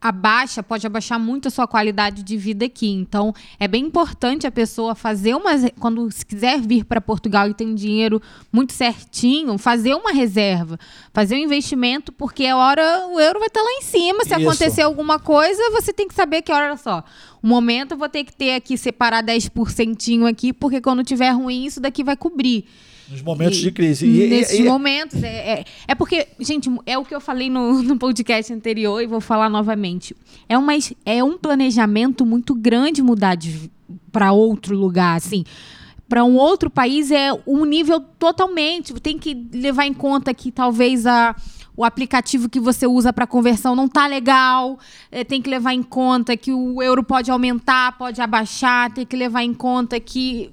abaixa, 0.00 0.62
pode 0.62 0.86
abaixar 0.86 1.18
muito 1.20 1.48
a 1.48 1.50
sua 1.50 1.66
qualidade 1.66 2.22
de 2.22 2.36
vida 2.36 2.64
aqui. 2.64 2.88
Então, 2.88 3.34
é 3.58 3.68
bem 3.68 3.84
importante 3.84 4.46
a 4.46 4.50
pessoa 4.50 4.94
fazer 4.94 5.34
uma 5.34 5.50
quando 5.78 6.10
se 6.10 6.24
quiser 6.24 6.60
vir 6.60 6.84
para 6.84 7.00
Portugal 7.00 7.48
e 7.48 7.54
tem 7.54 7.74
dinheiro 7.74 8.20
muito 8.50 8.72
certinho, 8.72 9.58
fazer 9.58 9.94
uma 9.94 10.12
reserva, 10.12 10.78
fazer 11.12 11.34
um 11.34 11.38
investimento, 11.38 12.12
porque 12.12 12.46
a 12.46 12.56
hora 12.56 13.08
o 13.08 13.20
euro 13.20 13.38
vai 13.38 13.48
estar 13.48 13.60
tá 13.60 13.66
lá 13.66 13.72
em 13.72 13.82
cima. 13.82 14.24
Se 14.24 14.30
Isso. 14.30 14.48
acontecer 14.48 14.82
alguma 14.82 15.18
coisa, 15.18 15.70
você 15.70 15.92
tem 15.92 16.08
que 16.08 16.14
saber 16.14 16.40
que 16.42 16.52
olha 16.52 16.76
só, 16.78 17.04
o 17.42 17.46
momento 17.46 17.92
eu 17.92 17.98
vou 17.98 18.08
ter 18.08 18.24
que 18.24 18.34
ter 18.34 18.54
aqui 18.54 18.78
separar 18.78 19.22
10% 19.22 20.26
aqui, 20.28 20.52
porque 20.52 20.80
quando 20.80 21.04
tiver 21.04 21.30
ruim 21.30 21.66
isso 21.66 21.80
daqui 21.80 22.02
vai 22.02 22.16
cobrir. 22.16 22.64
Nos 23.10 23.22
momentos 23.22 23.58
e, 23.58 23.62
de 23.62 23.72
crise. 23.72 24.06
E, 24.06 24.28
nesses 24.28 24.60
e, 24.60 24.62
momentos. 24.62 25.22
É, 25.22 25.60
é, 25.60 25.64
é, 25.88 25.94
porque, 25.94 26.28
gente, 26.38 26.70
é 26.86 26.96
o 26.96 27.04
que 27.04 27.14
eu 27.14 27.20
falei 27.20 27.50
no, 27.50 27.82
no 27.82 27.98
podcast 27.98 28.52
anterior 28.52 29.02
e 29.02 29.06
vou 29.06 29.20
falar 29.20 29.48
novamente. 29.48 30.14
É, 30.48 30.56
uma, 30.56 30.72
é 31.04 31.24
um 31.24 31.36
planejamento 31.36 32.24
muito 32.24 32.54
grande 32.54 33.02
mudar 33.02 33.36
para 34.12 34.32
outro 34.32 34.76
lugar, 34.76 35.16
assim 35.16 35.44
para 36.08 36.24
um 36.24 36.34
outro 36.34 36.68
país 36.68 37.12
é 37.12 37.30
um 37.46 37.64
nível 37.64 38.00
totalmente. 38.00 38.92
Tem 38.94 39.16
que 39.16 39.32
levar 39.52 39.86
em 39.86 39.94
conta 39.94 40.34
que 40.34 40.50
talvez 40.50 41.06
a, 41.06 41.36
o 41.76 41.84
aplicativo 41.84 42.48
que 42.48 42.58
você 42.58 42.84
usa 42.84 43.12
para 43.12 43.28
conversão 43.28 43.76
não 43.76 43.86
tá 43.86 44.08
legal. 44.08 44.76
É, 45.08 45.22
tem 45.22 45.40
que 45.40 45.48
levar 45.48 45.72
em 45.72 45.84
conta 45.84 46.36
que 46.36 46.52
o 46.52 46.82
euro 46.82 47.04
pode 47.04 47.30
aumentar, 47.30 47.96
pode 47.96 48.20
abaixar. 48.20 48.92
Tem 48.92 49.06
que 49.06 49.14
levar 49.14 49.44
em 49.44 49.54
conta 49.54 50.00
que 50.00 50.50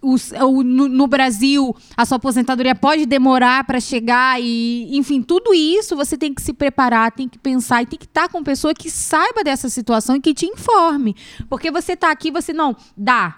o, 0.00 0.62
no, 0.62 0.88
no, 0.88 1.06
Brasil, 1.06 1.74
a 1.96 2.06
sua 2.06 2.16
aposentadoria 2.16 2.74
pode 2.74 3.04
demorar 3.04 3.64
para 3.64 3.80
chegar 3.80 4.40
e, 4.40 4.96
enfim, 4.96 5.22
tudo 5.22 5.52
isso 5.52 5.96
você 5.96 6.16
tem 6.16 6.32
que 6.32 6.40
se 6.40 6.52
preparar, 6.52 7.10
tem 7.12 7.28
que 7.28 7.38
pensar 7.38 7.82
e 7.82 7.86
tem 7.86 7.98
que 7.98 8.04
estar 8.04 8.22
tá 8.22 8.28
com 8.28 8.42
pessoa 8.42 8.72
que 8.74 8.90
saiba 8.90 9.42
dessa 9.42 9.68
situação 9.68 10.16
e 10.16 10.20
que 10.20 10.32
te 10.32 10.46
informe. 10.46 11.16
Porque 11.48 11.70
você 11.70 11.92
está 11.92 12.10
aqui, 12.10 12.30
você 12.30 12.52
não 12.52 12.76
dá. 12.96 13.36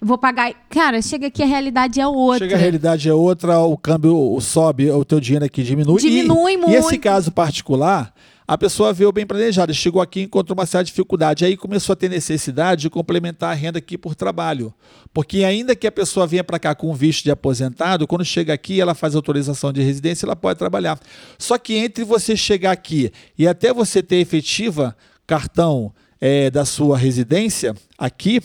Vou 0.00 0.18
pagar. 0.18 0.52
Cara, 0.68 1.00
chega 1.00 1.28
aqui 1.28 1.42
a 1.42 1.46
realidade 1.46 2.00
é 2.00 2.06
outra. 2.06 2.40
Chega 2.40 2.56
a 2.56 2.58
realidade 2.58 3.08
é 3.08 3.14
outra, 3.14 3.60
o 3.60 3.76
câmbio 3.76 4.36
sobe, 4.40 4.90
o 4.90 5.04
teu 5.04 5.20
dinheiro 5.20 5.44
aqui 5.44 5.62
diminui. 5.62 6.00
Diminui 6.00 6.54
e, 6.54 6.56
muito. 6.56 6.72
E 6.72 6.74
esse 6.74 6.98
caso 6.98 7.30
particular, 7.30 8.12
a 8.52 8.58
pessoa 8.58 8.92
veio 8.92 9.10
bem 9.10 9.26
planejada, 9.26 9.72
chegou 9.72 10.02
aqui 10.02 10.20
e 10.20 10.22
encontrou 10.24 10.54
uma 10.54 10.66
certa 10.66 10.84
dificuldade. 10.84 11.42
Aí 11.42 11.56
começou 11.56 11.94
a 11.94 11.96
ter 11.96 12.10
necessidade 12.10 12.82
de 12.82 12.90
complementar 12.90 13.50
a 13.50 13.54
renda 13.54 13.78
aqui 13.78 13.96
por 13.96 14.14
trabalho. 14.14 14.74
Porque 15.10 15.42
ainda 15.42 15.74
que 15.74 15.86
a 15.86 15.90
pessoa 15.90 16.26
venha 16.26 16.44
para 16.44 16.58
cá 16.58 16.74
com 16.74 16.92
visto 16.92 17.24
de 17.24 17.30
aposentado, 17.30 18.06
quando 18.06 18.26
chega 18.26 18.52
aqui, 18.52 18.78
ela 18.78 18.94
faz 18.94 19.16
autorização 19.16 19.72
de 19.72 19.80
residência, 19.80 20.26
ela 20.26 20.36
pode 20.36 20.58
trabalhar. 20.58 21.00
Só 21.38 21.56
que 21.56 21.76
entre 21.76 22.04
você 22.04 22.36
chegar 22.36 22.72
aqui 22.72 23.10
e 23.38 23.48
até 23.48 23.72
você 23.72 24.02
ter 24.02 24.16
efetiva 24.16 24.94
cartão 25.26 25.90
é, 26.20 26.50
da 26.50 26.66
sua 26.66 26.98
residência 26.98 27.74
aqui, 27.96 28.42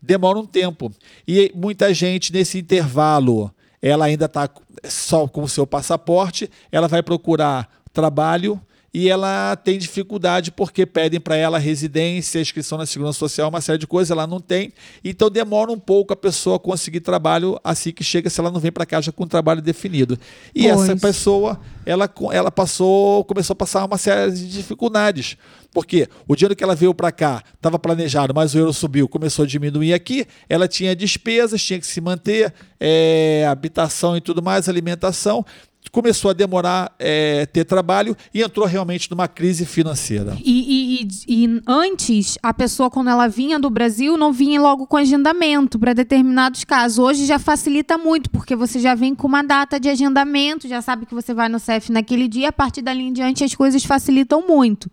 demora 0.00 0.38
um 0.38 0.46
tempo. 0.46 0.92
E 1.26 1.50
muita 1.52 1.92
gente 1.92 2.32
nesse 2.32 2.60
intervalo, 2.60 3.52
ela 3.82 4.04
ainda 4.04 4.26
está 4.26 4.48
só 4.84 5.26
com 5.26 5.42
o 5.42 5.48
seu 5.48 5.66
passaporte, 5.66 6.48
ela 6.70 6.86
vai 6.86 7.02
procurar 7.02 7.68
trabalho 7.92 8.60
e 8.92 9.08
ela 9.08 9.54
tem 9.56 9.78
dificuldade 9.78 10.50
porque 10.50 10.86
pedem 10.86 11.20
para 11.20 11.36
ela 11.36 11.58
residência, 11.58 12.40
inscrição 12.40 12.78
na 12.78 12.86
Segurança 12.86 13.18
Social, 13.18 13.48
uma 13.48 13.60
série 13.60 13.78
de 13.78 13.86
coisas, 13.86 14.10
ela 14.10 14.26
não 14.26 14.40
tem. 14.40 14.72
Então 15.04 15.30
demora 15.30 15.70
um 15.70 15.78
pouco 15.78 16.12
a 16.12 16.16
pessoa 16.16 16.58
conseguir 16.58 17.00
trabalho 17.00 17.60
assim 17.62 17.92
que 17.92 18.02
chega, 18.02 18.30
se 18.30 18.40
ela 18.40 18.50
não 18.50 18.60
vem 18.60 18.72
para 18.72 18.86
cá 18.86 19.00
já 19.00 19.12
com 19.12 19.24
um 19.24 19.28
trabalho 19.28 19.60
definido. 19.60 20.18
E 20.54 20.68
pois. 20.68 20.88
essa 20.88 20.96
pessoa, 20.96 21.60
ela, 21.84 22.10
ela 22.32 22.50
passou, 22.50 23.24
começou 23.24 23.52
a 23.52 23.56
passar 23.56 23.84
uma 23.84 23.98
série 23.98 24.32
de 24.32 24.48
dificuldades. 24.48 25.36
Porque 25.70 26.08
o 26.26 26.34
dinheiro 26.34 26.56
que 26.56 26.64
ela 26.64 26.74
veio 26.74 26.94
para 26.94 27.12
cá 27.12 27.42
estava 27.54 27.78
planejado, 27.78 28.34
mas 28.34 28.54
o 28.54 28.58
euro 28.58 28.72
subiu, 28.72 29.06
começou 29.06 29.44
a 29.44 29.46
diminuir 29.46 29.92
aqui, 29.92 30.26
ela 30.48 30.66
tinha 30.66 30.96
despesas, 30.96 31.62
tinha 31.62 31.78
que 31.78 31.86
se 31.86 32.00
manter, 32.00 32.54
é, 32.80 33.46
habitação 33.48 34.16
e 34.16 34.20
tudo 34.20 34.42
mais, 34.42 34.66
alimentação 34.66 35.44
começou 35.90 36.30
a 36.30 36.34
demorar 36.34 36.94
é, 36.98 37.46
ter 37.46 37.64
trabalho 37.64 38.16
e 38.32 38.42
entrou 38.42 38.66
realmente 38.66 39.10
numa 39.10 39.26
crise 39.26 39.64
financeira. 39.64 40.36
E, 40.44 41.02
e, 41.02 41.44
e, 41.44 41.62
antes, 41.66 42.36
a 42.42 42.52
pessoa, 42.52 42.90
quando 42.90 43.08
ela 43.10 43.26
vinha 43.28 43.58
do 43.58 43.70
Brasil, 43.70 44.16
não 44.16 44.32
vinha 44.32 44.60
logo 44.60 44.86
com 44.86 44.96
agendamento 44.96 45.78
para 45.78 45.92
determinados 45.92 46.64
casos. 46.64 46.98
Hoje 46.98 47.24
já 47.24 47.38
facilita 47.38 47.96
muito, 47.96 48.30
porque 48.30 48.54
você 48.54 48.78
já 48.78 48.94
vem 48.94 49.14
com 49.14 49.26
uma 49.26 49.42
data 49.42 49.80
de 49.80 49.88
agendamento, 49.88 50.68
já 50.68 50.82
sabe 50.82 51.06
que 51.06 51.14
você 51.14 51.32
vai 51.32 51.48
no 51.48 51.58
CEF 51.58 51.90
naquele 51.90 52.28
dia, 52.28 52.48
a 52.48 52.52
partir 52.52 52.82
dali 52.82 53.02
em 53.02 53.12
diante 53.12 53.44
as 53.44 53.54
coisas 53.54 53.84
facilitam 53.84 54.46
muito. 54.46 54.90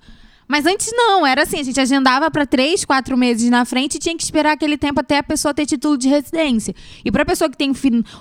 Mas 0.47 0.65
antes 0.65 0.91
não, 0.93 1.25
era 1.25 1.41
assim, 1.41 1.59
a 1.59 1.63
gente 1.63 1.79
agendava 1.79 2.29
para 2.29 2.45
três, 2.45 2.85
quatro 2.85 3.17
meses 3.17 3.49
na 3.49 3.65
frente 3.65 3.95
e 3.95 3.99
tinha 3.99 4.15
que 4.15 4.23
esperar 4.23 4.53
aquele 4.53 4.77
tempo 4.77 4.99
até 4.99 5.17
a 5.17 5.23
pessoa 5.23 5.53
ter 5.55 5.65
título 5.65 5.97
de 5.97 6.07
residência. 6.07 6.73
E 7.03 7.11
para 7.11 7.25
pessoa 7.25 7.49
que 7.49 7.57
tem 7.57 7.73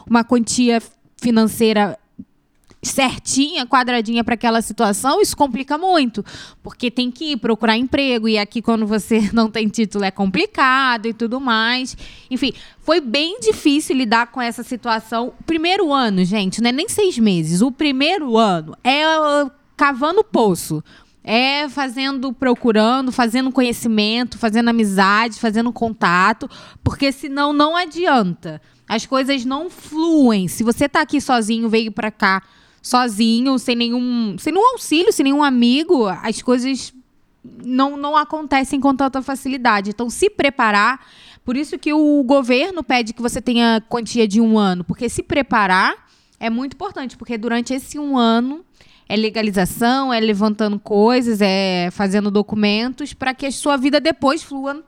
uma 0.08 0.24
quantia 0.24 0.82
financeira 1.20 1.98
certinha, 2.84 3.66
quadradinha 3.66 4.22
para 4.22 4.34
aquela 4.34 4.60
situação, 4.62 5.20
isso 5.20 5.36
complica 5.36 5.78
muito, 5.78 6.24
porque 6.62 6.90
tem 6.90 7.10
que 7.10 7.32
ir 7.32 7.36
procurar 7.36 7.76
emprego 7.76 8.28
e 8.28 8.38
aqui 8.38 8.60
quando 8.60 8.86
você 8.86 9.30
não 9.32 9.50
tem 9.50 9.68
título 9.68 10.04
é 10.04 10.10
complicado 10.10 11.06
e 11.06 11.12
tudo 11.12 11.40
mais. 11.40 11.96
Enfim, 12.30 12.52
foi 12.80 13.00
bem 13.00 13.40
difícil 13.40 13.96
lidar 13.96 14.28
com 14.28 14.40
essa 14.40 14.62
situação. 14.62 15.32
Primeiro 15.46 15.92
ano, 15.92 16.24
gente, 16.24 16.60
não 16.60 16.68
é 16.68 16.72
nem 16.72 16.88
seis 16.88 17.18
meses. 17.18 17.62
O 17.62 17.72
primeiro 17.72 18.36
ano 18.36 18.76
é 18.84 19.06
uh, 19.08 19.50
cavando 19.76 20.22
poço. 20.22 20.82
É 21.26 21.70
fazendo, 21.70 22.34
procurando, 22.34 23.10
fazendo 23.10 23.50
conhecimento, 23.50 24.36
fazendo 24.36 24.68
amizade, 24.68 25.40
fazendo 25.40 25.72
contato, 25.72 26.50
porque 26.82 27.10
senão 27.10 27.50
não 27.50 27.74
adianta. 27.74 28.60
As 28.86 29.06
coisas 29.06 29.44
não 29.44 29.70
fluem. 29.70 30.48
Se 30.48 30.62
você 30.62 30.84
está 30.84 31.00
aqui 31.00 31.20
sozinho, 31.20 31.70
veio 31.70 31.90
para 31.90 32.10
cá 32.10 32.42
sozinho, 32.84 33.58
sem 33.58 33.74
nenhum, 33.74 34.36
sem 34.38 34.52
nenhum 34.52 34.72
auxílio, 34.72 35.10
sem 35.10 35.24
nenhum 35.24 35.42
amigo, 35.42 36.06
as 36.06 36.42
coisas 36.42 36.92
não, 37.64 37.96
não 37.96 38.14
acontecem 38.14 38.78
com 38.78 38.94
tanta 38.94 39.22
facilidade. 39.22 39.88
Então, 39.90 40.10
se 40.10 40.28
preparar. 40.28 41.00
Por 41.42 41.56
isso 41.56 41.78
que 41.78 41.92
o 41.92 42.22
governo 42.22 42.84
pede 42.84 43.14
que 43.14 43.22
você 43.22 43.40
tenha 43.40 43.82
quantia 43.88 44.28
de 44.28 44.40
um 44.40 44.58
ano, 44.58 44.84
porque 44.84 45.08
se 45.08 45.22
preparar 45.22 46.06
é 46.38 46.50
muito 46.50 46.74
importante, 46.74 47.16
porque 47.16 47.36
durante 47.38 47.72
esse 47.72 47.98
um 47.98 48.18
ano 48.18 48.64
é 49.06 49.16
legalização, 49.16 50.12
é 50.12 50.20
levantando 50.20 50.78
coisas, 50.78 51.40
é 51.42 51.90
fazendo 51.90 52.30
documentos 52.30 53.12
para 53.12 53.34
que 53.34 53.46
a 53.46 53.52
sua 53.52 53.76
vida 53.76 54.00
depois 54.00 54.42
flua 54.42 54.82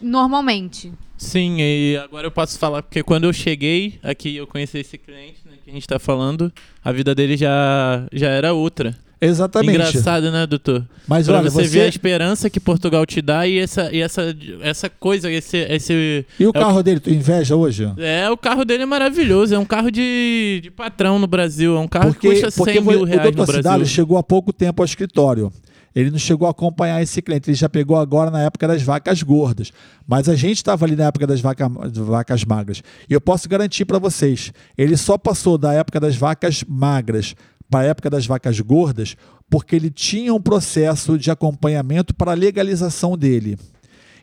normalmente. 0.00 0.92
Sim, 1.16 1.56
e 1.60 1.96
agora 1.96 2.26
eu 2.26 2.30
posso 2.30 2.58
falar, 2.58 2.82
porque 2.82 3.02
quando 3.02 3.24
eu 3.24 3.32
cheguei 3.32 3.98
aqui, 4.02 4.36
eu 4.36 4.46
conheci 4.46 4.78
esse 4.78 4.98
cliente, 4.98 5.40
que 5.64 5.70
a 5.70 5.72
gente 5.72 5.82
está 5.82 5.98
falando, 5.98 6.52
a 6.84 6.92
vida 6.92 7.14
dele 7.14 7.36
já, 7.36 8.06
já 8.12 8.28
era 8.28 8.52
outra. 8.52 8.94
Exatamente. 9.20 9.74
Engraçado, 9.74 10.30
né, 10.30 10.46
doutor? 10.46 10.84
Mas 11.08 11.26
pra 11.26 11.38
olha, 11.38 11.50
você, 11.50 11.62
você 11.62 11.68
vê 11.68 11.80
a 11.82 11.88
esperança 11.88 12.50
que 12.50 12.60
Portugal 12.60 13.06
te 13.06 13.22
dá 13.22 13.46
e 13.46 13.58
essa, 13.58 13.90
e 13.90 14.00
essa, 14.00 14.36
essa 14.60 14.90
coisa, 14.90 15.30
esse, 15.30 15.56
esse. 15.56 16.26
E 16.38 16.46
o 16.46 16.50
é 16.50 16.52
carro 16.52 16.80
o... 16.80 16.82
dele, 16.82 17.00
tu 17.00 17.10
inveja 17.10 17.56
hoje? 17.56 17.90
É, 17.96 18.28
o 18.28 18.36
carro 18.36 18.64
dele 18.64 18.82
é 18.82 18.86
maravilhoso. 18.86 19.54
É 19.54 19.58
um 19.58 19.64
carro 19.64 19.90
de, 19.90 20.60
de 20.62 20.70
patrão 20.70 21.18
no 21.18 21.26
Brasil. 21.26 21.74
É 21.76 21.80
um 21.80 21.88
carro 21.88 22.12
porque, 22.12 22.28
que 22.28 22.42
custa 22.42 22.50
100 22.50 22.80
mil 22.82 23.04
reais 23.04 23.28
o 23.28 23.30
no 23.30 23.46
Brasil. 23.46 23.54
Cidade 23.54 23.86
chegou 23.86 24.18
há 24.18 24.22
pouco 24.22 24.52
tempo 24.52 24.82
ao 24.82 24.84
escritório. 24.84 25.50
Ele 25.94 26.10
não 26.10 26.18
chegou 26.18 26.48
a 26.48 26.50
acompanhar 26.50 27.00
esse 27.02 27.22
cliente, 27.22 27.50
ele 27.50 27.56
já 27.56 27.68
pegou 27.68 27.96
agora 27.96 28.30
na 28.30 28.42
época 28.42 28.66
das 28.66 28.82
vacas 28.82 29.22
gordas. 29.22 29.72
Mas 30.06 30.28
a 30.28 30.34
gente 30.34 30.56
estava 30.56 30.84
ali 30.84 30.96
na 30.96 31.04
época 31.04 31.26
das 31.26 31.40
vaca, 31.40 31.68
vacas 31.68 32.44
magras. 32.44 32.82
E 33.08 33.12
eu 33.12 33.20
posso 33.20 33.48
garantir 33.48 33.84
para 33.84 33.98
vocês, 33.98 34.52
ele 34.76 34.96
só 34.96 35.16
passou 35.16 35.56
da 35.56 35.72
época 35.72 36.00
das 36.00 36.16
vacas 36.16 36.64
magras 36.66 37.36
para 37.70 37.80
a 37.80 37.84
época 37.84 38.10
das 38.10 38.26
vacas 38.26 38.60
gordas 38.60 39.16
porque 39.48 39.76
ele 39.76 39.90
tinha 39.90 40.34
um 40.34 40.40
processo 40.40 41.18
de 41.18 41.30
acompanhamento 41.30 42.14
para 42.14 42.32
a 42.32 42.34
legalização 42.34 43.16
dele. 43.16 43.56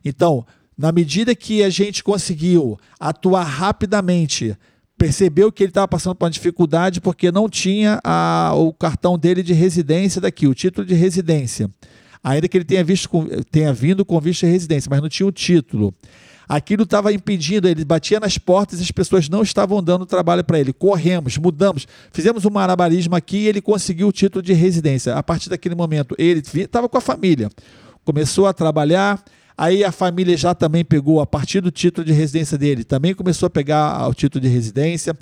Então, 0.04 0.46
na 0.78 0.92
medida 0.92 1.36
que 1.36 1.64
a 1.64 1.70
gente 1.70 2.04
conseguiu 2.04 2.80
atuar 3.00 3.44
rapidamente 3.44 4.58
percebeu 5.02 5.52
que 5.52 5.64
ele 5.64 5.72
estava 5.72 5.88
passando 5.88 6.14
por 6.14 6.26
uma 6.26 6.32
dificuldade 6.32 7.02
porque 7.02 7.32
não 7.32 7.50
tinha 7.50 8.00
a, 8.04 8.52
o 8.54 8.72
cartão 8.72 9.18
dele 9.18 9.42
de 9.42 9.52
residência 9.52 10.22
daqui, 10.22 10.46
o 10.46 10.54
título 10.54 10.86
de 10.86 10.94
residência. 10.94 11.72
Ainda 12.24 12.48
que 12.48 12.56
ele 12.56 12.64
tenha, 12.64 12.84
visto, 12.84 13.10
tenha 13.50 13.74
vindo 13.74 14.06
com 14.06 14.20
visto 14.22 14.46
de 14.46 14.52
residência, 14.52 14.88
mas 14.92 15.02
não 15.02 15.10
tinha 15.10 15.26
o 15.26 15.32
título. 15.32 15.92
Aquilo 16.48 16.84
estava 16.84 17.12
impedindo, 17.12 17.68
ele 17.68 17.84
batia 17.84 18.20
nas 18.20 18.38
portas 18.38 18.80
e 18.80 18.84
as 18.84 18.92
pessoas 18.92 19.28
não 19.28 19.42
estavam 19.42 19.82
dando 19.82 20.06
trabalho 20.06 20.44
para 20.44 20.60
ele. 20.60 20.72
Corremos, 20.72 21.36
mudamos, 21.36 21.88
fizemos 22.14 22.46
um 22.46 22.52
marabarismo 22.52 23.16
aqui 23.16 23.38
e 23.38 23.48
ele 23.48 23.60
conseguiu 23.60 24.08
o 24.08 24.12
título 24.12 24.44
de 24.44 24.54
residência. 24.54 25.16
A 25.16 25.24
partir 25.24 25.50
daquele 25.50 25.74
momento, 25.74 26.14
ele 26.20 26.44
estava 26.54 26.88
com 26.88 26.98
a 27.00 27.02
família, 27.02 27.50
começou 28.06 28.46
a 28.46 28.54
trabalhar, 28.54 29.20
Aí 29.62 29.84
a 29.84 29.92
família 29.92 30.36
já 30.36 30.56
também 30.56 30.84
pegou, 30.84 31.22
a 31.22 31.26
partir 31.28 31.62
do 31.62 31.70
título 31.70 32.04
de 32.04 32.12
residência 32.12 32.58
dele, 32.58 32.84
também 32.84 33.14
começou 33.14 33.46
a 33.46 33.50
pegar 33.52 34.08
o 34.10 34.12
título 34.12 34.42
de 34.42 34.48
residência. 34.48 35.16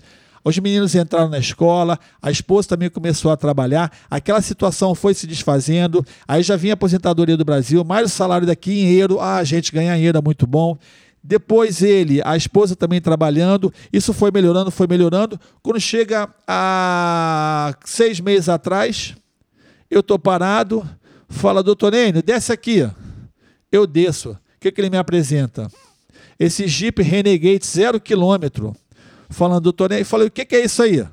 Os 0.46 0.58
meninos 0.58 0.96
entraram 0.96 1.28
na 1.28 1.40
escola, 1.40 2.00
a 2.22 2.32
esposa 2.32 2.70
também 2.70 2.90
começou 2.90 3.32
a 3.32 3.36
trabalhar, 3.36 3.92
aquela 4.10 4.42
situação 4.42 4.96
foi 4.96 5.14
se 5.14 5.28
desfazendo, 5.28 6.06
aí 6.26 6.42
já 6.42 6.56
vinha 6.56 6.72
a 6.72 6.76
aposentadoria 6.76 7.36
do 7.36 7.44
Brasil, 7.44 7.84
mais 7.84 8.06
o 8.06 8.16
salário 8.16 8.48
daqui 8.48 8.80
em 8.80 8.94
euro, 8.94 9.20
ah, 9.20 9.44
gente 9.44 9.74
ganha 9.74 9.98
em 9.98 10.04
euro, 10.04 10.20
é 10.20 10.22
muito 10.22 10.48
bom. 10.48 10.78
Depois 11.22 11.82
ele, 11.82 12.22
a 12.24 12.38
esposa 12.38 12.78
também 12.78 13.02
trabalhando, 13.02 13.74
isso 13.92 14.14
foi 14.14 14.32
melhorando, 14.32 14.72
foi 14.72 14.88
melhorando. 14.88 15.38
Quando 15.62 15.82
chega 15.82 16.30
a 16.48 17.76
seis 17.84 18.22
meses 18.22 18.48
atrás, 18.48 19.18
eu 19.92 20.00
estou 20.00 20.18
parado, 20.18 20.88
fala, 21.28 21.62
doutor 21.62 21.92
Nênio, 21.92 22.24
desce 22.24 22.54
aqui 22.54 22.90
eu 23.72 23.86
desço. 23.88 24.32
O 24.32 24.38
que, 24.60 24.72
que 24.72 24.82
ele 24.82 24.90
me 24.90 24.98
apresenta? 24.98 25.72
Esse 26.40 26.68
Jeep 26.68 27.02
Renegade 27.02 27.66
zero 27.66 28.00
quilômetro. 28.00 28.76
Falando, 29.30 29.64
doutor 29.64 29.90
Ney, 29.90 30.04
falei, 30.04 30.28
o 30.28 30.32
que, 30.32 30.46
que 30.46 30.56
é 30.56 30.64
isso 30.66 30.82
aí? 30.82 31.06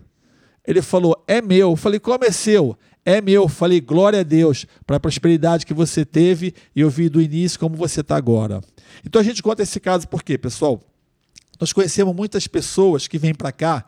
Ele 0.67 0.83
falou, 0.83 1.23
é 1.27 1.41
meu. 1.43 1.71
Eu 1.71 1.77
falei, 1.77 2.01
como 2.01 2.25
é 2.25 2.31
seu? 2.31 2.77
É 3.05 3.21
meu. 3.21 3.43
Eu 3.43 3.49
falei, 3.49 3.81
glória 3.81 4.21
a 4.21 4.23
Deus 4.23 4.67
para 4.87 4.97
a 4.97 5.01
prosperidade 5.01 5.67
que 5.67 5.75
você 5.75 6.05
teve 6.05 6.55
e 6.75 6.81
eu 6.81 6.91
vi 6.91 7.09
do 7.09 7.21
início 7.21 7.59
como 7.59 7.77
você 7.77 8.01
está 8.01 8.17
agora. 8.17 8.61
Então 9.05 9.21
a 9.21 9.25
gente 9.25 9.43
conta 9.43 9.63
esse 9.63 9.79
caso 9.79 10.09
por 10.09 10.23
quê, 10.23 10.39
pessoal? 10.39 10.81
Nós 11.61 11.73
conhecemos 11.73 12.15
muitas 12.15 12.47
pessoas 12.47 13.07
que 13.07 13.19
vêm 13.19 13.35
para 13.35 13.53
cá 13.53 13.85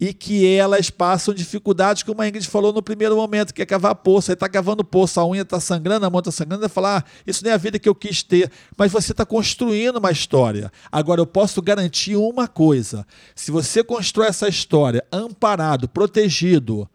e 0.00 0.14
que 0.14 0.46
elas 0.46 0.90
passam 0.90 1.34
dificuldades, 1.34 2.02
como 2.02 2.22
a 2.22 2.28
Ingrid 2.28 2.46
falou 2.46 2.72
no 2.72 2.82
primeiro 2.82 3.16
momento, 3.16 3.52
que 3.52 3.62
é 3.62 3.66
cavar 3.66 3.94
poço. 3.96 4.30
Aí 4.30 4.34
está 4.34 4.48
cavando 4.48 4.84
poço, 4.84 5.18
a 5.18 5.26
unha 5.26 5.42
está 5.42 5.58
sangrando, 5.58 6.06
a 6.06 6.10
mão 6.10 6.20
está 6.20 6.30
sangrando, 6.30 6.64
e 6.64 6.68
falar, 6.68 6.98
ah, 6.98 7.10
isso 7.26 7.42
nem 7.42 7.50
é 7.50 7.54
a 7.54 7.58
vida 7.58 7.78
que 7.78 7.88
eu 7.88 7.94
quis 7.94 8.22
ter. 8.22 8.50
Mas 8.76 8.92
você 8.92 9.12
está 9.12 9.26
construindo 9.26 9.96
uma 9.96 10.12
história. 10.12 10.70
Agora, 10.92 11.20
eu 11.20 11.26
posso 11.26 11.60
garantir 11.60 12.14
uma 12.16 12.46
coisa: 12.46 13.06
se 13.34 13.50
você 13.50 13.82
constrói 13.82 14.28
essa 14.28 14.48
história 14.48 15.04
amparado, 15.10 15.88
protegido, 15.88 16.88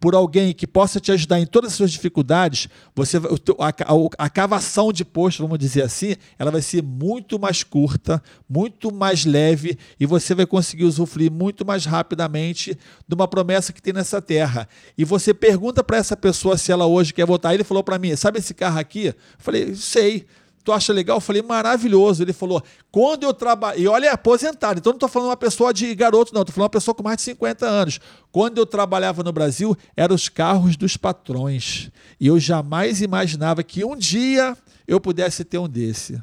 por 0.00 0.14
alguém 0.14 0.54
que 0.54 0.66
possa 0.66 0.98
te 0.98 1.12
ajudar 1.12 1.38
em 1.38 1.46
todas 1.46 1.72
as 1.72 1.76
suas 1.76 1.92
dificuldades, 1.92 2.68
você 2.94 3.18
a, 3.18 4.24
a, 4.24 4.30
cavação 4.30 4.90
de 4.90 5.04
posto, 5.04 5.42
vamos 5.42 5.58
dizer 5.58 5.82
assim, 5.82 6.16
ela 6.38 6.50
vai 6.50 6.62
ser 6.62 6.82
muito 6.82 7.38
mais 7.38 7.62
curta, 7.62 8.22
muito 8.48 8.92
mais 8.92 9.26
leve 9.26 9.78
e 10.00 10.06
você 10.06 10.34
vai 10.34 10.46
conseguir 10.46 10.84
usufruir 10.84 11.30
muito 11.30 11.66
mais 11.66 11.84
rapidamente 11.84 12.76
de 13.06 13.14
uma 13.14 13.28
promessa 13.28 13.74
que 13.74 13.82
tem 13.82 13.92
nessa 13.92 14.22
terra. 14.22 14.66
E 14.96 15.04
você 15.04 15.34
pergunta 15.34 15.84
para 15.84 15.98
essa 15.98 16.16
pessoa 16.16 16.56
se 16.56 16.72
ela 16.72 16.86
hoje 16.86 17.12
quer 17.12 17.26
votar. 17.26 17.52
Ele 17.52 17.64
falou 17.64 17.84
para 17.84 17.98
mim: 17.98 18.16
sabe 18.16 18.38
esse 18.38 18.54
carro 18.54 18.78
aqui? 18.78 19.08
Eu 19.08 19.14
falei: 19.38 19.74
sei. 19.74 20.26
Tu 20.62 20.72
acha 20.72 20.92
legal? 20.92 21.16
Eu 21.16 21.20
falei, 21.20 21.42
maravilhoso. 21.42 22.22
Ele 22.22 22.32
falou, 22.32 22.62
quando 22.90 23.24
eu 23.24 23.32
trabalho. 23.32 23.80
E 23.80 23.88
olha, 23.88 24.06
é 24.06 24.10
aposentado. 24.10 24.78
Então 24.78 24.92
não 24.92 24.96
estou 24.96 25.08
falando 25.08 25.28
uma 25.28 25.36
pessoa 25.36 25.72
de 25.72 25.94
garoto, 25.94 26.34
não. 26.34 26.42
Estou 26.42 26.54
falando 26.54 26.66
uma 26.66 26.70
pessoa 26.70 26.94
com 26.94 27.02
mais 27.02 27.16
de 27.16 27.22
50 27.22 27.66
anos. 27.66 28.00
Quando 28.30 28.58
eu 28.58 28.66
trabalhava 28.66 29.22
no 29.22 29.32
Brasil, 29.32 29.76
eram 29.96 30.14
os 30.14 30.28
carros 30.28 30.76
dos 30.76 30.96
patrões. 30.96 31.90
E 32.20 32.26
eu 32.26 32.38
jamais 32.38 33.00
imaginava 33.00 33.62
que 33.62 33.84
um 33.84 33.96
dia 33.96 34.56
eu 34.86 35.00
pudesse 35.00 35.44
ter 35.44 35.58
um 35.58 35.68
desse. 35.68 36.22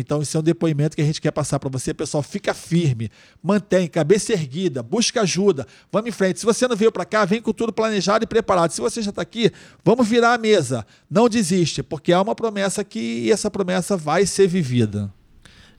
Então, 0.00 0.22
isso 0.22 0.36
é 0.36 0.40
um 0.40 0.44
depoimento 0.44 0.94
que 0.94 1.02
a 1.02 1.04
gente 1.04 1.20
quer 1.20 1.32
passar 1.32 1.58
para 1.58 1.68
você. 1.68 1.92
Pessoal, 1.92 2.22
fica 2.22 2.54
firme, 2.54 3.10
mantém, 3.42 3.88
cabeça 3.88 4.32
erguida, 4.32 4.80
busca 4.80 5.22
ajuda, 5.22 5.66
vamos 5.90 6.08
em 6.08 6.12
frente. 6.12 6.38
Se 6.38 6.46
você 6.46 6.68
não 6.68 6.76
veio 6.76 6.92
para 6.92 7.04
cá, 7.04 7.24
vem 7.24 7.42
com 7.42 7.52
tudo 7.52 7.72
planejado 7.72 8.22
e 8.22 8.26
preparado. 8.28 8.70
Se 8.70 8.80
você 8.80 9.02
já 9.02 9.10
está 9.10 9.22
aqui, 9.22 9.50
vamos 9.84 10.06
virar 10.06 10.34
a 10.34 10.38
mesa. 10.38 10.86
Não 11.10 11.28
desiste, 11.28 11.82
porque 11.82 12.12
há 12.12 12.22
uma 12.22 12.36
promessa 12.36 12.80
aqui 12.80 13.24
e 13.24 13.32
essa 13.32 13.50
promessa 13.50 13.96
vai 13.96 14.24
ser 14.24 14.46
vivida. 14.46 15.12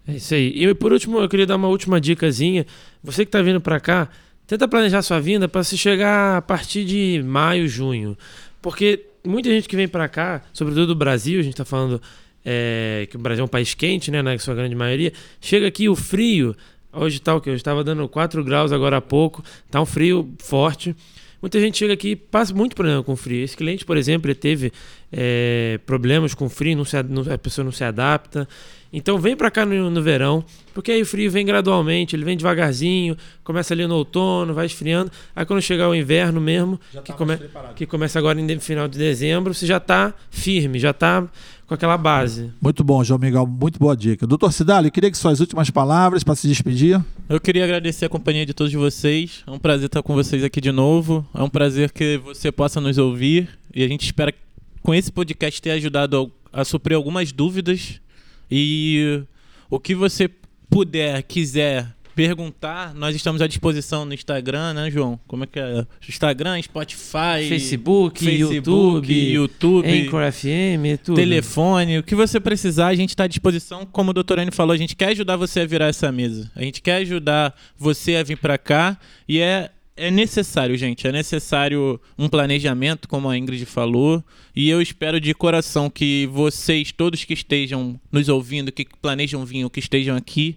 É 0.05 0.17
isso 0.17 0.33
aí. 0.33 0.65
E 0.65 0.75
por 0.75 0.91
último, 0.91 1.19
eu 1.19 1.29
queria 1.29 1.45
dar 1.45 1.55
uma 1.55 1.69
última 1.69 2.01
dicasinha. 2.01 2.65
Você 3.01 3.23
que 3.23 3.29
está 3.29 3.41
vindo 3.41 3.61
para 3.61 3.79
cá, 3.79 4.09
tenta 4.45 4.67
planejar 4.67 5.01
sua 5.01 5.21
vinda 5.21 5.47
para 5.47 5.63
se 5.63 5.77
chegar 5.77 6.35
a 6.35 6.41
partir 6.41 6.83
de 6.83 7.23
maio, 7.23 7.69
junho. 7.69 8.17
Porque 8.61 9.05
muita 9.25 9.47
gente 9.49 9.69
que 9.69 9.77
vem 9.77 9.87
para 9.87 10.09
cá, 10.09 10.41
sobretudo 10.51 10.87
do 10.87 10.95
Brasil, 10.95 11.39
a 11.39 11.43
gente 11.43 11.53
está 11.53 11.63
falando 11.63 12.01
é, 12.45 13.07
que 13.09 13.15
o 13.15 13.19
Brasil 13.19 13.43
é 13.43 13.45
um 13.45 13.49
país 13.49 13.73
quente, 13.73 14.11
né, 14.11 14.21
na 14.21 14.37
sua 14.39 14.55
grande 14.55 14.75
maioria, 14.75 15.13
chega 15.41 15.67
aqui 15.67 15.89
o 15.89 15.95
frio, 15.95 16.55
hoje 16.91 17.19
tá 17.19 17.35
o 17.35 17.41
que? 17.41 17.49
Hoje 17.49 17.57
estava 17.57 17.83
dando 17.83 18.07
4 18.07 18.43
graus 18.43 18.71
agora 18.71 18.97
há 18.97 19.01
pouco, 19.01 19.43
tá 19.69 19.81
um 19.81 19.85
frio 19.85 20.33
forte. 20.39 20.95
Muita 21.41 21.59
gente 21.59 21.77
chega 21.77 21.93
aqui 21.93 22.09
e 22.09 22.15
passa 22.17 22.53
muito 22.53 22.75
problema 22.75 23.01
com 23.01 23.15
frio. 23.15 23.43
Esse 23.43 23.55
cliente, 23.55 23.85
por 23.85 23.95
exemplo, 23.95 24.29
ele 24.29 24.35
teve 24.35 24.73
é, 25.09 25.79
problemas 25.85 26.33
com 26.33 26.49
frio, 26.49 26.75
não 26.75 26.83
se, 26.83 27.01
não, 27.03 27.21
a 27.33 27.37
pessoa 27.37 27.63
não 27.63 27.71
se 27.71 27.83
adapta. 27.83 28.47
Então 28.91 29.19
vem 29.19 29.35
para 29.35 29.51
cá 29.51 29.65
no, 29.65 29.89
no, 29.89 30.01
verão, 30.01 30.43
porque 30.73 30.91
aí 30.91 31.01
o 31.01 31.05
frio 31.05 31.29
vem 31.29 31.45
gradualmente, 31.45 32.15
ele 32.15 32.25
vem 32.25 32.35
devagarzinho, 32.35 33.15
começa 33.43 33.73
ali 33.73 33.85
no 33.85 33.95
outono, 33.95 34.53
vai 34.53 34.65
esfriando. 34.65 35.11
Aí 35.35 35.45
quando 35.45 35.61
chegar 35.61 35.87
o 35.87 35.95
inverno 35.95 36.41
mesmo, 36.41 36.79
que, 37.03 37.11
tá 37.11 37.13
come, 37.13 37.37
que, 37.75 37.85
começa 37.85 38.17
agora 38.17 38.39
no 38.41 38.59
final 38.59 38.87
de 38.87 38.97
dezembro, 38.97 39.53
você 39.53 39.67
já 39.67 39.77
está 39.77 40.13
firme, 40.31 40.79
já 40.79 40.89
está 40.89 41.27
com 41.67 41.75
aquela 41.75 41.97
base. 41.97 42.51
Muito 42.59 42.83
bom, 42.83 43.03
João 43.03 43.19
Miguel, 43.19 43.45
muito 43.45 43.77
boa 43.77 43.95
dica. 43.95 44.25
Doutor 44.25 44.51
Cidalho, 44.51 44.87
eu 44.87 44.91
queria 44.91 45.11
que 45.11 45.17
suas 45.17 45.39
últimas 45.39 45.69
palavras 45.69 46.23
para 46.23 46.33
se 46.33 46.47
despedir. 46.47 46.99
Eu 47.29 47.39
queria 47.39 47.63
agradecer 47.63 48.05
a 48.05 48.09
companhia 48.09 48.43
de 48.43 48.55
todos 48.55 48.73
vocês. 48.73 49.43
É 49.45 49.51
um 49.51 49.59
prazer 49.59 49.85
estar 49.85 50.01
com 50.01 50.15
vocês 50.15 50.43
aqui 50.43 50.59
de 50.59 50.71
novo. 50.71 51.23
É 51.31 51.43
um 51.43 51.49
prazer 51.49 51.91
que 51.91 52.17
você 52.17 52.51
possa 52.51 52.81
nos 52.81 52.97
ouvir 52.97 53.49
e 53.73 53.83
a 53.83 53.87
gente 53.87 54.03
espera 54.03 54.33
com 54.81 54.95
esse 54.95 55.11
podcast 55.11 55.61
ter 55.61 55.69
ajudado 55.69 56.31
a 56.51 56.65
suprir 56.65 56.95
algumas 56.95 57.31
dúvidas 57.31 58.01
e 58.49 59.21
o 59.69 59.79
que 59.79 59.93
você 59.93 60.29
puder, 60.69 61.23
quiser 61.23 61.95
perguntar, 62.19 62.93
nós 62.93 63.15
estamos 63.15 63.41
à 63.41 63.47
disposição 63.47 64.03
no 64.03 64.13
Instagram, 64.13 64.73
né, 64.73 64.91
João? 64.91 65.17
Como 65.25 65.45
é 65.45 65.47
que 65.47 65.57
é? 65.57 65.85
Instagram, 66.07 66.61
Spotify, 66.61 67.47
Facebook, 67.47 68.21
Facebook 68.21 68.53
YouTube, 68.53 69.31
YouTube, 69.31 69.87
Anchor 69.87 70.29
FM, 70.29 71.01
tudo. 71.01 71.15
telefone, 71.15 71.99
o 71.99 72.03
que 72.03 72.15
você 72.15 72.37
precisar, 72.37 72.87
a 72.87 72.95
gente 72.95 73.11
está 73.11 73.23
à 73.23 73.27
disposição. 73.27 73.85
Como 73.85 74.11
o 74.11 74.13
doutor 74.13 74.37
Anny 74.37 74.51
falou, 74.51 74.73
a 74.73 74.77
gente 74.77 74.97
quer 74.97 75.11
ajudar 75.11 75.37
você 75.37 75.61
a 75.61 75.65
virar 75.65 75.87
essa 75.87 76.11
mesa. 76.11 76.51
A 76.55 76.61
gente 76.61 76.81
quer 76.81 76.97
ajudar 76.97 77.55
você 77.77 78.17
a 78.17 78.23
vir 78.23 78.37
para 78.37 78.57
cá 78.57 78.97
e 79.25 79.39
é 79.39 79.71
é 79.99 80.11
necessário, 80.11 80.77
gente. 80.77 81.07
É 81.07 81.11
necessário 81.11 81.99
um 82.17 82.27
planejamento, 82.29 83.07
como 83.07 83.29
a 83.29 83.37
Ingrid 83.37 83.65
falou. 83.65 84.23
E 84.55 84.69
eu 84.69 84.81
espero 84.81 85.19
de 85.19 85.33
coração 85.33 85.89
que 85.89 86.27
vocês, 86.31 86.91
todos 86.91 87.23
que 87.23 87.33
estejam 87.33 87.99
nos 88.11 88.29
ouvindo, 88.29 88.71
que 88.71 88.87
planejam 89.01 89.45
vir 89.45 89.63
ou 89.63 89.69
que 89.69 89.79
estejam 89.79 90.15
aqui, 90.15 90.55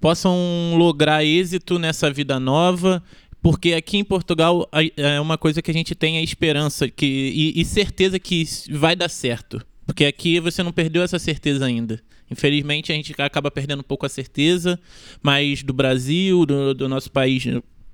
possam 0.00 0.74
lograr 0.76 1.24
êxito 1.24 1.78
nessa 1.78 2.10
vida 2.10 2.40
nova. 2.40 3.02
Porque 3.40 3.74
aqui 3.74 3.98
em 3.98 4.04
Portugal 4.04 4.68
é 4.96 5.20
uma 5.20 5.38
coisa 5.38 5.62
que 5.62 5.70
a 5.70 5.74
gente 5.74 5.94
tem 5.94 6.18
a 6.18 6.22
esperança 6.22 6.88
que, 6.88 7.06
e, 7.06 7.60
e 7.60 7.64
certeza 7.64 8.18
que 8.18 8.44
vai 8.70 8.96
dar 8.96 9.08
certo. 9.08 9.64
Porque 9.86 10.04
aqui 10.04 10.40
você 10.40 10.62
não 10.62 10.72
perdeu 10.72 11.02
essa 11.02 11.18
certeza 11.18 11.64
ainda. 11.64 12.00
Infelizmente 12.30 12.92
a 12.92 12.94
gente 12.94 13.14
acaba 13.18 13.50
perdendo 13.50 13.80
um 13.80 13.84
pouco 13.84 14.04
a 14.04 14.08
certeza, 14.08 14.78
mas 15.22 15.62
do 15.62 15.72
Brasil, 15.72 16.44
do, 16.44 16.74
do 16.74 16.88
nosso 16.88 17.10
país 17.10 17.46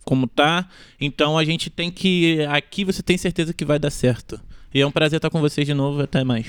como 0.05 0.27
tá. 0.27 0.69
Então 1.01 1.37
a 1.39 1.45
gente 1.45 1.71
tem 1.71 1.91
que. 1.91 2.45
Aqui 2.49 2.85
você 2.85 3.03
tem 3.03 3.17
certeza 3.17 3.53
que 3.53 3.65
vai 3.65 3.79
dar 3.79 3.91
certo. 3.91 4.41
E 4.73 4.81
é 4.81 4.87
um 4.87 4.91
prazer 4.91 5.19
estar 5.19 5.31
com 5.31 5.41
vocês 5.41 5.67
de 5.67 5.75
novo. 5.75 6.03
Até 6.03 6.25
mais. 6.25 6.47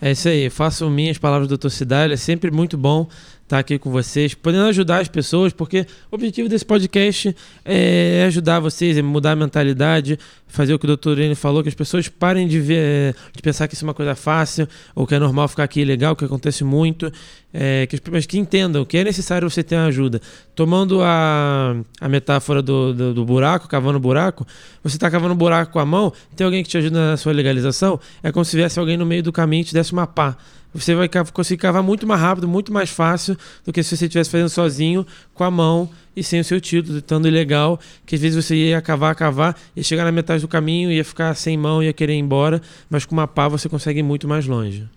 É 0.00 0.10
isso 0.12 0.28
aí. 0.28 0.48
Faço 0.48 0.88
minhas 0.88 1.18
palavras 1.18 1.48
do 1.48 1.58
Dr. 1.58 1.68
Cidade. 1.68 2.14
É 2.14 2.16
sempre 2.16 2.50
muito 2.50 2.76
bom 2.78 3.08
estar 3.50 3.58
aqui 3.58 3.78
com 3.78 3.90
vocês, 3.90 4.32
podendo 4.32 4.66
ajudar 4.66 5.00
as 5.00 5.08
pessoas, 5.08 5.52
porque 5.52 5.84
o 6.10 6.14
objetivo 6.14 6.48
desse 6.48 6.64
podcast 6.64 7.34
é 7.64 8.24
ajudar 8.26 8.60
vocês, 8.60 8.96
é 8.96 9.02
mudar 9.02 9.32
a 9.32 9.36
mentalidade, 9.36 10.16
fazer 10.46 10.72
o 10.72 10.78
que 10.78 10.84
o 10.84 10.86
doutor 10.86 11.18
Irene 11.18 11.34
falou, 11.34 11.60
que 11.60 11.68
as 11.68 11.74
pessoas 11.74 12.08
parem 12.08 12.46
de 12.46 12.60
ver, 12.60 12.78
é, 12.78 13.14
de 13.34 13.42
pensar 13.42 13.66
que 13.66 13.74
isso 13.74 13.84
é 13.84 13.88
uma 13.88 13.94
coisa 13.94 14.14
fácil, 14.14 14.68
ou 14.94 15.04
que 15.04 15.16
é 15.16 15.18
normal 15.18 15.48
ficar 15.48 15.64
aqui 15.64 15.84
legal, 15.84 16.14
que 16.14 16.24
acontece 16.24 16.62
muito, 16.62 17.12
é, 17.52 17.88
que, 17.88 18.00
mas 18.10 18.24
que 18.24 18.38
entendam 18.38 18.84
que 18.84 18.96
é 18.96 19.02
necessário 19.02 19.50
você 19.50 19.64
ter 19.64 19.76
ajuda. 19.76 20.20
Tomando 20.54 21.02
a, 21.02 21.74
a 22.00 22.08
metáfora 22.08 22.62
do, 22.62 22.94
do, 22.94 23.14
do 23.14 23.24
buraco, 23.24 23.66
cavando 23.66 23.98
buraco, 23.98 24.46
você 24.82 24.96
está 24.96 25.10
cavando 25.10 25.34
buraco 25.34 25.72
com 25.72 25.80
a 25.80 25.86
mão, 25.86 26.12
tem 26.36 26.44
alguém 26.44 26.62
que 26.62 26.68
te 26.68 26.78
ajuda 26.78 27.10
na 27.10 27.16
sua 27.16 27.32
legalização, 27.32 27.98
é 28.22 28.30
como 28.30 28.44
se 28.44 28.52
tivesse 28.52 28.78
alguém 28.78 28.96
no 28.96 29.04
meio 29.04 29.24
do 29.24 29.32
caminho 29.32 29.62
e 29.62 29.64
te 29.64 29.74
desse 29.74 29.92
uma 29.92 30.06
pá 30.06 30.36
você 30.72 30.94
vai 30.94 31.08
conseguir 31.32 31.60
cavar 31.60 31.82
muito 31.82 32.06
mais 32.06 32.20
rápido, 32.20 32.46
muito 32.46 32.72
mais 32.72 32.90
fácil 32.90 33.36
do 33.64 33.72
que 33.72 33.82
se 33.82 33.96
você 33.96 34.06
estivesse 34.06 34.30
fazendo 34.30 34.48
sozinho, 34.48 35.06
com 35.34 35.44
a 35.44 35.50
mão 35.50 35.88
e 36.14 36.22
sem 36.22 36.40
o 36.40 36.44
seu 36.44 36.60
título, 36.60 36.98
estando 36.98 37.26
ilegal, 37.26 37.78
que 38.06 38.14
às 38.14 38.20
vezes 38.20 38.44
você 38.44 38.54
ia 38.54 38.80
cavar, 38.80 39.14
cavar, 39.14 39.56
ia 39.74 39.82
chegar 39.82 40.04
na 40.04 40.12
metade 40.12 40.42
do 40.42 40.48
caminho, 40.48 40.90
ia 40.90 41.04
ficar 41.04 41.34
sem 41.34 41.56
mão, 41.56 41.82
ia 41.82 41.92
querer 41.92 42.14
ir 42.14 42.18
embora, 42.18 42.60
mas 42.88 43.04
com 43.04 43.14
uma 43.14 43.26
pá 43.26 43.48
você 43.48 43.68
consegue 43.68 44.00
ir 44.00 44.04
muito 44.04 44.28
mais 44.28 44.46
longe. 44.46 44.88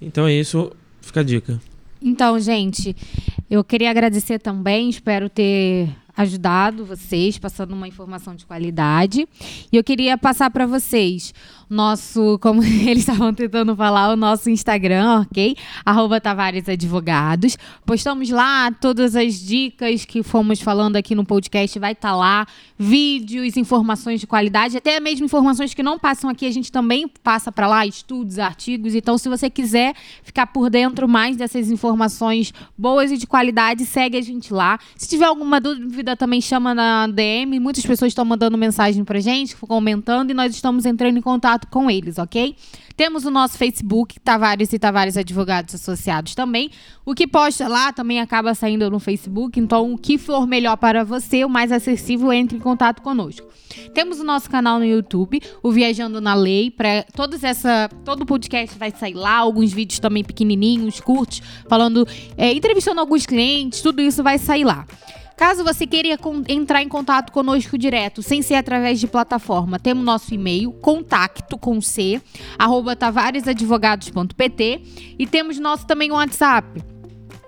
Então 0.00 0.26
é 0.26 0.32
isso, 0.32 0.72
fica 1.00 1.20
a 1.20 1.24
dica. 1.24 1.60
Então, 2.00 2.38
gente, 2.38 2.94
eu 3.50 3.64
queria 3.64 3.90
agradecer 3.90 4.38
também, 4.38 4.90
espero 4.90 5.28
ter 5.28 5.88
ajudado 6.16 6.84
vocês, 6.84 7.38
passando 7.38 7.74
uma 7.74 7.86
informação 7.86 8.34
de 8.34 8.46
qualidade. 8.46 9.28
E 9.70 9.76
eu 9.76 9.84
queria 9.84 10.16
passar 10.16 10.50
para 10.50 10.66
vocês 10.66 11.34
nosso, 11.68 12.38
como 12.40 12.62
eles 12.64 12.98
estavam 12.98 13.32
tentando 13.34 13.74
falar, 13.74 14.12
o 14.12 14.16
nosso 14.16 14.48
Instagram, 14.48 15.22
ok? 15.22 15.56
Arroba 15.84 16.20
Tavares 16.20 16.68
Advogados. 16.68 17.56
Postamos 17.84 18.30
lá 18.30 18.70
todas 18.70 19.16
as 19.16 19.34
dicas 19.34 20.04
que 20.04 20.22
fomos 20.22 20.60
falando 20.60 20.96
aqui 20.96 21.14
no 21.14 21.24
podcast, 21.24 21.78
vai 21.78 21.92
estar 21.92 22.10
tá 22.10 22.16
lá. 22.16 22.46
Vídeos, 22.78 23.56
informações 23.56 24.20
de 24.20 24.26
qualidade, 24.26 24.76
até 24.76 25.00
mesmo 25.00 25.24
informações 25.24 25.72
que 25.72 25.82
não 25.82 25.98
passam 25.98 26.28
aqui, 26.28 26.46
a 26.46 26.50
gente 26.50 26.70
também 26.70 27.08
passa 27.22 27.50
para 27.50 27.66
lá, 27.66 27.86
estudos, 27.86 28.38
artigos. 28.38 28.94
Então, 28.94 29.16
se 29.16 29.28
você 29.28 29.48
quiser 29.48 29.94
ficar 30.22 30.46
por 30.46 30.68
dentro 30.68 31.08
mais 31.08 31.36
dessas 31.36 31.70
informações 31.70 32.52
boas 32.76 33.10
e 33.10 33.16
de 33.16 33.26
qualidade, 33.26 33.84
segue 33.86 34.16
a 34.18 34.22
gente 34.22 34.52
lá. 34.52 34.78
Se 34.94 35.08
tiver 35.08 35.24
alguma 35.24 35.60
dúvida, 35.60 36.16
também 36.16 36.40
chama 36.40 36.74
na 36.74 37.06
DM. 37.06 37.58
Muitas 37.58 37.84
pessoas 37.84 38.10
estão 38.10 38.24
mandando 38.24 38.58
mensagem 38.58 39.04
pra 39.04 39.20
gente, 39.20 39.56
comentando, 39.56 40.30
e 40.30 40.34
nós 40.34 40.54
estamos 40.54 40.84
entrando 40.84 41.18
em 41.18 41.22
contato 41.22 41.55
contato 41.56 41.66
com 41.68 41.90
eles, 41.90 42.18
ok? 42.18 42.54
Temos 42.96 43.24
o 43.24 43.30
nosso 43.30 43.58
Facebook, 43.58 44.20
Tavares 44.20 44.72
e 44.72 44.78
Tavares 44.78 45.16
Advogados 45.16 45.74
Associados 45.74 46.34
também. 46.34 46.70
O 47.04 47.14
que 47.14 47.26
posta 47.26 47.68
lá 47.68 47.92
também 47.92 48.20
acaba 48.20 48.54
saindo 48.54 48.90
no 48.90 48.98
Facebook, 48.98 49.58
então 49.58 49.92
o 49.92 49.98
que 49.98 50.18
for 50.18 50.46
melhor 50.46 50.76
para 50.76 51.04
você, 51.04 51.44
o 51.44 51.48
mais 51.48 51.72
acessível, 51.72 52.32
entre 52.32 52.56
em 52.56 52.60
contato 52.60 53.02
conosco. 53.02 53.46
Temos 53.94 54.20
o 54.20 54.24
nosso 54.24 54.48
canal 54.48 54.78
no 54.78 54.84
YouTube, 54.84 55.40
o 55.62 55.70
Viajando 55.70 56.20
na 56.20 56.34
Lei, 56.34 56.70
para 56.70 57.02
todos 57.14 57.42
essa, 57.42 57.88
todo 58.04 58.24
podcast 58.24 58.78
vai 58.78 58.90
sair 58.90 59.14
lá, 59.14 59.38
alguns 59.38 59.72
vídeos 59.72 59.98
também 59.98 60.24
pequenininhos, 60.24 61.00
curtos, 61.00 61.42
falando, 61.68 62.06
é, 62.36 62.52
entrevistando 62.52 63.00
alguns 63.00 63.26
clientes, 63.26 63.80
tudo 63.80 64.00
isso 64.00 64.22
vai 64.22 64.38
sair 64.38 64.64
lá. 64.64 64.86
Caso 65.36 65.62
você 65.62 65.86
queira 65.86 66.18
entrar 66.48 66.82
em 66.82 66.88
contato 66.88 67.30
conosco 67.30 67.76
direto, 67.76 68.22
sem 68.22 68.40
ser 68.40 68.54
através 68.54 68.98
de 68.98 69.06
plataforma, 69.06 69.78
temos 69.78 70.02
nosso 70.04 70.32
e-mail, 70.32 70.72
contacto 70.72 71.58
com 71.58 71.78
C, 71.80 72.22
arroba 72.58 72.96
tavaresadvogados.pt 72.96 74.80
e 75.18 75.26
temos 75.26 75.58
nosso 75.58 75.86
também 75.86 76.10
WhatsApp, 76.10 76.82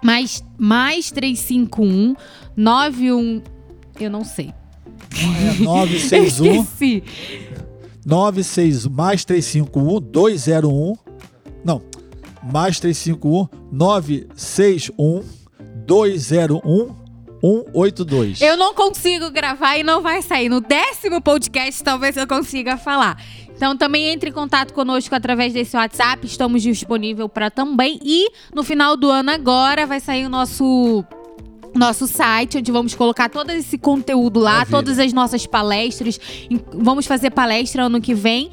mais, 0.03 0.45
mais 0.59 1.11
351 1.11 2.14
91... 2.55 3.43
Eu 3.99 4.11
não 4.11 4.22
sei. 4.22 4.53
É 5.59 5.62
961... 5.64 6.62
Esqueci. 6.62 7.03
96 8.05 8.86
mais 8.86 9.24
351 9.24 10.01
201 10.01 10.97
não 11.62 11.82
mais 12.43 12.80
351 12.80 13.49
961 13.70 15.24
201 15.86 16.97
182. 17.41 18.41
Eu 18.41 18.57
não 18.57 18.74
consigo 18.74 19.30
gravar 19.30 19.78
e 19.78 19.82
não 19.82 20.01
vai 20.01 20.22
sair. 20.22 20.49
No 20.49 20.61
décimo 20.61 21.20
podcast, 21.20 21.82
talvez 21.82 22.16
eu 22.16 22.26
consiga 22.26 22.76
falar. 22.76 23.22
Então 23.55 23.76
também 23.76 24.07
entre 24.07 24.30
em 24.30 24.32
contato 24.32 24.72
conosco 24.72 25.14
através 25.14 25.53
desse 25.53 25.76
WhatsApp. 25.76 26.24
Estamos 26.26 26.62
disponível 26.62 27.28
para 27.28 27.51
também. 27.51 27.99
E 28.05 28.30
no 28.55 28.62
final 28.62 28.97
do 28.97 29.11
ano 29.11 29.30
agora 29.30 29.86
vai 29.86 30.01
sair 30.01 30.26
o 30.26 30.28
nosso 30.28 31.05
nosso 31.74 32.06
site, 32.06 32.58
onde 32.58 32.72
vamos 32.72 32.94
colocar 32.94 33.28
todo 33.28 33.50
esse 33.50 33.78
conteúdo 33.78 34.40
lá, 34.40 34.52
Maravilha. 34.52 34.76
todas 34.76 34.98
as 34.98 35.12
nossas 35.12 35.46
palestras. 35.46 36.20
Vamos 36.72 37.06
fazer 37.06 37.30
palestra 37.30 37.84
ano 37.84 38.00
que 38.00 38.14
vem. 38.14 38.50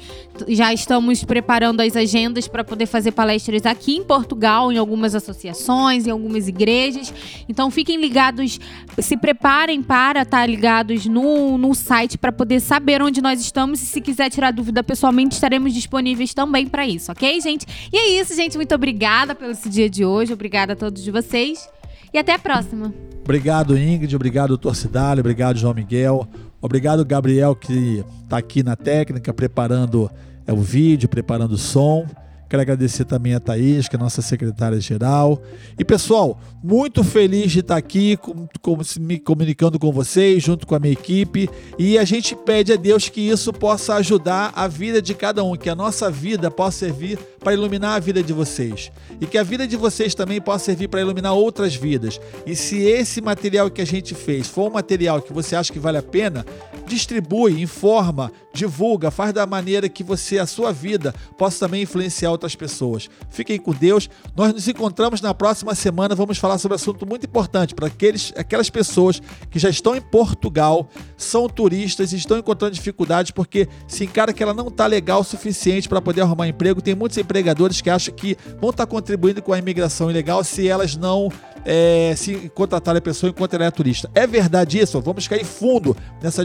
Já 0.48 0.72
estamos 0.72 1.24
preparando 1.24 1.80
as 1.80 1.96
agendas 1.96 2.46
para 2.46 2.62
poder 2.62 2.86
fazer 2.86 3.12
palestras 3.12 3.64
aqui 3.64 3.96
em 3.96 4.04
Portugal, 4.04 4.70
em 4.70 4.76
algumas 4.76 5.14
associações, 5.14 6.06
em 6.06 6.10
algumas 6.10 6.46
igrejas. 6.46 7.12
Então 7.48 7.70
fiquem 7.70 8.00
ligados, 8.00 8.60
se 8.98 9.16
preparem 9.16 9.82
para 9.82 10.22
estar 10.22 10.48
ligados 10.48 11.06
no, 11.06 11.56
no 11.56 11.74
site 11.74 12.18
para 12.18 12.30
poder 12.30 12.60
saber 12.60 13.02
onde 13.02 13.20
nós 13.20 13.40
estamos. 13.40 13.82
E 13.82 13.86
se 13.86 14.00
quiser 14.00 14.30
tirar 14.30 14.52
dúvida 14.52 14.82
pessoalmente, 14.84 15.34
estaremos 15.34 15.72
disponíveis 15.72 16.34
também 16.34 16.66
para 16.66 16.86
isso, 16.86 17.10
ok, 17.10 17.40
gente? 17.40 17.66
E 17.92 17.96
é 17.96 18.20
isso, 18.20 18.34
gente. 18.34 18.56
Muito 18.56 18.74
obrigada 18.74 19.34
pelo 19.34 19.52
esse 19.52 19.68
dia 19.68 19.88
de 19.88 20.04
hoje. 20.04 20.32
Obrigada 20.32 20.74
a 20.74 20.76
todos 20.76 21.04
vocês. 21.06 21.68
E 22.16 22.18
até 22.18 22.32
a 22.32 22.38
próxima. 22.38 22.94
Obrigado, 23.22 23.76
Ingrid. 23.76 24.16
Obrigado, 24.16 24.48
doutor 24.48 24.74
Cidalho. 24.74 25.20
Obrigado, 25.20 25.58
João 25.58 25.74
Miguel. 25.74 26.26
Obrigado, 26.62 27.04
Gabriel, 27.04 27.54
que 27.54 28.02
está 28.22 28.38
aqui 28.38 28.62
na 28.62 28.74
técnica, 28.74 29.34
preparando 29.34 30.10
é, 30.46 30.50
o 30.50 30.56
vídeo, 30.56 31.10
preparando 31.10 31.52
o 31.52 31.58
som. 31.58 32.06
Quero 32.48 32.62
agradecer 32.62 33.04
também 33.04 33.34
a 33.34 33.40
Thaís, 33.40 33.88
que 33.88 33.96
é 33.96 33.98
nossa 33.98 34.22
secretária-geral. 34.22 35.42
E, 35.78 35.84
pessoal, 35.84 36.40
muito 36.62 37.02
feliz 37.02 37.50
de 37.50 37.58
estar 37.60 37.76
aqui 37.76 38.16
com, 38.16 38.46
com- 38.62 38.78
me 39.00 39.18
comunicando 39.18 39.78
com 39.78 39.90
vocês, 39.90 40.42
junto 40.44 40.64
com 40.66 40.74
a 40.74 40.78
minha 40.78 40.92
equipe. 40.92 41.50
E 41.76 41.98
a 41.98 42.04
gente 42.04 42.36
pede 42.36 42.72
a 42.72 42.76
Deus 42.76 43.08
que 43.08 43.20
isso 43.20 43.52
possa 43.52 43.94
ajudar 43.96 44.52
a 44.54 44.68
vida 44.68 45.02
de 45.02 45.12
cada 45.12 45.42
um, 45.42 45.56
que 45.56 45.68
a 45.68 45.74
nossa 45.74 46.08
vida 46.10 46.48
possa 46.50 46.78
servir 46.86 47.18
para 47.40 47.52
iluminar 47.52 47.96
a 47.96 47.98
vida 47.98 48.22
de 48.22 48.32
vocês. 48.32 48.92
E 49.20 49.26
que 49.26 49.38
a 49.38 49.42
vida 49.42 49.66
de 49.66 49.76
vocês 49.76 50.14
também 50.14 50.40
possa 50.40 50.66
servir 50.66 50.88
para 50.88 51.00
iluminar 51.00 51.32
outras 51.32 51.74
vidas. 51.74 52.20
E 52.46 52.54
se 52.54 52.78
esse 52.82 53.20
material 53.20 53.68
que 53.70 53.82
a 53.82 53.86
gente 53.86 54.14
fez 54.14 54.46
for 54.46 54.70
um 54.70 54.74
material 54.74 55.20
que 55.20 55.32
você 55.32 55.56
acha 55.56 55.72
que 55.72 55.78
vale 55.80 55.98
a 55.98 56.02
pena, 56.02 56.46
distribui, 56.86 57.60
informa, 57.60 58.32
divulga, 58.52 59.10
faz 59.10 59.32
da 59.32 59.46
maneira 59.46 59.88
que 59.88 60.02
você, 60.02 60.38
a 60.38 60.46
sua 60.46 60.72
vida, 60.72 61.14
possa 61.36 61.66
também 61.66 61.82
influenciar 61.82 62.30
outras 62.30 62.54
pessoas. 62.54 63.08
Fiquem 63.30 63.58
com 63.58 63.72
Deus. 63.72 64.08
Nós 64.34 64.52
nos 64.52 64.66
encontramos 64.66 65.20
na 65.20 65.34
próxima 65.34 65.74
semana. 65.74 66.14
Vamos 66.14 66.38
falar 66.38 66.58
sobre 66.58 66.74
um 66.74 66.76
assunto 66.76 67.06
muito 67.06 67.26
importante 67.26 67.74
para 67.74 67.86
aqueles, 67.86 68.32
aquelas 68.36 68.70
pessoas 68.70 69.20
que 69.50 69.58
já 69.58 69.68
estão 69.68 69.94
em 69.94 70.00
Portugal, 70.00 70.88
são 71.16 71.48
turistas 71.48 72.12
e 72.12 72.16
estão 72.16 72.38
encontrando 72.38 72.74
dificuldades 72.74 73.30
porque 73.30 73.68
se 73.86 74.04
encara 74.04 74.32
que 74.32 74.42
ela 74.42 74.54
não 74.54 74.68
está 74.68 74.86
legal 74.86 75.20
o 75.20 75.24
suficiente 75.24 75.88
para 75.88 76.00
poder 76.00 76.22
arrumar 76.22 76.48
emprego. 76.48 76.80
Tem 76.80 76.94
muitos 76.94 77.18
empregadores 77.18 77.80
que 77.80 77.90
acham 77.90 78.14
que 78.14 78.36
vão 78.60 78.70
estar 78.70 78.86
contribuindo 78.86 79.42
com 79.42 79.52
a 79.52 79.58
imigração 79.58 80.10
ilegal 80.10 80.42
se 80.44 80.66
elas 80.68 80.96
não 80.96 81.30
é, 81.66 82.14
se 82.16 82.48
contratarem 82.54 82.98
a 82.98 83.02
pessoa 83.02 83.28
enquanto 83.28 83.54
ela 83.54 83.64
é 83.64 83.70
turista. 83.70 84.08
É 84.14 84.26
verdade 84.26 84.78
isso? 84.78 85.00
Vamos 85.00 85.26
cair 85.26 85.44
fundo 85.44 85.96
nessa 86.22 86.44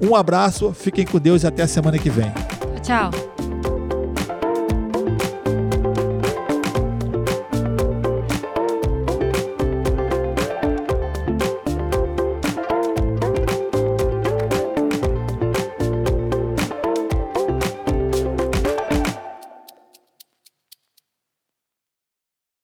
Um 0.00 0.14
abraço, 0.14 0.72
fiquem 0.72 1.04
com 1.04 1.18
Deus 1.18 1.42
e 1.42 1.46
até 1.46 1.62
a 1.62 1.68
semana 1.68 1.98
que 1.98 2.08
vem. 2.08 2.32
Tchau. 2.82 3.10